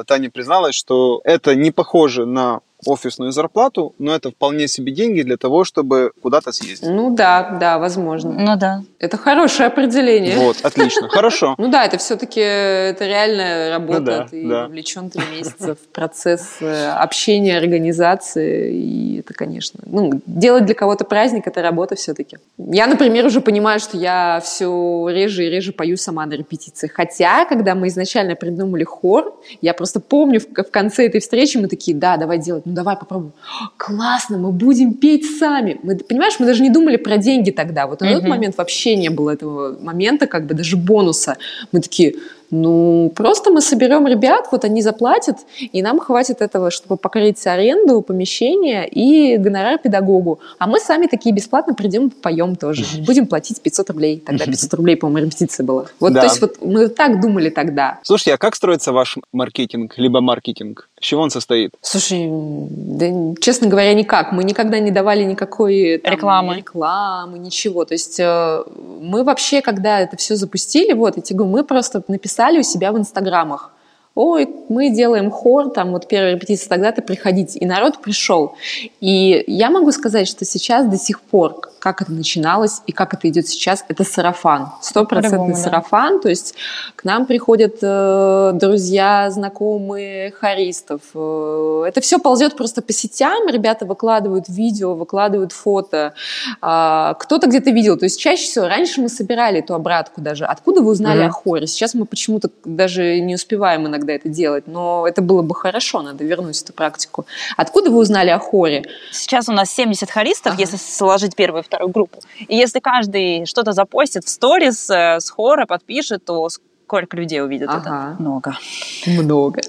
Таня 0.07 0.31
призналась, 0.31 0.75
что 0.75 1.21
это 1.25 1.55
не 1.55 1.71
похоже 1.71 2.27
на 2.27 2.61
офисную 2.87 3.33
зарплату, 3.33 3.95
но 3.99 4.15
это 4.15 4.31
вполне 4.31 4.69
себе 4.69 4.93
деньги 4.93 5.23
для 5.23 5.37
того, 5.37 5.65
чтобы 5.65 6.13
куда-то 6.23 6.53
съездить. 6.53 6.89
Ну 6.89 7.15
да, 7.15 7.57
да, 7.61 7.79
возможно. 7.79 8.33
Ну 8.33 8.57
да. 8.57 8.83
Это 8.99 9.17
хорошее 9.17 9.69
определение. 9.69 10.37
Вот, 10.37 10.57
отлично, 10.63 11.09
хорошо. 11.09 11.55
Ну 11.65 11.71
да, 11.71 11.85
это 11.87 11.97
все-таки 11.97 12.41
это 12.41 13.07
реальная 13.07 13.71
работа. 13.71 14.29
Ну, 14.33 14.39
Ты 14.43 14.49
вовлечен 14.49 15.09
три 15.09 15.23
месяца 15.35 15.75
в 15.75 15.79
процесс 15.93 16.57
э, 16.61 16.89
общения, 16.91 17.57
организации. 17.57 18.75
И 18.75 19.21
это, 19.21 19.33
конечно, 19.35 19.81
ну, 19.87 20.21
делать 20.27 20.67
для 20.67 20.75
кого-то 20.75 21.05
праздник– 21.05 21.47
это 21.47 21.63
работа 21.63 21.95
все-таки. 21.95 22.37
Я, 22.59 22.87
например, 22.87 23.25
уже 23.27 23.41
понимаю, 23.41 23.81
что 23.81 23.97
я 23.97 24.41
все 24.45 25.09
реже 25.09 25.47
и 25.47 25.51
реже 25.51 25.73
пою 25.73 25.97
сама 25.97 26.27
на 26.27 26.35
репетициях. 26.35 26.93
Хотя, 26.93 27.45
когда 27.47 27.75
мы 27.75 27.89
изначально 27.89 28.35
придумали 28.35 28.85
хор, 28.85 29.35
я 29.61 29.75
просто 29.75 30.01
помню 30.01 30.41
в 30.41 30.71
конце 30.71 31.07
этой 31.07 31.21
встречи 31.21 31.57
мы 31.57 31.69
такие, 31.69 31.97
да, 31.97 32.17
давай 32.17 32.39
делать, 32.39 32.65
ну 32.75 32.77
давай 32.77 32.97
попробуем. 32.97 33.33
Классно, 33.77 34.39
мы 34.39 34.51
будем 34.53 34.95
петь 34.95 35.39
сами. 35.39 35.79
Мы, 35.83 35.97
понимаешь, 35.97 36.35
мы 36.41 36.47
даже 36.47 36.63
не 36.63 36.71
думали 36.71 36.97
про 36.97 37.19
деньги 37.19 37.51
тогда. 37.51 37.87
Вот 37.87 38.01
на 38.01 38.07
mm-hmm. 38.07 38.15
тот 38.15 38.29
момент 38.29 38.59
вообще 38.59 38.97
не 38.97 39.11
было 39.11 39.31
этого 39.31 39.79
момента, 39.81 40.27
как 40.27 40.47
бы 40.47 40.55
даже 40.55 40.77
бонуса. 40.77 41.37
Мы 41.73 41.81
такие, 41.81 42.15
ну, 42.55 43.11
просто 43.15 43.51
мы 43.51 43.61
соберем 43.61 44.07
ребят, 44.07 44.49
вот 44.53 44.65
они 44.65 44.81
заплатят, 44.81 45.39
и 45.59 45.83
нам 45.83 45.99
хватит 45.99 46.41
этого, 46.41 46.71
чтобы 46.71 46.97
покрыть 46.97 47.45
аренду, 47.47 48.01
помещение 48.01 48.89
и 48.89 49.37
гонорар 49.39 49.79
педагогу. 49.79 50.39
А 50.59 50.67
мы 50.67 50.79
сами 50.79 51.07
такие 51.07 51.35
бесплатно 51.35 51.75
придем 51.75 52.09
и 52.09 52.11
поем 52.11 52.55
тоже. 52.55 52.85
Будем 53.05 53.27
платить 53.27 53.61
500 53.61 53.91
рублей. 53.91 54.23
Тогда 54.25 54.45
500 54.45 54.75
рублей, 54.75 54.97
по-моему, 54.97 55.27
репетиция 55.27 55.65
была. 55.65 55.87
Вот, 55.99 56.13
да. 56.13 56.21
то 56.21 56.27
есть 56.27 56.41
вот 56.41 56.57
мы 56.63 56.89
так 56.89 57.21
думали 57.21 57.51
тогда. 57.51 57.99
Слушайте, 58.03 58.35
а 58.35 58.39
как 58.39 58.55
строится 58.55 58.93
ваш 58.93 59.19
маркетинг, 59.33 59.95
либо 59.97 60.21
маркетинг? 60.21 60.89
С 61.01 61.05
чего 61.05 61.23
он 61.23 61.31
состоит? 61.31 61.73
Слушай, 61.83 62.29
да, 62.31 63.35
честно 63.41 63.67
говоря, 63.67 63.93
никак. 63.95 64.33
Мы 64.33 64.45
никогда 64.45 64.79
не 64.79 64.93
давали 64.93 65.25
никакой 65.25 65.99
там, 65.99 66.13
рекламы. 66.13 66.57
рекламы, 66.57 67.39
ничего. 67.39 67.85
То 67.85 67.95
есть 67.95 68.21
э, 68.21 68.63
мы 69.01 69.25
вообще, 69.25 69.61
когда 69.61 70.01
это 70.01 70.17
все 70.17 70.37
запустили, 70.37 70.93
вот, 70.93 71.17
я 71.17 71.23
тебе 71.23 71.39
говорю, 71.39 71.53
мы 71.53 71.65
просто 71.65 72.03
написали 72.09 72.44
у 72.59 72.63
себя 72.63 72.93
в 72.93 72.99
инстаграмах 72.99 73.74
ой, 74.15 74.49
мы 74.69 74.91
делаем 74.91 75.31
хор, 75.31 75.71
там 75.71 75.91
вот 75.91 76.07
первая 76.07 76.35
репетиция, 76.35 76.69
тогда-то 76.69 77.03
приходите. 77.03 77.59
И 77.59 77.67
народ 77.67 78.01
пришел. 78.01 78.55
И 79.01 79.45
я 79.47 79.71
могу 79.71 79.91
сказать, 79.93 80.29
что 80.29 80.45
сейчас 80.45 80.87
до 80.87 80.97
сих 80.97 81.21
пор, 81.21 81.61
как 81.81 82.01
это 82.01 82.13
начиналось 82.13 82.81
и 82.87 82.93
как 82.93 83.13
это 83.13 83.29
идет 83.29 83.49
сейчас, 83.49 83.85
это 83.89 84.05
сарафан. 84.05 84.69
Стопроцентный 84.81 85.57
сарафан. 85.57 86.17
Да. 86.17 86.23
То 86.23 86.29
есть 86.29 86.55
к 86.97 87.05
нам 87.05 87.27
приходят 87.27 87.77
э, 87.83 88.53
друзья, 88.55 89.29
знакомые 89.31 90.31
хористов. 90.31 91.03
Э, 91.15 91.85
это 91.87 92.01
все 92.01 92.19
ползет 92.19 92.57
просто 92.57 92.83
по 92.83 92.93
сетям. 92.93 93.49
Ребята 93.49 93.85
выкладывают 93.85 94.49
видео, 94.49 94.95
выкладывают 94.95 95.53
фото. 95.53 96.15
Э, 96.63 97.15
кто-то 97.19 97.49
где-то 97.49 97.71
видел. 97.71 97.99
То 97.99 98.07
есть 98.07 98.19
чаще 98.19 98.45
всего 98.45 98.67
раньше 98.67 99.03
мы 99.03 99.09
собирали 99.09 99.59
эту 99.59 99.75
обратку 99.75 100.21
даже. 100.21 100.47
Откуда 100.47 100.81
вы 100.81 100.93
узнали 100.93 101.25
mm-hmm. 101.25 101.29
о 101.29 101.33
хоре? 101.33 101.67
Сейчас 101.67 101.95
мы 101.95 102.07
почему-то 102.07 102.49
даже 102.65 103.21
не 103.21 103.35
успеваем 103.35 103.87
иногда 103.87 104.04
это 104.13 104.29
делать. 104.29 104.67
Но 104.67 105.07
это 105.07 105.23
было 105.23 105.43
бы 105.43 105.55
хорошо, 105.55 106.03
надо 106.03 106.25
вернуть 106.25 106.61
эту 106.63 106.73
практику. 106.73 107.27
Откуда 107.57 107.91
вы 107.91 107.99
узнали 107.99 108.31
о 108.31 108.39
хоре? 108.39 108.85
Сейчас 109.13 109.49
у 109.49 109.53
нас 109.53 109.71
70 109.71 110.11
хористов, 110.11 110.53
ага. 110.53 110.61
если 110.61 110.77
сложить 110.77 111.35
первую 111.35 111.63
и 111.63 111.65
вторую 111.65 111.91
группу. 111.91 112.21
И 112.49 112.57
если 112.57 112.81
каждый 112.81 113.47
что-то 113.47 113.73
запостит 113.73 114.25
в 114.25 114.29
сторис 114.29 114.89
э, 114.91 115.21
с 115.21 115.31
хора, 115.31 115.67
подпишет, 115.67 116.25
то 116.25 116.49
сколько 116.49 117.17
людей 117.17 117.43
увидят 117.43 117.71
ага. 117.71 117.81
это? 117.81 118.23
Много. 118.23 118.59
Много. 119.07 119.63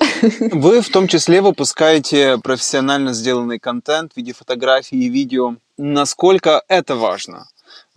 Вы 0.51 0.81
в 0.81 0.89
том 0.89 1.07
числе 1.07 1.41
выпускаете 1.41 2.37
профессионально 2.37 3.13
сделанный 3.13 3.59
контент 3.59 4.13
в 4.13 4.17
виде 4.17 4.33
фотографий 4.33 4.97
и 4.97 5.09
видео. 5.09 5.55
Насколько 5.77 6.61
это 6.67 6.95
важно? 6.95 7.47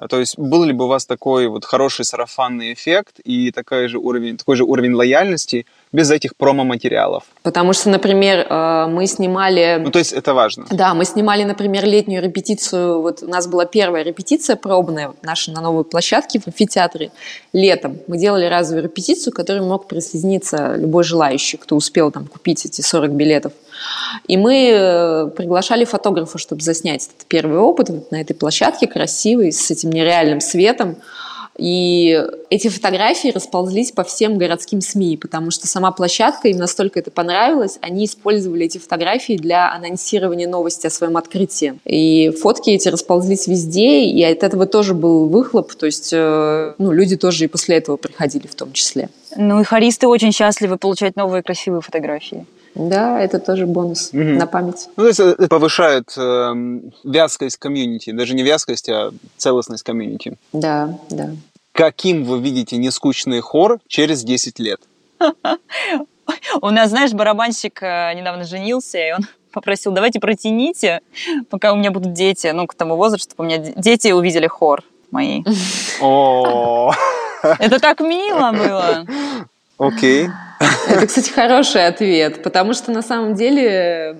То 0.09 0.21
есть 0.21 0.39
был 0.39 0.65
ли 0.65 0.73
бы 0.73 0.85
у 0.85 0.89
вас 0.89 1.07
такой 1.07 1.49
вот 1.49 1.65
хороший 1.65 2.05
сарафанный 2.05 2.73
эффект 2.73 3.19
и 3.25 3.51
такой 3.51 3.89
же 3.89 3.99
уровень, 3.99 4.37
такой 4.37 4.57
же 4.57 4.65
уровень 4.65 4.95
лояльности 4.95 5.67
без 5.93 6.11
этих 6.11 6.37
промо-материалов? 6.37 7.25
Потому 7.43 7.73
что, 7.73 7.91
например, 7.91 8.47
э, 8.49 8.87
мы 8.89 9.07
снимали... 9.07 9.79
Ну, 9.81 9.91
то 9.91 9.99
есть 9.99 10.13
это 10.13 10.35
важно. 10.35 10.67
Да, 10.71 10.95
мы 10.95 11.05
снимали, 11.05 11.45
например, 11.45 11.85
летнюю 11.85 12.23
репетицию. 12.23 13.01
Вот 13.03 13.23
у 13.23 13.29
нас 13.29 13.47
была 13.47 13.65
первая 13.65 14.03
репетиция 14.03 14.57
пробная 14.57 15.13
наша 15.23 15.53
на 15.53 15.61
новой 15.61 15.85
площадке 15.85 16.41
в 16.41 16.47
амфитеатре 16.47 17.11
летом. 17.53 17.99
Мы 18.07 18.19
делали 18.19 18.47
разовую 18.47 18.85
репетицию, 18.85 19.33
к 19.33 19.37
которой 19.37 19.61
мог 19.63 19.89
присоединиться 19.89 20.75
любой 20.77 21.05
желающий, 21.05 21.57
кто 21.57 21.77
успел 21.77 22.11
там 22.11 22.27
купить 22.27 22.65
эти 22.67 22.81
40 22.81 23.11
билетов. 23.13 23.53
И 24.27 24.37
мы 24.37 24.71
э, 24.73 25.27
приглашали 25.37 25.85
фотографа, 25.85 26.39
чтобы 26.39 26.63
заснять 26.63 27.07
этот 27.07 27.27
первый 27.27 27.59
опыт 27.59 27.91
вот 27.91 28.11
на 28.11 28.21
этой 28.21 28.35
площадке, 28.35 28.87
красивый, 28.87 29.53
с 29.53 29.71
этим 29.71 29.91
нереальным 29.91 30.41
светом. 30.41 30.97
И 31.59 32.25
эти 32.51 32.69
фотографии 32.69 33.29
расползлись 33.29 33.91
по 33.91 34.05
всем 34.05 34.39
городским 34.39 34.81
СМИ, 34.81 35.17
потому 35.17 35.51
что 35.51 35.67
сама 35.67 35.91
площадка, 35.91 36.49
им 36.49 36.59
настолько 36.59 37.01
это 37.01 37.11
понравилось, 37.11 37.79
они 37.83 38.07
использовали 38.07 38.67
эти 38.67 38.79
фотографии 38.79 39.37
для 39.37 39.73
анонсирования 39.73 40.49
новости 40.49 40.87
о 40.87 40.91
своем 40.91 41.17
открытии. 41.17 41.79
И 41.85 42.31
фотки 42.31 42.71
эти 42.71 42.89
расползлись 42.89 43.49
везде, 43.49 44.05
и 44.05 44.23
от 44.23 44.45
этого 44.45 44.67
тоже 44.67 44.95
был 44.95 45.29
выхлоп, 45.29 45.75
то 45.75 45.87
есть 45.87 46.11
э, 46.13 46.75
ну, 46.79 46.93
люди 46.93 47.17
тоже 47.17 47.45
и 47.45 47.49
после 47.49 47.77
этого 47.77 47.97
приходили 47.97 48.47
в 48.47 48.55
том 48.55 48.73
числе. 48.73 49.09
Ну 49.37 49.61
и 49.61 49.65
хористы 49.65 50.07
очень 50.07 50.33
счастливы 50.33 50.79
получать 50.79 51.17
новые 51.17 51.43
красивые 51.43 51.83
фотографии. 51.83 52.47
Да, 52.75 53.21
это 53.21 53.41
тоже 53.41 53.67
бонус 53.67 54.11
угу. 54.13 54.23
на 54.23 54.47
память. 54.47 54.89
Ну, 54.97 55.03
то 55.03 55.09
есть 55.09 55.21
это 55.21 55.49
повышает 55.49 56.17
э, 56.17 56.53
вязкость 57.03 57.57
комьюнити, 57.57 58.13
даже 58.13 58.35
не 58.35 58.45
вязкость, 58.45 58.89
а 58.89 59.11
целостность 59.37 59.83
комьюнити. 59.83 60.37
Да, 60.53 60.97
да. 61.11 61.31
Каким 61.79 62.25
вы 62.25 62.41
видите 62.41 62.77
нескучный 62.77 63.39
хор 63.39 63.79
через 63.87 64.25
10 64.25 64.59
лет? 64.59 64.81
У 66.61 66.71
нас, 66.71 66.91
знаешь, 66.91 67.13
барабанщик 67.13 67.81
э, 67.85 68.15
недавно 68.15 68.43
женился, 68.43 68.99
и 68.99 69.13
он 69.13 69.21
попросил, 69.53 69.93
давайте 69.93 70.19
протяните, 70.19 71.03
пока 71.51 71.73
у 71.73 71.77
меня 71.77 71.93
будут 71.93 72.15
дети, 72.15 72.49
ну, 72.49 72.67
к 72.67 72.75
тому 72.75 72.97
возрасту, 72.97 73.31
чтобы 73.31 73.45
у 73.45 73.47
меня 73.47 73.59
дети 73.77 74.09
увидели 74.09 74.49
хор 74.49 74.83
мои. 75.13 75.45
О, 76.01 76.93
Это 77.61 77.79
так 77.79 78.01
мило 78.01 78.51
было. 78.51 79.07
Окей. 79.79 80.31
Это, 80.89 81.07
кстати, 81.07 81.31
хороший 81.31 81.87
ответ, 81.87 82.43
потому 82.43 82.75
что 82.75 82.91
на 82.91 83.03
самом 83.03 83.37
деле 83.37 84.17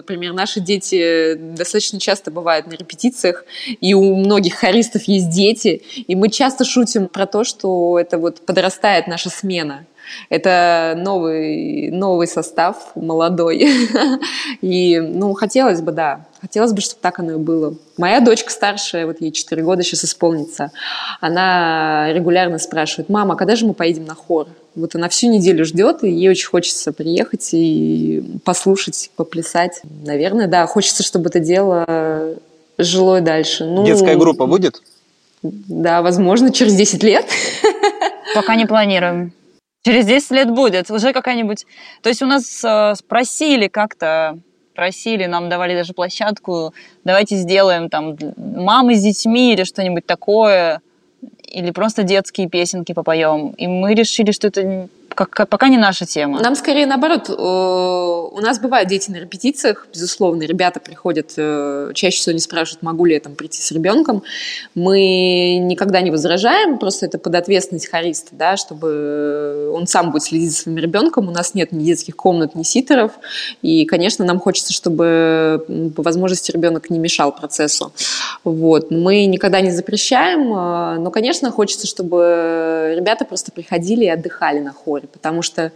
например, 0.00 0.32
наши 0.32 0.60
дети 0.60 1.34
достаточно 1.34 2.00
часто 2.00 2.30
бывают 2.30 2.66
на 2.66 2.72
репетициях, 2.72 3.44
и 3.66 3.92
у 3.92 4.16
многих 4.16 4.54
хористов 4.54 5.02
есть 5.04 5.28
дети, 5.28 5.82
и 5.94 6.16
мы 6.16 6.30
часто 6.30 6.64
шутим 6.64 7.08
про 7.08 7.26
то, 7.26 7.44
что 7.44 7.98
это 7.98 8.16
вот 8.16 8.46
подрастает 8.46 9.06
наша 9.06 9.28
смена. 9.28 9.84
Это 10.30 10.94
новый, 10.96 11.90
новый 11.90 12.26
состав, 12.26 12.96
молодой. 12.96 13.68
И, 14.60 14.98
ну, 14.98 15.34
хотелось 15.34 15.82
бы, 15.82 15.92
да, 15.92 16.26
хотелось 16.40 16.72
бы, 16.72 16.80
чтобы 16.80 17.00
так 17.00 17.20
оно 17.20 17.34
и 17.34 17.36
было. 17.36 17.76
Моя 17.96 18.20
дочка 18.20 18.50
старшая, 18.50 19.06
вот 19.06 19.20
ей 19.20 19.30
4 19.30 19.62
года 19.62 19.84
сейчас 19.84 20.04
исполнится, 20.04 20.72
она 21.20 22.12
регулярно 22.12 22.58
спрашивает, 22.58 23.08
мама, 23.08 23.36
когда 23.36 23.54
же 23.54 23.66
мы 23.66 23.74
поедем 23.74 24.04
на 24.06 24.16
хор? 24.16 24.48
Вот 24.74 24.94
она 24.94 25.08
всю 25.08 25.28
неделю 25.28 25.64
ждет, 25.64 26.04
и 26.04 26.10
ей 26.10 26.30
очень 26.30 26.48
хочется 26.48 26.92
приехать 26.92 27.50
и 27.52 28.22
послушать, 28.44 29.10
поплясать. 29.16 29.80
Наверное, 30.04 30.46
да, 30.46 30.66
хочется, 30.66 31.02
чтобы 31.02 31.28
это 31.28 31.40
дело 31.40 32.36
жило 32.78 33.20
дальше. 33.20 33.64
Ну, 33.64 33.84
Детская 33.84 34.16
группа 34.16 34.46
будет? 34.46 34.82
Да, 35.42 36.02
возможно, 36.02 36.52
через 36.52 36.74
10 36.74 37.02
лет. 37.02 37.26
Пока 38.34 38.54
не 38.56 38.66
планируем. 38.66 39.32
Через 39.82 40.06
10 40.06 40.30
лет 40.32 40.50
будет. 40.50 40.90
Уже 40.90 41.12
какая-нибудь... 41.12 41.66
То 42.02 42.10
есть 42.10 42.22
у 42.22 42.26
нас 42.26 42.62
э, 42.62 42.94
спросили 42.94 43.68
как-то, 43.68 44.38
просили, 44.74 45.24
нам 45.24 45.48
давали 45.48 45.74
даже 45.74 45.94
площадку, 45.94 46.74
давайте 47.04 47.36
сделаем 47.36 47.88
там 47.88 48.16
мамы 48.36 48.94
с 48.94 49.02
детьми 49.02 49.52
или 49.52 49.64
что-нибудь 49.64 50.06
такое, 50.06 50.80
или 51.50 51.70
просто 51.70 52.02
детские 52.02 52.48
песенки 52.48 52.92
попоем. 52.92 53.50
И 53.50 53.66
мы 53.66 53.94
решили, 53.94 54.32
что 54.32 54.48
это 54.48 54.88
как, 55.14 55.48
пока 55.48 55.68
не 55.68 55.76
наша 55.76 56.06
тема. 56.06 56.40
Нам 56.40 56.54
скорее 56.54 56.86
наоборот. 56.86 57.28
У 57.28 58.40
нас 58.40 58.58
бывают 58.58 58.88
дети 58.88 59.10
на 59.10 59.16
репетициях, 59.16 59.86
безусловно. 59.92 60.42
Ребята 60.44 60.80
приходят, 60.80 61.32
э, 61.36 61.92
чаще 61.94 62.18
всего 62.18 62.32
не 62.32 62.40
спрашивают, 62.40 62.82
могу 62.82 63.04
ли 63.04 63.14
я 63.14 63.20
там 63.20 63.34
прийти 63.34 63.60
с 63.60 63.72
ребенком. 63.72 64.22
Мы 64.74 65.58
никогда 65.58 66.00
не 66.00 66.10
возражаем, 66.10 66.78
просто 66.78 67.06
это 67.06 67.18
под 67.18 67.34
ответственность 67.34 67.88
хориста, 67.88 68.30
да, 68.32 68.56
чтобы 68.56 69.70
он 69.74 69.86
сам 69.86 70.10
будет 70.10 70.22
следить 70.22 70.52
за 70.52 70.62
своим 70.62 70.78
ребенком. 70.78 71.28
У 71.28 71.32
нас 71.32 71.54
нет 71.54 71.72
ни 71.72 71.84
детских 71.84 72.16
комнат, 72.16 72.54
ни 72.54 72.62
ситеров. 72.62 73.12
И, 73.62 73.84
конечно, 73.86 74.24
нам 74.24 74.38
хочется, 74.38 74.72
чтобы 74.72 75.92
по 75.96 76.02
возможности 76.02 76.52
ребенок 76.52 76.90
не 76.90 76.98
мешал 76.98 77.32
процессу. 77.32 77.92
Вот. 78.44 78.90
Мы 78.90 79.26
никогда 79.26 79.60
не 79.60 79.70
запрещаем, 79.70 80.52
э, 80.52 80.98
но, 80.98 81.10
конечно, 81.10 81.50
хочется, 81.50 81.86
чтобы 81.86 82.94
ребята 82.96 83.24
просто 83.24 83.52
приходили 83.52 84.04
и 84.04 84.08
отдыхали 84.08 84.60
на 84.60 84.72
хоре 84.72 84.99
потому 85.06 85.42
что 85.42 85.72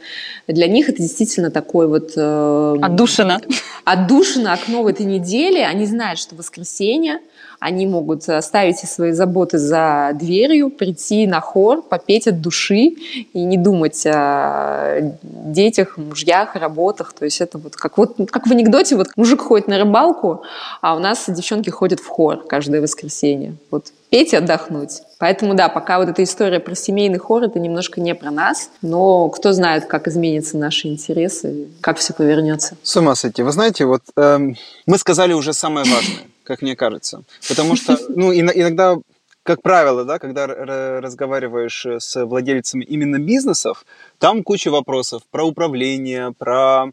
для 0.47 0.67
них 0.67 0.89
это 0.89 1.01
действительно 1.01 1.51
такой 1.51 1.87
вот... 1.87 2.13
Э, 2.17 2.77
отдушина. 2.81 3.41
Отдушина, 3.85 4.55
окно 4.55 4.83
в 4.83 4.87
этой 4.87 5.07
неделе. 5.07 5.67
Они 5.67 5.87
знают, 5.87 6.19
что 6.19 6.35
воскресенье, 6.35 7.21
они 7.61 7.87
могут 7.87 8.29
оставить 8.29 8.77
все 8.77 8.87
свои 8.87 9.13
заботы 9.13 9.59
за 9.59 10.11
дверью, 10.15 10.71
прийти 10.71 11.27
на 11.27 11.41
хор, 11.41 11.83
попеть 11.83 12.27
от 12.27 12.41
души 12.41 12.95
и 13.33 13.41
не 13.43 13.57
думать 13.57 14.05
о 14.07 15.13
детях, 15.23 15.97
мужьях, 15.97 16.57
работах. 16.57 17.13
То 17.13 17.25
есть 17.25 17.41
это 17.41 17.59
вот 17.59 17.77
как, 17.77 17.97
вот, 17.97 18.17
как 18.31 18.47
в 18.47 18.53
анекдоте, 18.53 18.97
вот 18.97 19.09
мужик 19.17 19.41
ходит 19.41 19.69
на 19.69 19.79
рыбалку, 19.79 20.43
а 20.81 20.95
у 20.95 20.99
нас 20.99 21.25
девчонки 21.29 21.71
ходят 21.71 22.01
в 22.01 22.07
хор 22.07 22.45
каждое 22.47 22.81
воскресенье. 22.81 23.57
Вот 23.71 23.87
петь 24.15 24.33
и 24.33 24.37
отдохнуть. 24.37 25.03
Поэтому, 25.19 25.55
да, 25.55 25.69
пока 25.69 25.99
вот 25.99 26.09
эта 26.09 26.23
история 26.23 26.61
про 26.61 26.77
семейный 26.77 27.19
хор, 27.19 27.43
это 27.43 27.59
немножко 27.59 28.01
не 28.01 28.15
про 28.15 28.31
нас, 28.31 28.71
но 28.81 29.29
кто 29.29 29.53
знает, 29.53 29.87
как 29.87 30.07
изменятся 30.07 30.57
наши 30.57 30.87
интересы, 30.87 31.67
как 31.81 31.99
все 31.99 32.15
повернется. 32.15 32.77
С 32.85 32.97
ума 32.97 33.17
сойти. 33.17 33.43
Вы 33.43 33.51
знаете, 33.51 33.87
вот 33.87 34.03
эм, 34.15 34.55
мы 34.87 34.99
сказали 34.99 35.33
уже 35.33 35.53
самое 35.53 35.85
важное, 35.93 36.29
как 36.45 36.63
мне 36.63 36.77
кажется. 36.77 37.25
Потому 37.49 37.75
что, 37.75 37.99
ну, 38.09 38.33
иногда 38.33 38.99
как 39.43 39.63
правило, 39.63 40.05
да, 40.05 40.21
когда 40.21 40.47
разговариваешь 40.47 41.85
с 41.85 42.25
владельцами 42.25 42.85
именно 42.85 43.19
бизнесов, 43.19 43.85
там 44.21 44.45
куча 44.45 44.71
вопросов 44.71 45.23
про 45.29 45.43
управление, 45.45 46.33
про 46.39 46.87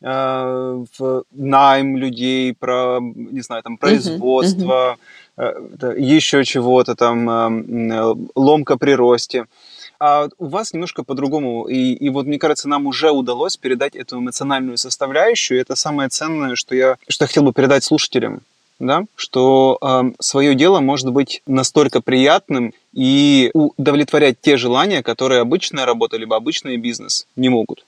э, 0.00 0.84
найм 1.32 1.96
людей, 1.96 2.54
про, 2.54 3.00
не 3.00 3.40
знаю, 3.40 3.64
там, 3.64 3.78
производство, 3.78 4.96
uh-huh, 4.96 4.98
Э, 5.00 5.27
еще 5.96 6.44
чего-то 6.44 6.94
там, 6.94 7.28
э, 7.30 8.14
ломка 8.34 8.76
при 8.76 8.92
росте. 8.92 9.46
А 10.00 10.28
у 10.38 10.46
вас 10.46 10.72
немножко 10.72 11.02
по-другому. 11.02 11.66
И, 11.66 11.92
и 11.92 12.08
вот, 12.08 12.26
мне 12.26 12.38
кажется, 12.38 12.68
нам 12.68 12.86
уже 12.86 13.10
удалось 13.10 13.56
передать 13.56 13.96
эту 13.96 14.18
эмоциональную 14.18 14.78
составляющую. 14.78 15.60
Это 15.60 15.74
самое 15.74 16.08
ценное, 16.08 16.54
что 16.54 16.74
я, 16.74 16.96
что 17.08 17.24
я 17.24 17.26
хотел 17.28 17.42
бы 17.42 17.52
передать 17.52 17.84
слушателям 17.84 18.42
да, 18.78 19.04
что 19.16 19.78
э, 19.80 20.12
свое 20.20 20.54
дело 20.54 20.80
может 20.80 21.10
быть 21.10 21.42
настолько 21.46 22.00
приятным 22.00 22.72
и 22.92 23.50
удовлетворять 23.54 24.40
те 24.40 24.56
желания, 24.56 25.02
которые 25.02 25.40
обычная 25.40 25.84
работа 25.84 26.16
либо 26.16 26.36
обычный 26.36 26.76
бизнес 26.76 27.26
не 27.36 27.48
могут. 27.48 27.84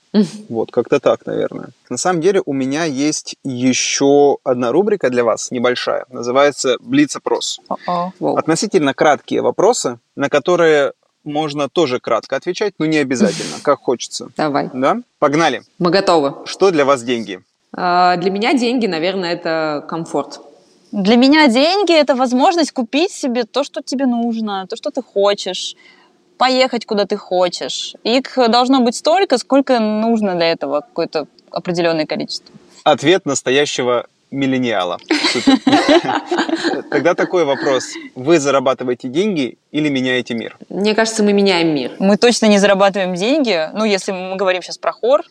Вот, 0.49 0.71
как-то 0.71 0.99
так, 0.99 1.25
наверное. 1.25 1.69
На 1.89 1.97
самом 1.97 2.21
деле 2.21 2.41
у 2.45 2.53
меня 2.53 2.85
есть 2.85 3.35
еще 3.43 4.37
одна 4.43 4.71
рубрика 4.71 5.09
для 5.09 5.23
вас, 5.23 5.51
небольшая, 5.51 6.05
называется 6.09 6.77
«Блиц-опрос». 6.79 7.59
Относительно 8.19 8.93
краткие 8.93 9.41
вопросы, 9.41 9.99
на 10.15 10.29
которые 10.29 10.93
можно 11.23 11.69
тоже 11.69 11.99
кратко 11.99 12.35
отвечать, 12.35 12.73
но 12.79 12.85
не 12.85 12.97
обязательно, 12.97 13.57
как 13.63 13.79
хочется. 13.79 14.29
Давай. 14.37 14.69
Да? 14.73 15.01
Погнали. 15.19 15.61
Мы 15.77 15.91
готовы. 15.91 16.45
Что 16.45 16.71
для 16.71 16.85
вас 16.85 17.03
деньги? 17.03 17.41
А, 17.73 18.17
для 18.17 18.31
меня 18.31 18.53
деньги, 18.53 18.87
наверное, 18.87 19.33
это 19.33 19.85
комфорт. 19.87 20.41
Для 20.91 21.15
меня 21.15 21.47
деньги– 21.47 21.93
это 22.01 22.15
возможность 22.15 22.71
купить 22.71 23.11
себе 23.11 23.45
то, 23.45 23.63
что 23.63 23.81
тебе 23.81 24.05
нужно, 24.05 24.67
то, 24.67 24.75
что 24.75 24.91
ты 24.91 25.01
хочешь, 25.01 25.75
поехать, 26.37 26.85
куда 26.85 27.05
ты 27.05 27.15
хочешь. 27.15 27.95
Их 28.03 28.37
должно 28.49 28.81
быть 28.81 28.95
столько, 28.95 29.37
сколько 29.37 29.79
нужно 29.79 30.35
для 30.35 30.51
этого, 30.51 30.81
какое-то 30.81 31.27
определенное 31.49 32.05
количество. 32.05 32.53
Ответ 32.83 33.25
настоящего 33.25 34.07
миллениала. 34.31 34.97
Тогда 36.89 37.13
такой 37.13 37.45
вопрос. 37.45 37.83
Вы 38.15 38.39
зарабатываете 38.39 39.07
деньги 39.07 39.57
или 39.71 39.89
меняете 39.89 40.33
мир? 40.33 40.57
Мне 40.69 40.95
кажется, 40.95 41.23
мы 41.23 41.33
меняем 41.33 41.75
мир. 41.75 41.91
Мы 41.99 42.17
точно 42.17 42.47
не 42.47 42.57
зарабатываем 42.57 43.13
деньги. 43.15 43.69
Ну, 43.73 43.85
если 43.85 44.11
мы 44.11 44.35
говорим 44.35 44.61
сейчас 44.61 44.77
про 44.77 44.93
хор, 44.93 45.23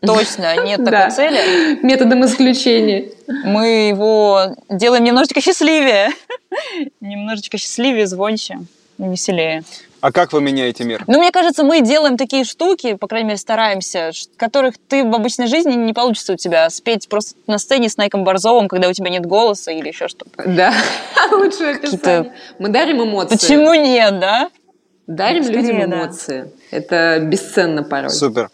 Точно, 0.00 0.56
нет 0.64 0.84
такой 0.84 1.10
цели. 1.10 1.84
Методом 1.84 2.24
исключения. 2.24 3.10
Мы 3.26 3.88
его 3.88 4.56
делаем 4.68 5.04
немножечко 5.04 5.40
счастливее. 5.40 6.10
Немножечко 7.00 7.58
счастливее, 7.58 8.06
звонче 8.06 8.58
и 8.98 9.02
веселее. 9.02 9.64
А 10.00 10.12
как 10.12 10.32
вы 10.32 10.40
меняете 10.40 10.84
мир? 10.84 11.02
Ну, 11.08 11.18
мне 11.18 11.32
кажется, 11.32 11.64
мы 11.64 11.80
делаем 11.80 12.16
такие 12.16 12.44
штуки, 12.44 12.94
по 12.94 13.08
крайней 13.08 13.28
мере, 13.28 13.38
стараемся, 13.38 14.12
которых 14.36 14.76
ты 14.78 15.04
в 15.04 15.12
обычной 15.14 15.48
жизни 15.48 15.74
не 15.74 15.92
получится 15.92 16.34
у 16.34 16.36
тебя 16.36 16.70
спеть 16.70 17.08
просто 17.08 17.36
на 17.48 17.58
сцене 17.58 17.88
с 17.88 17.96
Найком 17.96 18.22
Борзовым, 18.22 18.68
когда 18.68 18.88
у 18.88 18.92
тебя 18.92 19.10
нет 19.10 19.26
голоса 19.26 19.72
или 19.72 19.88
еще 19.88 20.06
что-то. 20.06 20.48
Да, 20.48 20.72
лучшее 21.32 21.74
описание. 21.74 22.32
Мы 22.60 22.68
дарим 22.68 23.02
эмоции. 23.02 23.36
Почему 23.36 23.74
нет, 23.74 24.20
да? 24.20 24.50
Дарим 25.08 25.48
людям 25.48 25.84
эмоции. 25.84 26.52
Да. 26.70 26.76
Это 26.76 27.18
бесценно 27.20 27.82
порой. 27.82 28.10
Супер. 28.10 28.50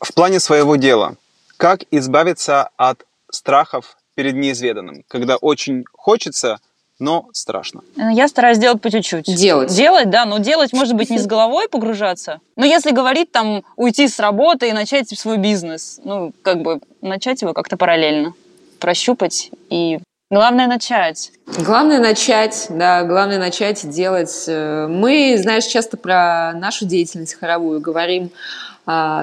В 0.00 0.14
плане 0.14 0.40
своего 0.40 0.76
дела, 0.76 1.16
как 1.56 1.82
избавиться 1.90 2.70
от 2.76 3.04
страхов 3.30 3.96
перед 4.14 4.34
неизведанным, 4.34 5.04
когда 5.08 5.36
очень 5.36 5.84
хочется, 5.92 6.58
но 6.98 7.28
страшно. 7.32 7.82
Э, 7.96 8.12
я 8.12 8.28
стараюсь 8.28 8.58
делать 8.58 8.80
по 8.80 8.90
чуть-чуть. 8.90 9.24
Делать. 9.24 9.74
Делать, 9.74 10.10
да, 10.10 10.24
но 10.24 10.38
делать, 10.38 10.72
может 10.72 10.94
быть, 10.94 11.10
не 11.10 11.18
с 11.18 11.26
головой 11.34 11.68
погружаться. 11.68 12.40
Но 12.56 12.64
если 12.64 12.92
говорить 12.92 13.30
там, 13.32 13.62
уйти 13.76 14.08
с 14.08 14.18
работы 14.18 14.68
и 14.68 14.72
начать 14.72 15.08
свой 15.18 15.38
бизнес, 15.38 16.00
ну, 16.04 16.32
как 16.42 16.62
бы 16.62 16.80
начать 17.00 17.42
его 17.42 17.52
как-то 17.52 17.76
параллельно, 17.76 18.34
прощупать 18.78 19.50
и 19.70 19.98
Главное 20.32 20.68
начать. 20.68 21.32
Главное 21.58 21.98
начать, 21.98 22.68
да, 22.70 23.02
главное 23.02 23.40
начать 23.40 23.90
делать. 23.90 24.44
Э, 24.46 24.86
мы, 24.88 25.36
знаешь, 25.36 25.64
часто 25.64 25.96
про 25.96 26.52
нашу 26.54 26.86
деятельность 26.86 27.34
хоровую 27.34 27.80
говорим, 27.80 28.30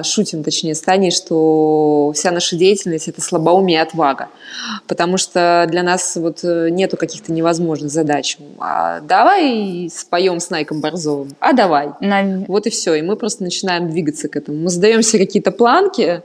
шутим, 0.02 0.42
точнее, 0.42 0.74
с 0.74 0.80
Таней, 0.80 1.10
что 1.10 2.12
вся 2.14 2.30
наша 2.30 2.56
деятельность– 2.56 3.08
это 3.08 3.20
слабоумие 3.20 3.78
и 3.78 3.82
отвага. 3.82 4.28
Потому 4.86 5.16
что 5.18 5.66
для 5.68 5.82
нас 5.82 6.16
вот 6.16 6.40
э, 6.42 6.68
нету 6.70 6.96
каких-то 6.96 7.32
невозможных 7.32 7.90
задач. 7.90 8.38
А 8.58 9.00
давай 9.00 9.90
споем 9.94 10.40
с 10.40 10.50
Найком 10.50 10.80
Борзовым. 10.80 11.36
А 11.40 11.52
давай. 11.52 11.90
На... 12.00 12.44
Вот 12.48 12.66
и 12.66 12.70
все. 12.70 12.94
И 12.94 13.02
мы 13.02 13.16
просто 13.16 13.42
начинаем 13.42 13.90
двигаться 13.90 14.28
к 14.28 14.36
этому. 14.36 14.58
Мы 14.58 14.70
задаем 14.70 15.02
себе 15.02 15.26
какие-то 15.26 15.50
планки 15.50 16.22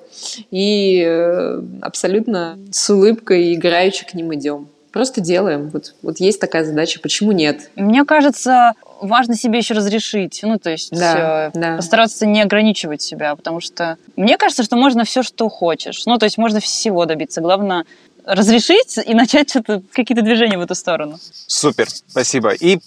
и 0.52 1.04
э, 1.06 1.62
абсолютно 1.82 2.58
с 2.72 2.90
улыбкой 2.90 3.54
играючи 3.56 4.06
к 4.06 4.14
ним 4.14 4.34
идем. 4.34 4.68
Просто 4.94 5.22
делаем. 5.22 5.70
Вот, 5.70 5.96
вот 6.04 6.20
есть 6.20 6.40
такая 6.40 6.64
задача. 6.64 7.00
Почему 7.02 7.32
нет? 7.32 7.72
Мне 7.76 8.06
кажется, 8.06 8.74
важно 9.02 9.36
себе 9.36 9.58
еще 9.58 9.74
разрешить. 9.74 10.40
Ну, 10.44 10.60
то 10.60 10.70
есть 10.70 10.92
да, 10.92 11.48
э, 11.48 11.52
да. 11.56 11.76
постараться 11.78 12.28
не 12.28 12.42
ограничивать 12.44 13.02
себя, 13.02 13.36
потому 13.36 13.60
что 13.60 13.98
мне 14.16 14.38
кажется, 14.38 14.64
что 14.64 14.76
можно 14.76 15.04
все, 15.04 15.24
что 15.24 15.50
хочешь. 15.50 16.06
Ну, 16.06 16.20
то 16.20 16.26
есть 16.26 16.38
можно 16.38 16.60
всего 16.60 17.06
добиться. 17.06 17.42
Главное 17.42 17.86
разрешить 18.24 19.00
и 19.04 19.16
начать 19.16 19.50
что-то, 19.50 19.82
какие-то 19.92 20.22
движения 20.22 20.60
в 20.60 20.62
эту 20.62 20.76
сторону. 20.76 21.18
Супер, 21.48 21.88
спасибо. 21.90 22.52
И 22.52 22.78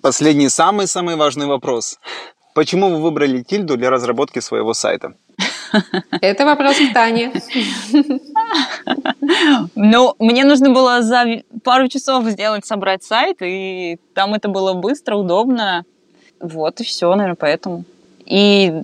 последний, 0.00 0.48
самый-самый 0.48 1.16
важный 1.16 1.46
вопрос. 1.46 1.98
Почему 2.54 2.90
вы 2.90 3.02
выбрали 3.02 3.42
Тильду 3.42 3.76
для 3.76 3.90
разработки 3.90 4.38
своего 4.38 4.72
сайта? 4.72 5.14
Это 6.20 6.44
вопрос 6.44 6.76
к 6.76 6.92
Тане. 6.92 7.32
Ну, 9.74 10.14
мне 10.18 10.44
нужно 10.44 10.70
было 10.70 11.02
за 11.02 11.24
пару 11.64 11.88
часов 11.88 12.24
сделать, 12.26 12.64
собрать 12.64 13.02
сайт, 13.02 13.38
и 13.40 13.98
там 14.14 14.34
это 14.34 14.48
было 14.48 14.74
быстро, 14.74 15.16
удобно. 15.16 15.84
Вот 16.40 16.80
и 16.80 16.84
все, 16.84 17.14
наверное, 17.14 17.36
поэтому. 17.36 17.84
И 18.24 18.82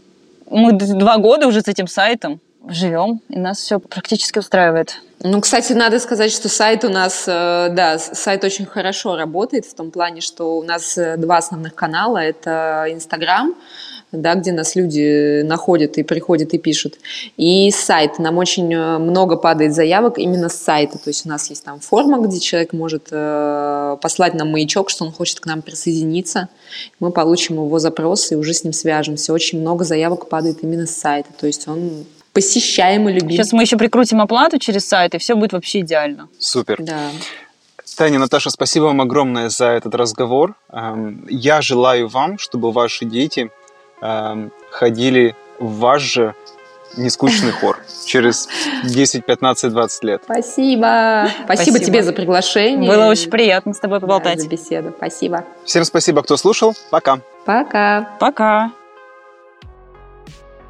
мы 0.51 0.73
два 0.73 1.19
года 1.19 1.47
уже 1.47 1.61
с 1.61 1.69
этим 1.69 1.87
сайтом 1.87 2.41
живем, 2.69 3.21
и 3.29 3.39
нас 3.39 3.59
все 3.59 3.79
практически 3.79 4.39
устраивает. 4.39 5.03
Ну, 5.25 5.41
кстати, 5.41 5.73
надо 5.73 5.99
сказать, 5.99 6.33
что 6.33 6.49
сайт 6.49 6.85
у 6.85 6.89
нас, 6.89 7.25
э, 7.29 7.69
да, 7.71 7.99
сайт 7.99 8.43
очень 8.45 8.67
хорошо 8.67 9.17
работает 9.17 9.67
в 9.67 9.75
том 9.75 9.91
плане, 9.91 10.21
что 10.21 10.59
у 10.59 10.63
нас 10.63 10.99
э, 10.99 11.17
два 11.17 11.37
основных 11.37 11.75
канала. 11.75 12.19
Это 12.19 12.87
Инстаграм, 12.89 13.55
да, 14.13 14.35
где 14.35 14.53
нас 14.53 14.77
люди 14.77 15.43
находят 15.43 15.97
и 15.97 16.03
приходят 16.03 16.53
и 16.53 16.59
пишут. 16.59 16.99
И 17.37 17.71
сайт. 17.71 18.19
Нам 18.19 18.39
очень 18.39 18.73
э, 18.73 18.99
много 18.99 19.37
падает 19.37 19.75
заявок 19.75 20.19
именно 20.19 20.49
с 20.49 20.55
сайта. 20.55 20.99
То 20.99 21.09
есть 21.09 21.25
у 21.27 21.31
нас 21.31 21.49
есть 21.49 21.65
там 21.65 21.81
форма, 21.81 22.21
где 22.25 22.39
человек 22.39 22.75
может 22.75 23.09
э, 23.11 23.97
послать 24.01 24.35
нам 24.35 24.53
маячок, 24.53 24.91
что 24.91 25.05
он 25.05 25.13
хочет 25.13 25.41
к 25.41 25.47
нам 25.47 25.63
присоединиться. 25.63 26.49
Мы 27.01 27.11
получим 27.11 27.57
его 27.57 27.79
запрос 27.79 28.31
и 28.33 28.37
уже 28.37 28.53
с 28.53 28.65
ним 28.65 28.75
свяжемся. 28.75 29.33
Очень 29.33 29.61
много 29.61 29.85
заявок 29.85 30.29
падает 30.29 30.63
именно 30.63 30.87
с 30.87 30.95
сайта. 30.95 31.31
То 31.39 31.47
есть 31.47 31.67
он 31.67 32.05
посещаемый, 32.35 33.15
любимый. 33.15 33.33
Сейчас 33.33 33.53
мы 33.53 33.63
еще 33.63 33.77
прикрутим 33.77 34.21
оплату 34.21 34.59
через 34.59 34.87
сайт, 34.87 35.15
и 35.15 35.19
все 35.19 35.35
будет 35.35 35.53
вообще 35.53 35.81
идеально. 35.81 36.29
Супер. 36.39 36.77
Да. 36.81 37.11
Таня, 37.97 38.19
Наташа, 38.19 38.51
спасибо 38.51 38.85
вам 38.85 39.01
огромное 39.01 39.49
за 39.51 39.67
этот 39.67 39.95
разговор. 39.95 40.55
Эм, 40.71 41.27
я 41.29 41.61
желаю 41.61 42.09
вам, 42.09 42.39
чтобы 42.39 42.73
ваши 42.73 43.05
дети 43.05 43.51
ходили 44.71 45.37
в 45.59 45.79
ваш 45.79 46.03
же 46.03 46.35
нескучный 46.97 47.53
хор 47.53 47.79
через 48.05 48.49
10, 48.85 49.25
15, 49.25 49.73
20 49.73 50.05
лет. 50.05 50.23
Спасибо. 50.25 51.29
Спасибо, 51.45 51.45
спасибо 51.45 51.79
тебе 51.79 52.03
за 52.03 52.13
приглашение. 52.13 52.91
Было 52.91 53.07
очень 53.07 53.31
приятно 53.31 53.73
с 53.73 53.79
тобой 53.79 54.01
поболтать. 54.01 54.37
Да, 54.37 54.43
за 54.43 54.49
беседу. 54.49 54.93
Спасибо. 54.97 55.45
Всем 55.65 55.85
спасибо, 55.85 56.23
кто 56.23 56.37
слушал. 56.37 56.75
Пока. 56.91 57.21
Пока. 57.45 58.11
Пока. 58.19 58.73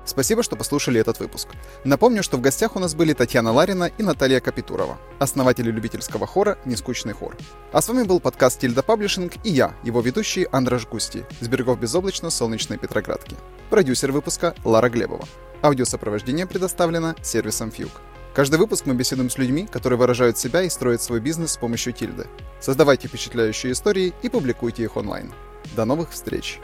Спасибо, 0.04 0.42
что 0.42 0.56
послушали 0.56 1.00
этот 1.00 1.20
выпуск. 1.20 1.48
Напомню, 1.84 2.22
что 2.22 2.36
в 2.36 2.40
гостях 2.40 2.74
у 2.76 2.78
нас 2.80 2.94
были 2.94 3.12
Татьяна 3.12 3.52
Ларина 3.52 3.90
и 3.98 4.02
Наталья 4.02 4.40
Капитурова, 4.40 4.98
основатели 5.18 5.70
любительского 5.70 6.26
хора 6.26 6.58
«Нескучный 6.64 7.12
хор». 7.12 7.36
А 7.72 7.80
с 7.80 7.88
вами 7.88 8.02
был 8.02 8.18
подкаст 8.18 8.60
«Тильда 8.60 8.82
Паблишинг» 8.82 9.34
и 9.44 9.50
я, 9.50 9.74
его 9.84 10.00
ведущий 10.00 10.48
Андраш 10.50 10.86
Густи, 10.88 11.24
с 11.40 11.48
берегов 11.48 11.78
безоблачно-солнечной 11.78 12.78
Петроградки. 12.78 13.36
Продюсер 13.70 14.10
выпуска 14.10 14.54
Лара 14.64 14.88
Глебова. 14.88 15.24
Аудиосопровождение 15.62 16.46
предоставлено 16.46 17.14
сервисом 17.22 17.70
Фьюг. 17.70 17.92
Каждый 18.34 18.58
выпуск 18.58 18.86
мы 18.86 18.94
беседуем 18.94 19.30
с 19.30 19.38
людьми, 19.38 19.68
которые 19.70 19.98
выражают 19.98 20.38
себя 20.38 20.62
и 20.62 20.70
строят 20.70 21.02
свой 21.02 21.20
бизнес 21.20 21.52
с 21.52 21.56
помощью 21.58 21.92
Тильды. 21.92 22.26
Создавайте 22.60 23.06
впечатляющие 23.06 23.72
истории 23.72 24.14
и 24.22 24.28
публикуйте 24.28 24.82
их 24.82 24.96
онлайн. 24.96 25.32
До 25.76 25.84
новых 25.84 26.10
встреч! 26.10 26.58